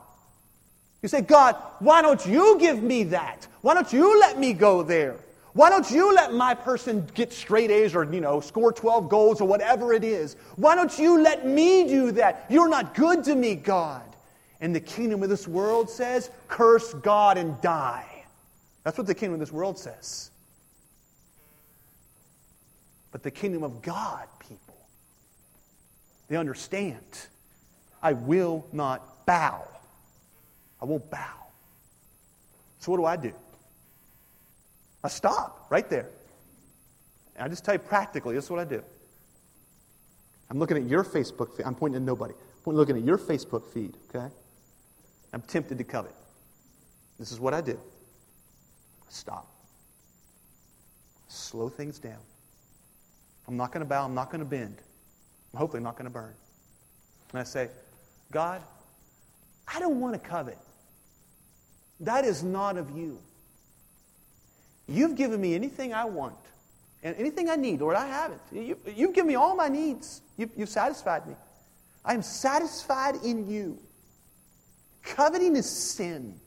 You 1.03 1.09
say, 1.09 1.21
God, 1.21 1.55
why 1.77 2.01
don't 2.01 2.25
you 2.25 2.57
give 2.59 2.81
me 2.81 3.03
that? 3.03 3.45
Why 3.61 3.75
don't 3.75 3.93
you 3.93 4.19
let 4.19 4.39
me 4.39 4.53
go 4.53 4.81
there? 4.81 5.17
Why 5.53 5.69
don't 5.69 5.91
you 5.91 6.15
let 6.15 6.33
my 6.33 6.55
person 6.55 7.07
get 7.13 7.31
straight 7.31 7.69
A's 7.69 7.93
or, 7.93 8.11
you 8.11 8.21
know, 8.21 8.39
score 8.39 8.73
12 8.73 9.07
goals 9.07 9.39
or 9.39 9.47
whatever 9.47 9.93
it 9.93 10.03
is? 10.03 10.35
Why 10.55 10.73
don't 10.73 10.97
you 10.97 11.21
let 11.21 11.45
me 11.45 11.87
do 11.87 12.11
that? 12.13 12.47
You're 12.49 12.69
not 12.69 12.95
good 12.95 13.23
to 13.25 13.35
me, 13.35 13.53
God. 13.53 14.01
And 14.61 14.73
the 14.73 14.79
kingdom 14.79 15.21
of 15.21 15.29
this 15.29 15.47
world 15.47 15.91
says, 15.91 16.31
curse 16.47 16.95
God 16.95 17.37
and 17.37 17.61
die. 17.61 18.16
That's 18.87 18.97
what 18.97 19.05
the 19.05 19.15
kingdom 19.15 19.33
of 19.33 19.41
this 19.41 19.51
world 19.51 19.77
says. 19.77 20.31
But 23.11 23.21
the 23.21 23.31
kingdom 23.31 23.61
of 23.61 23.81
God, 23.81 24.25
people, 24.39 24.77
they 26.29 26.37
understand. 26.37 27.03
I 28.01 28.13
will 28.13 28.65
not 28.71 29.25
bow. 29.25 29.67
I 30.81 30.85
won't 30.85 31.11
bow. 31.11 31.33
So 32.79 32.93
what 32.93 32.97
do 32.99 33.03
I 33.03 33.17
do? 33.17 33.33
I 35.03 35.09
stop 35.09 35.67
right 35.69 35.89
there. 35.89 36.07
And 37.35 37.43
I 37.43 37.49
just 37.49 37.65
tell 37.65 37.73
you 37.73 37.79
practically, 37.79 38.35
this 38.35 38.45
is 38.45 38.49
what 38.49 38.61
I 38.61 38.63
do. 38.63 38.81
I'm 40.49 40.59
looking 40.59 40.77
at 40.77 40.83
your 40.83 41.03
Facebook 41.03 41.57
feed. 41.57 41.65
I'm 41.65 41.75
pointing 41.75 41.97
at 41.97 42.05
nobody. 42.05 42.35
I'm 42.65 42.73
looking 42.73 42.95
at 42.95 43.03
your 43.03 43.17
Facebook 43.17 43.65
feed, 43.73 43.97
okay? 44.15 44.33
I'm 45.33 45.41
tempted 45.41 45.77
to 45.77 45.83
covet. 45.83 46.15
This 47.19 47.33
is 47.33 47.39
what 47.41 47.53
I 47.53 47.59
do. 47.59 47.77
Stop. 49.09 49.47
Slow 51.27 51.69
things 51.69 51.99
down. 51.99 52.19
I'm 53.47 53.57
not 53.57 53.71
going 53.71 53.83
to 53.83 53.89
bow. 53.89 54.05
I'm 54.05 54.13
not 54.13 54.29
going 54.29 54.39
to 54.39 54.45
bend. 54.45 54.77
I'm 55.53 55.59
hopefully 55.59 55.83
not 55.83 55.95
going 55.95 56.05
to 56.05 56.11
burn. 56.11 56.33
And 57.31 57.39
I 57.39 57.43
say, 57.43 57.69
God, 58.31 58.61
I 59.73 59.79
don't 59.79 59.99
want 59.99 60.13
to 60.13 60.19
covet. 60.19 60.57
That 61.99 62.25
is 62.25 62.43
not 62.43 62.77
of 62.77 62.95
you. 62.95 63.19
You've 64.87 65.15
given 65.15 65.41
me 65.41 65.55
anything 65.55 65.93
I 65.93 66.05
want 66.05 66.35
and 67.03 67.15
anything 67.17 67.49
I 67.49 67.55
need. 67.55 67.81
Lord, 67.81 67.95
I 67.95 68.07
haven't. 68.07 68.41
You, 68.51 68.77
you've 68.95 69.13
given 69.13 69.27
me 69.27 69.35
all 69.35 69.55
my 69.55 69.67
needs. 69.67 70.21
You, 70.37 70.49
you've 70.55 70.69
satisfied 70.69 71.27
me. 71.27 71.35
I 72.05 72.13
am 72.13 72.21
satisfied 72.21 73.15
in 73.23 73.49
you. 73.49 73.77
Coveting 75.03 75.55
is 75.55 75.69
sin, 75.69 76.39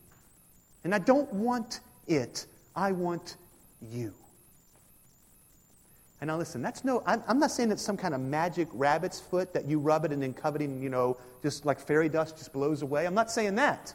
and 0.85 0.95
I 0.95 0.99
don't 0.99 1.31
want 1.33 1.81
it. 2.07 2.47
I 2.75 2.93
want 2.93 3.37
you. 3.81 4.15
And 6.21 6.29
now 6.29 6.37
listen, 6.37 6.61
that's 6.61 6.85
no, 6.85 7.03
I'm, 7.07 7.39
not 7.39 7.51
saying 7.51 7.71
it's 7.71 7.83
some 7.83 7.97
kind 7.97 8.15
of 8.15 8.21
magic 8.21 8.69
rabbit's 8.73 9.19
foot 9.19 9.55
that 9.55 9.65
you 9.65 9.79
rub 9.79 10.05
it 10.05 10.13
and 10.13 10.23
then 10.23 10.35
coveting, 10.35 10.83
you 10.83 10.91
know, 10.91 11.17
just 11.43 11.65
like 11.65 11.81
fairy 11.81 12.11
dust 12.11 12.37
just 12.37 12.53
blows 12.53 12.83
away. 12.83 13.07
I'm 13.07 13.15
not 13.15 13.31
saying 13.31 13.55
that. 13.55 13.95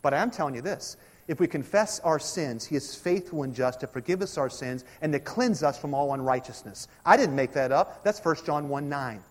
But 0.00 0.14
I 0.14 0.22
am 0.22 0.30
telling 0.30 0.54
you 0.54 0.62
this 0.62 0.96
if 1.28 1.40
we 1.40 1.46
confess 1.46 2.00
our 2.00 2.18
sins, 2.18 2.64
He 2.64 2.76
is 2.76 2.94
faithful 2.94 3.42
and 3.42 3.54
just 3.54 3.80
to 3.80 3.86
forgive 3.86 4.22
us 4.22 4.38
our 4.38 4.50
sins 4.50 4.84
and 5.02 5.12
to 5.12 5.18
cleanse 5.18 5.62
us 5.62 5.78
from 5.78 5.94
all 5.94 6.14
unrighteousness. 6.14 6.88
I 7.04 7.16
didn't 7.16 7.36
make 7.36 7.52
that 7.52 7.72
up. 7.72 8.04
That's 8.04 8.24
1 8.24 8.36
John 8.46 8.68
1 8.68 8.88
9. 8.88 9.22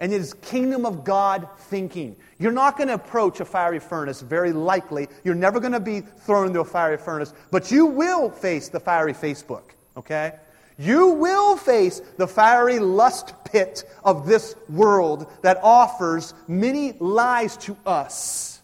And 0.00 0.12
it 0.12 0.20
is 0.20 0.34
kingdom 0.34 0.86
of 0.86 1.04
God 1.04 1.48
thinking. 1.58 2.16
You're 2.38 2.52
not 2.52 2.76
going 2.76 2.88
to 2.88 2.94
approach 2.94 3.40
a 3.40 3.44
fiery 3.44 3.80
furnace, 3.80 4.20
very 4.20 4.52
likely. 4.52 5.08
You're 5.24 5.34
never 5.34 5.58
going 5.58 5.72
to 5.72 5.80
be 5.80 6.00
thrown 6.00 6.46
into 6.46 6.60
a 6.60 6.64
fiery 6.64 6.98
furnace, 6.98 7.34
but 7.50 7.70
you 7.70 7.86
will 7.86 8.30
face 8.30 8.68
the 8.68 8.78
fiery 8.78 9.12
Facebook, 9.12 9.70
okay? 9.96 10.34
You 10.78 11.08
will 11.08 11.56
face 11.56 12.00
the 12.16 12.28
fiery 12.28 12.78
lust 12.78 13.34
pit 13.44 13.82
of 14.04 14.26
this 14.26 14.54
world 14.68 15.26
that 15.42 15.58
offers 15.62 16.34
many 16.46 16.92
lies 17.00 17.56
to 17.58 17.76
us. 17.84 18.60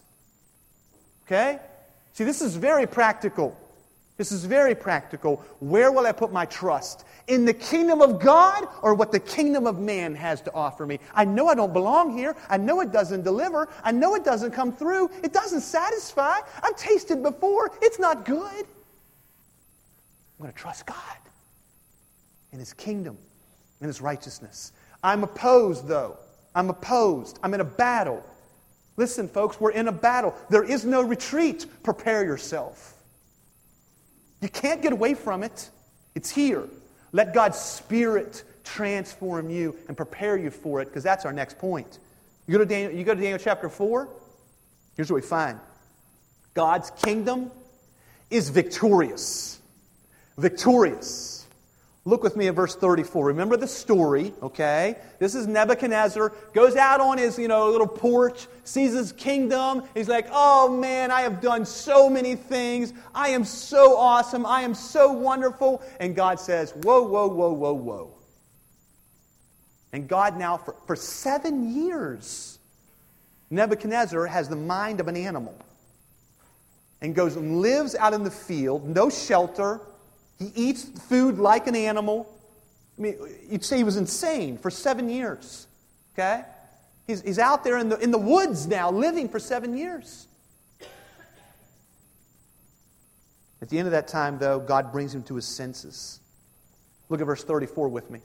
Okay? 1.25 1.59
See, 2.13 2.23
this 2.23 2.41
is 2.41 2.55
very 2.55 2.87
practical. 2.87 3.57
This 4.17 4.31
is 4.31 4.45
very 4.45 4.75
practical. 4.75 5.43
Where 5.59 5.91
will 5.91 6.05
I 6.05 6.13
put 6.13 6.31
my 6.31 6.45
trust? 6.45 7.05
In 7.27 7.43
the 7.43 7.53
kingdom 7.53 8.01
of 8.01 8.19
God 8.21 8.67
or 8.81 8.93
what 8.93 9.11
the 9.11 9.19
kingdom 9.19 9.67
of 9.67 9.79
man 9.79 10.15
has 10.15 10.39
to 10.41 10.53
offer 10.53 10.85
me? 10.85 10.99
I 11.13 11.25
know 11.25 11.47
I 11.47 11.55
don't 11.55 11.73
belong 11.73 12.17
here. 12.17 12.35
I 12.49 12.55
know 12.55 12.79
it 12.79 12.93
doesn't 12.93 13.23
deliver. 13.23 13.67
I 13.83 13.91
know 13.91 14.15
it 14.15 14.23
doesn't 14.23 14.51
come 14.51 14.71
through. 14.71 15.11
It 15.21 15.33
doesn't 15.33 15.61
satisfy. 15.61 16.37
I've 16.63 16.77
tasted 16.77 17.23
before. 17.23 17.71
It's 17.81 17.99
not 17.99 18.23
good. 18.23 18.65
I'm 20.37 20.43
going 20.43 20.51
to 20.51 20.57
trust 20.57 20.85
God 20.85 21.17
in 22.53 22.59
his 22.59 22.71
kingdom 22.71 23.17
and 23.81 23.87
his 23.87 23.99
righteousness. 23.99 24.71
I'm 25.03 25.23
opposed, 25.23 25.87
though. 25.87 26.17
I'm 26.55 26.69
opposed. 26.69 27.37
I'm 27.43 27.53
in 27.53 27.59
a 27.59 27.65
battle. 27.65 28.23
Listen, 28.95 29.27
folks, 29.27 29.59
we're 29.59 29.71
in 29.71 29.89
a 29.89 29.91
battle. 29.91 30.33
There 30.49 30.63
is 30.63 30.85
no 30.85 31.01
retreat. 31.01 31.65
Prepare 31.83 32.23
yourself. 32.23 32.94
You 34.45 34.49
can't 34.49 34.79
get 34.79 34.93
away 34.93 35.15
from 35.15 35.41
it. 35.41 35.71
It's 36.13 36.29
here. 36.29 36.65
Let 37.11 37.33
God's 37.33 37.57
Spirit 37.57 38.43
transform 38.63 39.49
you 39.49 39.75
and 39.87 39.97
prepare 39.97 40.37
you 40.37 40.51
for 40.51 40.83
it, 40.83 40.85
because 40.85 41.01
that's 41.01 41.25
our 41.25 41.33
next 41.33 41.57
point. 41.57 41.97
You 42.45 42.51
go, 42.51 42.59
to 42.59 42.65
Daniel, 42.67 42.91
you 42.91 43.03
go 43.03 43.15
to 43.15 43.19
Daniel 43.19 43.39
chapter 43.39 43.69
4, 43.69 44.07
here's 44.95 45.09
what 45.09 45.15
we 45.15 45.27
find 45.27 45.59
God's 46.53 46.91
kingdom 46.91 47.49
is 48.29 48.49
victorious. 48.49 49.59
Victorious. 50.37 51.44
Look 52.07 52.21
with 52.21 52.35
me 52.35 52.47
at 52.47 52.53
verse 52.53 52.75
34. 52.75 53.25
Remember 53.25 53.57
the 53.57 53.67
story, 53.67 54.31
okay? 54.43 54.97
This 55.17 55.33
is 55.33 55.47
Nebuchadnezzar, 55.47 56.31
goes 56.53 56.75
out 56.75 57.01
on 57.01 57.17
his, 57.17 57.39
you 57.39 57.47
know, 57.47 57.71
little 57.71 57.87
porch, 57.87 58.45
sees 58.63 58.93
his 58.93 59.11
kingdom. 59.11 59.81
He's 59.95 60.07
like, 60.07 60.27
oh 60.31 60.69
man, 60.69 61.09
I 61.09 61.21
have 61.21 61.41
done 61.41 61.65
so 61.65 62.07
many 62.07 62.35
things. 62.35 62.93
I 63.15 63.29
am 63.29 63.43
so 63.43 63.97
awesome. 63.97 64.45
I 64.45 64.61
am 64.61 64.75
so 64.75 65.11
wonderful. 65.11 65.81
And 65.99 66.15
God 66.15 66.39
says, 66.39 66.73
whoa, 66.83 67.01
whoa, 67.01 67.27
whoa, 67.27 67.53
whoa, 67.53 67.73
whoa. 67.73 68.11
And 69.91 70.07
God 70.07 70.37
now, 70.37 70.57
for, 70.57 70.75
for 70.85 70.95
seven 70.95 71.73
years, 71.73 72.59
Nebuchadnezzar 73.49 74.27
has 74.27 74.47
the 74.47 74.55
mind 74.55 74.99
of 74.99 75.07
an 75.07 75.17
animal 75.17 75.57
and 77.01 77.15
goes 77.15 77.35
and 77.35 77.61
lives 77.61 77.95
out 77.95 78.13
in 78.13 78.23
the 78.23 78.29
field, 78.29 78.87
no 78.87 79.09
shelter 79.09 79.81
he 80.39 80.51
eats 80.55 80.83
food 80.83 81.37
like 81.37 81.67
an 81.67 81.75
animal. 81.75 82.29
I 82.97 83.01
mean, 83.01 83.17
you'd 83.49 83.63
say 83.63 83.77
he 83.77 83.83
was 83.83 83.97
insane 83.97 84.57
for 84.57 84.69
seven 84.69 85.09
years. 85.09 85.67
Okay? 86.13 86.43
He's, 87.07 87.21
he's 87.21 87.39
out 87.39 87.63
there 87.63 87.77
in 87.77 87.89
the, 87.89 87.97
in 87.99 88.11
the 88.11 88.17
woods 88.17 88.67
now, 88.67 88.91
living 88.91 89.29
for 89.29 89.39
seven 89.39 89.77
years. 89.77 90.27
At 93.61 93.69
the 93.69 93.79
end 93.79 93.87
of 93.87 93.93
that 93.93 94.07
time, 94.07 94.37
though, 94.37 94.59
God 94.59 94.91
brings 94.91 95.15
him 95.15 95.23
to 95.23 95.35
his 95.35 95.45
senses. 95.45 96.19
Look 97.09 97.21
at 97.21 97.25
verse 97.25 97.43
34 97.43 97.89
with 97.89 98.09
me. 98.09 98.19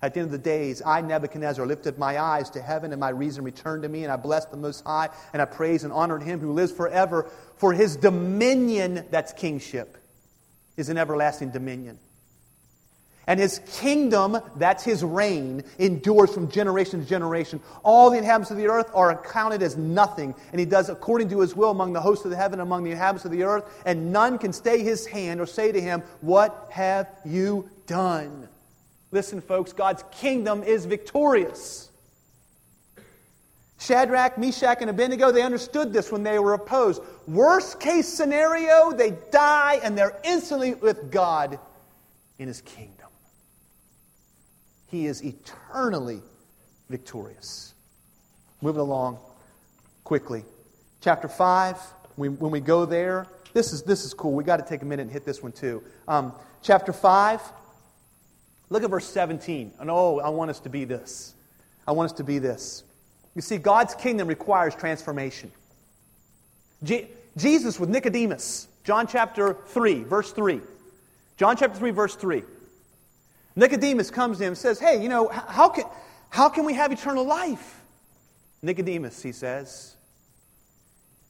At 0.00 0.14
the 0.14 0.20
end 0.20 0.26
of 0.26 0.32
the 0.32 0.38
days, 0.38 0.80
I, 0.84 1.00
Nebuchadnezzar, 1.00 1.66
lifted 1.66 1.98
my 1.98 2.20
eyes 2.20 2.50
to 2.50 2.62
heaven, 2.62 2.92
and 2.92 3.00
my 3.00 3.08
reason 3.08 3.44
returned 3.44 3.82
to 3.82 3.88
me, 3.88 4.04
and 4.04 4.12
I 4.12 4.16
blessed 4.16 4.50
the 4.50 4.56
Most 4.56 4.84
High, 4.84 5.08
and 5.32 5.42
I 5.42 5.44
praised 5.44 5.84
and 5.84 5.92
honored 5.92 6.22
him 6.22 6.38
who 6.38 6.52
lives 6.52 6.72
forever 6.72 7.30
for 7.56 7.72
his 7.72 7.96
dominion, 7.96 9.06
that's 9.10 9.32
kingship 9.32 9.96
is 10.78 10.88
an 10.88 10.96
everlasting 10.96 11.50
dominion. 11.50 11.98
And 13.26 13.38
his 13.38 13.60
kingdom, 13.72 14.38
that's 14.56 14.82
his 14.82 15.04
reign, 15.04 15.62
endures 15.78 16.32
from 16.32 16.50
generation 16.50 17.00
to 17.00 17.06
generation. 17.06 17.60
All 17.82 18.08
the 18.08 18.16
inhabitants 18.16 18.50
of 18.50 18.56
the 18.56 18.68
earth 18.68 18.90
are 18.94 19.10
accounted 19.10 19.62
as 19.62 19.76
nothing. 19.76 20.34
And 20.50 20.58
he 20.58 20.64
does 20.64 20.88
according 20.88 21.28
to 21.28 21.40
his 21.40 21.54
will 21.54 21.70
among 21.70 21.92
the 21.92 22.00
hosts 22.00 22.24
of 22.24 22.30
the 22.30 22.38
heaven, 22.38 22.58
among 22.58 22.84
the 22.84 22.90
inhabitants 22.90 23.26
of 23.26 23.30
the 23.30 23.42
earth. 23.42 23.64
And 23.84 24.12
none 24.12 24.38
can 24.38 24.54
stay 24.54 24.82
his 24.82 25.04
hand 25.04 25.42
or 25.42 25.46
say 25.46 25.72
to 25.72 25.80
him, 25.80 26.02
What 26.22 26.68
have 26.70 27.06
you 27.26 27.68
done? 27.86 28.48
Listen, 29.10 29.42
folks, 29.42 29.74
God's 29.74 30.04
kingdom 30.10 30.62
is 30.62 30.86
victorious. 30.86 31.87
Shadrach, 33.78 34.38
Meshach, 34.38 34.78
and 34.80 34.90
Abednego, 34.90 35.30
they 35.30 35.42
understood 35.42 35.92
this 35.92 36.10
when 36.10 36.22
they 36.22 36.38
were 36.38 36.54
opposed. 36.54 37.02
Worst 37.26 37.78
case 37.78 38.08
scenario, 38.08 38.92
they 38.92 39.12
die 39.30 39.80
and 39.82 39.96
they're 39.96 40.18
instantly 40.24 40.74
with 40.74 41.10
God 41.10 41.58
in 42.38 42.48
his 42.48 42.60
kingdom. 42.60 43.06
He 44.88 45.06
is 45.06 45.22
eternally 45.24 46.22
victorious. 46.90 47.74
Moving 48.60 48.80
along 48.80 49.18
quickly. 50.02 50.44
Chapter 51.00 51.28
5, 51.28 51.78
we, 52.16 52.28
when 52.28 52.50
we 52.50 52.60
go 52.60 52.84
there, 52.84 53.26
this 53.52 53.72
is, 53.72 53.82
this 53.82 54.04
is 54.04 54.12
cool. 54.12 54.32
we 54.32 54.42
got 54.42 54.56
to 54.56 54.64
take 54.64 54.82
a 54.82 54.84
minute 54.84 55.02
and 55.02 55.12
hit 55.12 55.24
this 55.24 55.42
one 55.42 55.52
too. 55.52 55.82
Um, 56.08 56.32
chapter 56.62 56.92
5, 56.92 57.40
Look 58.70 58.82
at 58.82 58.90
verse 58.90 59.06
17. 59.06 59.72
And 59.78 59.90
oh, 59.90 60.20
I 60.20 60.28
want 60.28 60.50
us 60.50 60.60
to 60.60 60.68
be 60.68 60.84
this. 60.84 61.34
I 61.86 61.92
want 61.92 62.10
us 62.10 62.16
to 62.18 62.24
be 62.24 62.38
this. 62.38 62.84
You 63.38 63.42
see, 63.42 63.56
God's 63.56 63.94
kingdom 63.94 64.26
requires 64.26 64.74
transformation. 64.74 65.52
Je- 66.82 67.06
Jesus 67.36 67.78
with 67.78 67.88
Nicodemus, 67.88 68.66
John 68.82 69.06
chapter 69.06 69.54
3, 69.68 70.02
verse 70.02 70.32
3. 70.32 70.60
John 71.36 71.56
chapter 71.56 71.78
3, 71.78 71.92
verse 71.92 72.16
3. 72.16 72.42
Nicodemus 73.54 74.10
comes 74.10 74.38
to 74.38 74.42
him 74.42 74.48
and 74.48 74.58
says, 74.58 74.80
Hey, 74.80 75.00
you 75.00 75.08
know, 75.08 75.28
how 75.28 75.68
can, 75.68 75.84
how 76.30 76.48
can 76.48 76.64
we 76.64 76.74
have 76.74 76.90
eternal 76.90 77.24
life? 77.24 77.80
Nicodemus, 78.60 79.22
he 79.22 79.30
says, 79.30 79.94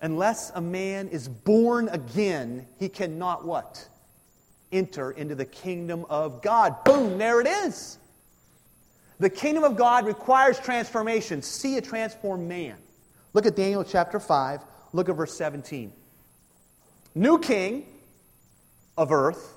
unless 0.00 0.50
a 0.54 0.62
man 0.62 1.08
is 1.08 1.28
born 1.28 1.90
again, 1.90 2.66
he 2.78 2.88
cannot 2.88 3.44
what? 3.44 3.86
Enter 4.72 5.10
into 5.10 5.34
the 5.34 5.44
kingdom 5.44 6.06
of 6.08 6.40
God. 6.40 6.84
Boom, 6.84 7.18
there 7.18 7.42
it 7.42 7.46
is. 7.46 7.98
The 9.20 9.30
kingdom 9.30 9.64
of 9.64 9.76
God 9.76 10.06
requires 10.06 10.58
transformation. 10.60 11.42
See 11.42 11.76
a 11.76 11.80
transformed 11.80 12.48
man. 12.48 12.76
Look 13.32 13.46
at 13.46 13.56
Daniel 13.56 13.84
chapter 13.84 14.20
5. 14.20 14.60
Look 14.92 15.08
at 15.08 15.16
verse 15.16 15.36
17. 15.36 15.92
New 17.14 17.38
king 17.38 17.86
of 18.96 19.12
earth, 19.12 19.54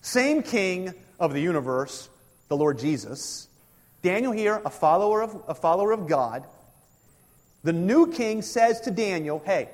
same 0.00 0.42
king 0.42 0.94
of 1.18 1.32
the 1.32 1.40
universe, 1.40 2.08
the 2.48 2.56
Lord 2.56 2.78
Jesus. 2.78 3.48
Daniel 4.02 4.32
here, 4.32 4.62
a 4.64 4.70
follower 4.70 5.22
of, 5.22 5.42
a 5.48 5.54
follower 5.54 5.92
of 5.92 6.06
God. 6.06 6.44
The 7.64 7.72
new 7.72 8.12
king 8.12 8.42
says 8.42 8.80
to 8.82 8.90
Daniel, 8.92 9.42
Hey, 9.44 9.70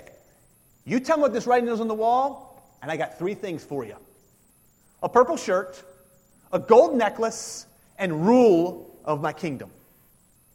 you 0.84 0.98
tell 0.98 1.18
me 1.18 1.22
what 1.22 1.32
this 1.32 1.46
writing 1.46 1.68
is 1.68 1.80
on 1.80 1.88
the 1.88 1.94
wall, 1.94 2.76
and 2.80 2.90
I 2.90 2.96
got 2.96 3.18
three 3.18 3.34
things 3.34 3.62
for 3.64 3.84
you 3.84 3.96
a 5.02 5.08
purple 5.08 5.36
shirt, 5.36 5.82
a 6.52 6.58
gold 6.58 6.96
necklace, 6.96 7.66
and 7.98 8.26
rule 8.26 8.93
of 9.04 9.20
my 9.20 9.32
kingdom. 9.32 9.70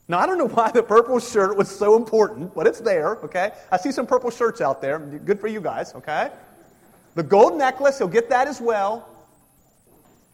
Now, 0.08 0.18
I 0.20 0.26
don't 0.26 0.40
know 0.40 0.48
why 0.48 0.72
the 0.72 0.82
purple 0.82 1.20
shirt 1.20 1.56
was 1.56 1.70
so 1.70 1.96
important, 1.96 2.56
but 2.56 2.66
it's 2.66 2.80
there, 2.80 3.18
okay? 3.18 3.52
I 3.72 3.78
see 3.78 3.92
some 3.92 4.08
purple 4.08 4.32
shirts 4.32 4.60
out 4.60 4.82
there. 4.82 4.98
Good 4.98 5.40
for 5.40 5.48
you 5.48 5.62
guys, 5.62 5.94
okay? 5.94 6.32
The 7.14 7.22
gold 7.22 7.58
necklace, 7.58 8.00
he'll 8.00 8.08
get 8.08 8.30
that 8.30 8.48
as 8.48 8.60
well, 8.60 9.08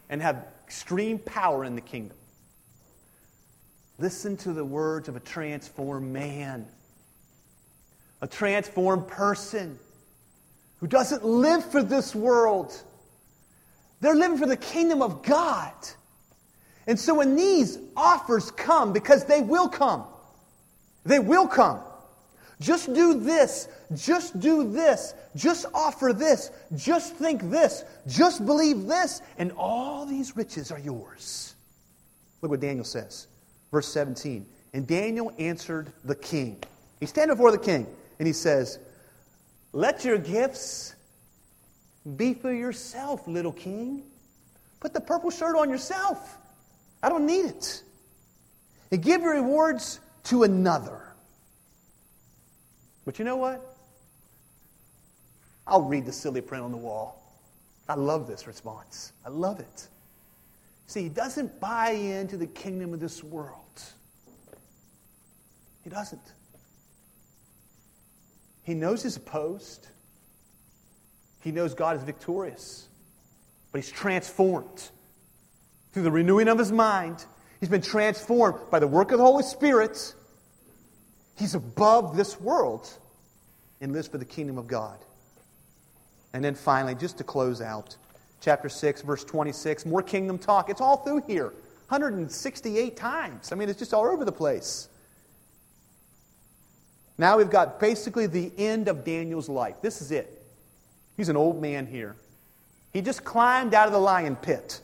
and 0.08 0.22
have 0.22 0.46
extreme 0.64 1.18
power 1.18 1.64
in 1.64 1.74
the 1.74 1.82
kingdom. 1.82 2.16
Listen 3.98 4.36
to 4.38 4.52
the 4.52 4.64
words 4.64 5.08
of 5.08 5.16
a 5.16 5.20
transformed 5.20 6.10
man, 6.10 6.66
a 8.22 8.26
transformed 8.26 9.06
person 9.08 9.78
who 10.80 10.86
doesn't 10.86 11.24
live 11.24 11.64
for 11.70 11.82
this 11.82 12.14
world. 12.14 12.74
They're 14.00 14.14
living 14.14 14.38
for 14.38 14.46
the 14.46 14.56
kingdom 14.56 15.02
of 15.02 15.22
God. 15.22 15.72
And 16.86 16.98
so 16.98 17.14
when 17.14 17.34
these 17.34 17.78
offers 17.96 18.50
come, 18.52 18.92
because 18.92 19.24
they 19.24 19.40
will 19.40 19.68
come, 19.68 20.04
they 21.04 21.18
will 21.18 21.48
come. 21.48 21.80
Just 22.60 22.92
do 22.94 23.20
this, 23.20 23.68
just 23.94 24.40
do 24.40 24.70
this, 24.70 25.14
just 25.34 25.66
offer 25.74 26.12
this, 26.14 26.50
just 26.74 27.14
think 27.14 27.50
this, 27.50 27.84
just 28.06 28.46
believe 28.46 28.86
this, 28.86 29.20
and 29.36 29.52
all 29.52 30.06
these 30.06 30.36
riches 30.36 30.70
are 30.70 30.78
yours. 30.78 31.54
Look 32.40 32.50
what 32.50 32.60
Daniel 32.60 32.84
says. 32.84 33.26
Verse 33.70 33.88
17. 33.88 34.46
And 34.72 34.86
Daniel 34.86 35.32
answered 35.38 35.92
the 36.04 36.14
king. 36.14 36.62
He's 37.00 37.10
standing 37.10 37.36
before 37.36 37.50
the 37.50 37.58
king, 37.58 37.86
and 38.18 38.26
he 38.26 38.32
says, 38.32 38.78
Let 39.72 40.04
your 40.04 40.18
gifts 40.18 40.94
be 42.16 42.32
for 42.32 42.52
yourself, 42.52 43.26
little 43.26 43.52
king. 43.52 44.02
Put 44.80 44.94
the 44.94 45.00
purple 45.00 45.30
shirt 45.30 45.56
on 45.56 45.68
yourself. 45.68 46.38
I 47.02 47.08
don't 47.08 47.26
need 47.26 47.46
it. 47.46 47.82
And 48.90 49.02
give 49.02 49.22
your 49.22 49.34
rewards 49.34 50.00
to 50.24 50.42
another. 50.42 51.02
But 53.04 53.18
you 53.18 53.24
know 53.24 53.36
what? 53.36 53.76
I'll 55.66 55.82
read 55.82 56.06
the 56.06 56.12
silly 56.12 56.40
print 56.40 56.64
on 56.64 56.70
the 56.70 56.76
wall. 56.76 57.22
I 57.88 57.94
love 57.94 58.26
this 58.26 58.46
response. 58.46 59.12
I 59.24 59.28
love 59.28 59.60
it. 59.60 59.88
See, 60.86 61.02
he 61.02 61.08
doesn't 61.08 61.60
buy 61.60 61.90
into 61.90 62.36
the 62.36 62.46
kingdom 62.46 62.94
of 62.94 63.00
this 63.00 63.22
world. 63.22 63.82
He 65.82 65.90
doesn't. 65.90 66.20
He 68.62 68.74
knows 68.74 69.02
he's 69.02 69.16
opposed. 69.16 69.86
He 71.40 71.52
knows 71.52 71.74
God 71.74 71.96
is 71.96 72.02
victorious. 72.02 72.88
But 73.70 73.80
he's 73.82 73.90
transformed 73.90 74.90
through 75.96 76.02
the 76.02 76.10
renewing 76.10 76.46
of 76.46 76.58
his 76.58 76.70
mind. 76.70 77.24
He's 77.58 77.70
been 77.70 77.80
transformed 77.80 78.58
by 78.70 78.80
the 78.80 78.86
work 78.86 79.12
of 79.12 79.18
the 79.18 79.24
Holy 79.24 79.42
Spirit. 79.42 80.14
He's 81.38 81.54
above 81.54 82.18
this 82.18 82.38
world 82.38 82.86
and 83.80 83.94
lives 83.94 84.06
for 84.06 84.18
the 84.18 84.26
kingdom 84.26 84.58
of 84.58 84.66
God. 84.66 84.98
And 86.34 86.44
then 86.44 86.54
finally, 86.54 86.94
just 86.94 87.16
to 87.16 87.24
close 87.24 87.62
out, 87.62 87.96
chapter 88.42 88.68
6, 88.68 89.00
verse 89.00 89.24
26, 89.24 89.86
more 89.86 90.02
kingdom 90.02 90.36
talk. 90.36 90.68
It's 90.68 90.82
all 90.82 90.98
through 90.98 91.22
here 91.26 91.54
168 91.88 92.94
times. 92.94 93.50
I 93.50 93.54
mean, 93.54 93.70
it's 93.70 93.78
just 93.78 93.94
all 93.94 94.04
over 94.04 94.26
the 94.26 94.32
place. 94.32 94.90
Now 97.16 97.38
we've 97.38 97.48
got 97.48 97.80
basically 97.80 98.26
the 98.26 98.52
end 98.58 98.88
of 98.88 99.02
Daniel's 99.02 99.48
life. 99.48 99.76
This 99.80 100.02
is 100.02 100.10
it. 100.10 100.44
He's 101.16 101.30
an 101.30 101.38
old 101.38 101.58
man 101.58 101.86
here. 101.86 102.16
He 102.92 103.00
just 103.00 103.24
climbed 103.24 103.72
out 103.72 103.86
of 103.86 103.94
the 103.94 103.98
lion 103.98 104.36
pit 104.36 104.82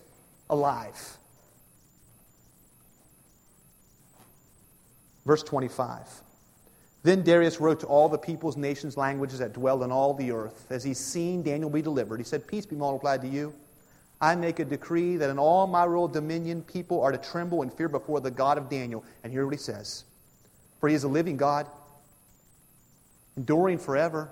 alive. 0.53 1.19
Verse 5.27 5.43
25. 5.43 6.23
Then 7.03 7.23
Darius 7.23 7.61
wrote 7.61 7.81
to 7.81 7.87
all 7.87 8.09
the 8.09 8.19
peoples, 8.19 8.57
nations, 8.57 8.97
languages 8.97 9.41
that 9.41 9.53
dwell 9.53 9.83
in 9.83 9.91
all 9.91 10.15
the 10.15 10.31
earth. 10.31 10.67
As 10.71 10.85
he's 10.85 11.01
seen 11.01 11.43
Daniel 11.43 11.69
be 11.69 11.83
delivered, 11.83 12.19
he 12.19 12.25
said, 12.25 12.47
Peace 12.47 12.65
be 12.67 12.77
multiplied 12.77 13.23
to 13.23 13.29
you. 13.29 13.53
I 14.21 14.37
make 14.37 14.61
a 14.61 14.65
decree 14.65 15.17
that 15.17 15.31
in 15.31 15.39
all 15.39 15.67
my 15.67 15.85
royal 15.85 16.07
dominion, 16.07 16.63
people 16.63 17.01
are 17.01 17.11
to 17.11 17.19
tremble 17.19 17.63
and 17.63 17.73
fear 17.73 17.89
before 17.89 18.21
the 18.21 18.31
God 18.31 18.57
of 18.57 18.69
Daniel. 18.69 19.05
And 19.25 19.33
hear 19.33 19.45
what 19.45 19.55
he 19.55 19.59
says 19.59 20.05
For 20.79 20.89
he 20.89 20.95
is 20.95 21.03
a 21.03 21.09
living 21.09 21.37
God, 21.37 21.67
enduring 23.37 23.79
forever. 23.79 24.31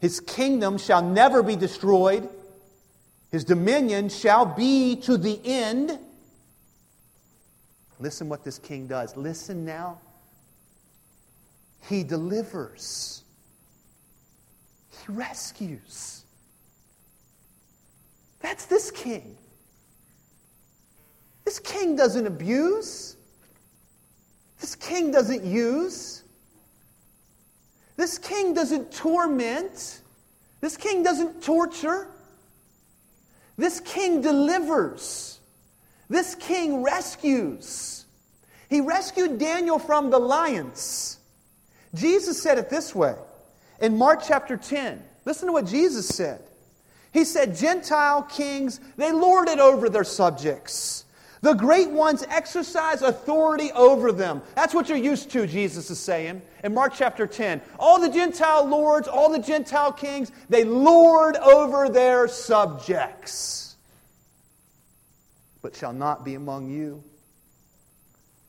His 0.00 0.20
kingdom 0.20 0.78
shall 0.78 1.02
never 1.02 1.42
be 1.42 1.56
destroyed, 1.56 2.28
his 3.30 3.44
dominion 3.44 4.08
shall 4.08 4.44
be 4.44 4.96
to 4.96 5.16
the 5.16 5.40
end. 5.44 5.98
Listen 8.00 8.28
what 8.28 8.44
this 8.44 8.58
king 8.58 8.86
does. 8.86 9.16
Listen 9.16 9.64
now. 9.64 10.00
He 11.88 12.02
delivers, 12.04 13.22
He 14.90 15.12
rescues. 15.12 16.24
That's 18.40 18.66
this 18.66 18.90
king. 18.90 19.36
This 21.44 21.58
king 21.58 21.96
doesn't 21.96 22.26
abuse. 22.26 23.16
This 24.60 24.74
king 24.74 25.10
doesn't 25.10 25.44
use. 25.44 26.22
This 27.96 28.18
king 28.18 28.54
doesn't 28.54 28.92
torment. 28.92 30.00
This 30.60 30.76
king 30.76 31.02
doesn't 31.02 31.42
torture. 31.42 32.08
This 33.56 33.80
king 33.80 34.20
delivers. 34.20 35.40
This 36.08 36.34
king 36.34 36.82
rescues. 36.82 38.04
He 38.68 38.80
rescued 38.80 39.38
Daniel 39.38 39.78
from 39.78 40.10
the 40.10 40.18
lions. 40.18 41.18
Jesus 41.94 42.40
said 42.40 42.58
it 42.58 42.70
this 42.70 42.94
way 42.94 43.14
in 43.80 43.96
Mark 43.96 44.22
chapter 44.26 44.56
10. 44.56 45.02
Listen 45.24 45.46
to 45.46 45.52
what 45.52 45.66
Jesus 45.66 46.08
said. 46.08 46.42
He 47.12 47.24
said, 47.24 47.56
Gentile 47.56 48.22
kings, 48.22 48.80
they 48.96 49.12
lord 49.12 49.48
it 49.48 49.58
over 49.58 49.88
their 49.88 50.04
subjects. 50.04 51.04
The 51.42 51.54
great 51.54 51.90
ones 51.90 52.22
exercise 52.28 53.00
authority 53.00 53.72
over 53.72 54.12
them. 54.12 54.42
That's 54.54 54.74
what 54.74 54.88
you're 54.88 54.98
used 54.98 55.30
to, 55.30 55.46
Jesus 55.46 55.90
is 55.90 55.98
saying 55.98 56.42
in 56.62 56.74
Mark 56.74 56.92
chapter 56.94 57.26
10. 57.26 57.62
All 57.78 57.98
the 57.98 58.10
Gentile 58.10 58.66
lords, 58.66 59.08
all 59.08 59.32
the 59.32 59.38
Gentile 59.38 59.92
kings, 59.92 60.30
they 60.50 60.64
lord 60.64 61.36
over 61.36 61.88
their 61.88 62.28
subjects, 62.28 63.76
but 65.62 65.74
shall 65.74 65.94
not 65.94 66.24
be 66.24 66.34
among 66.34 66.68
you. 66.68 67.02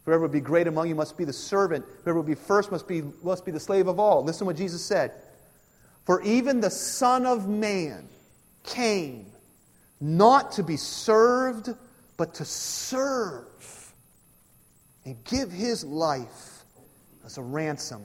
Whoever 0.05 0.23
would 0.23 0.31
be 0.31 0.41
great 0.41 0.67
among 0.67 0.89
you 0.89 0.95
must 0.95 1.15
be 1.15 1.25
the 1.25 1.33
servant. 1.33 1.85
Whoever 2.03 2.19
would 2.19 2.27
be 2.27 2.35
first 2.35 2.71
must 2.71 2.87
be, 2.87 3.03
must 3.23 3.45
be 3.45 3.51
the 3.51 3.59
slave 3.59 3.87
of 3.87 3.99
all. 3.99 4.23
Listen 4.23 4.39
to 4.39 4.45
what 4.45 4.57
Jesus 4.57 4.83
said. 4.83 5.13
For 6.05 6.21
even 6.23 6.59
the 6.59 6.71
Son 6.71 7.25
of 7.25 7.47
Man 7.47 8.09
came 8.63 9.27
not 10.01 10.53
to 10.53 10.63
be 10.63 10.75
served, 10.75 11.69
but 12.22 12.36
to 12.36 12.45
serve 12.45 13.95
and 15.05 15.17
give 15.24 15.51
his 15.51 15.84
life 15.84 16.65
as 17.26 17.39
a 17.39 17.41
ransom 17.41 18.03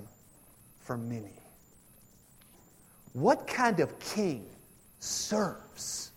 for 0.81 0.97
many. 0.97 1.39
What 3.13 3.47
kind 3.47 3.79
of 3.79 4.01
king 4.01 4.47
serves? 5.01 6.13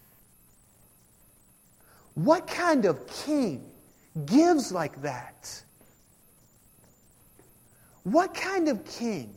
What 2.14 2.48
kind 2.48 2.86
of 2.86 3.06
king 3.06 3.70
gives 4.26 4.72
like 4.72 5.02
that? 5.02 5.62
What 8.04 8.34
kind 8.34 8.70
of 8.70 8.86
king 8.86 9.36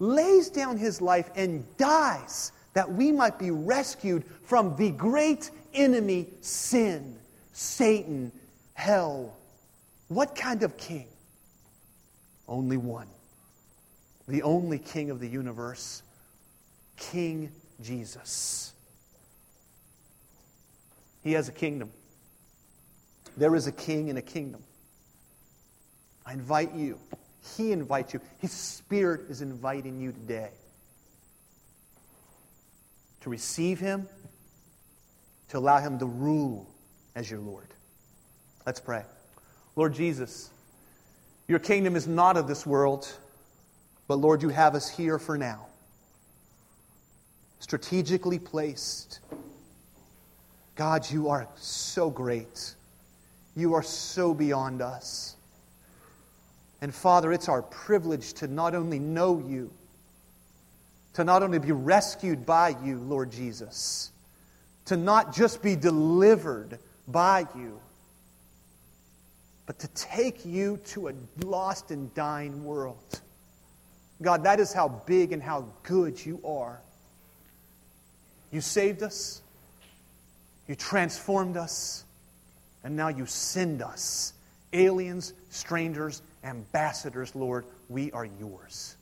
lays 0.00 0.50
down 0.50 0.76
his 0.76 1.00
life 1.00 1.30
and 1.34 1.64
dies 1.78 2.52
that 2.74 2.92
we 2.92 3.10
might 3.10 3.38
be 3.38 3.50
rescued 3.50 4.22
from 4.44 4.76
the 4.76 4.90
great 4.90 5.50
enemy, 5.72 6.26
sin, 6.42 7.16
Satan, 7.52 8.32
hell? 8.74 9.36
What 10.08 10.34
kind 10.34 10.62
of 10.62 10.76
king? 10.76 11.06
Only 12.48 12.76
one. 12.76 13.08
The 14.28 14.42
only 14.42 14.78
king 14.78 15.10
of 15.10 15.20
the 15.20 15.28
universe, 15.28 16.02
King 16.96 17.50
Jesus. 17.82 18.72
He 21.22 21.32
has 21.32 21.48
a 21.48 21.52
kingdom. 21.52 21.90
There 23.36 23.54
is 23.54 23.66
a 23.66 23.72
king 23.72 24.10
and 24.10 24.18
a 24.18 24.22
kingdom. 24.22 24.62
I 26.24 26.34
invite 26.34 26.74
you. 26.74 26.98
He 27.56 27.72
invites 27.72 28.14
you. 28.14 28.20
His 28.38 28.52
Spirit 28.52 29.22
is 29.28 29.42
inviting 29.42 30.00
you 30.00 30.12
today 30.12 30.50
to 33.22 33.30
receive 33.30 33.80
Him, 33.80 34.08
to 35.48 35.58
allow 35.58 35.78
Him 35.78 35.98
to 35.98 36.06
rule 36.06 36.71
as 37.14 37.30
your 37.30 37.40
Lord. 37.40 37.68
Let's 38.66 38.80
pray. 38.80 39.02
Lord 39.76 39.94
Jesus, 39.94 40.50
your 41.48 41.58
kingdom 41.58 41.96
is 41.96 42.06
not 42.06 42.36
of 42.36 42.46
this 42.46 42.66
world, 42.66 43.10
but 44.06 44.16
Lord, 44.16 44.42
you 44.42 44.50
have 44.50 44.74
us 44.74 44.88
here 44.88 45.18
for 45.18 45.36
now, 45.36 45.66
strategically 47.60 48.38
placed. 48.38 49.20
God, 50.74 51.10
you 51.10 51.28
are 51.28 51.48
so 51.56 52.10
great. 52.10 52.74
You 53.54 53.74
are 53.74 53.82
so 53.82 54.32
beyond 54.32 54.80
us. 54.80 55.36
And 56.80 56.94
Father, 56.94 57.32
it's 57.32 57.48
our 57.48 57.62
privilege 57.62 58.32
to 58.34 58.48
not 58.48 58.74
only 58.74 58.98
know 58.98 59.38
you, 59.46 59.70
to 61.14 61.24
not 61.24 61.42
only 61.42 61.58
be 61.58 61.72
rescued 61.72 62.46
by 62.46 62.74
you, 62.82 62.98
Lord 62.98 63.30
Jesus, 63.30 64.10
to 64.86 64.96
not 64.96 65.34
just 65.34 65.62
be 65.62 65.76
delivered 65.76 66.78
by 67.08 67.46
you, 67.56 67.80
but 69.66 69.78
to 69.80 69.88
take 69.88 70.44
you 70.44 70.78
to 70.86 71.08
a 71.08 71.12
lost 71.44 71.90
and 71.90 72.12
dying 72.14 72.64
world. 72.64 73.20
God, 74.20 74.44
that 74.44 74.60
is 74.60 74.72
how 74.72 74.88
big 74.88 75.32
and 75.32 75.42
how 75.42 75.66
good 75.82 76.24
you 76.24 76.40
are. 76.44 76.80
You 78.50 78.60
saved 78.60 79.02
us, 79.02 79.42
you 80.68 80.74
transformed 80.74 81.56
us, 81.56 82.04
and 82.84 82.96
now 82.96 83.08
you 83.08 83.26
send 83.26 83.82
us, 83.82 84.32
aliens, 84.72 85.32
strangers, 85.50 86.22
ambassadors, 86.44 87.34
Lord. 87.34 87.64
We 87.88 88.12
are 88.12 88.24
yours. 88.24 88.96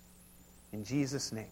In 0.72 0.84
Jesus' 0.84 1.32
name. 1.32 1.46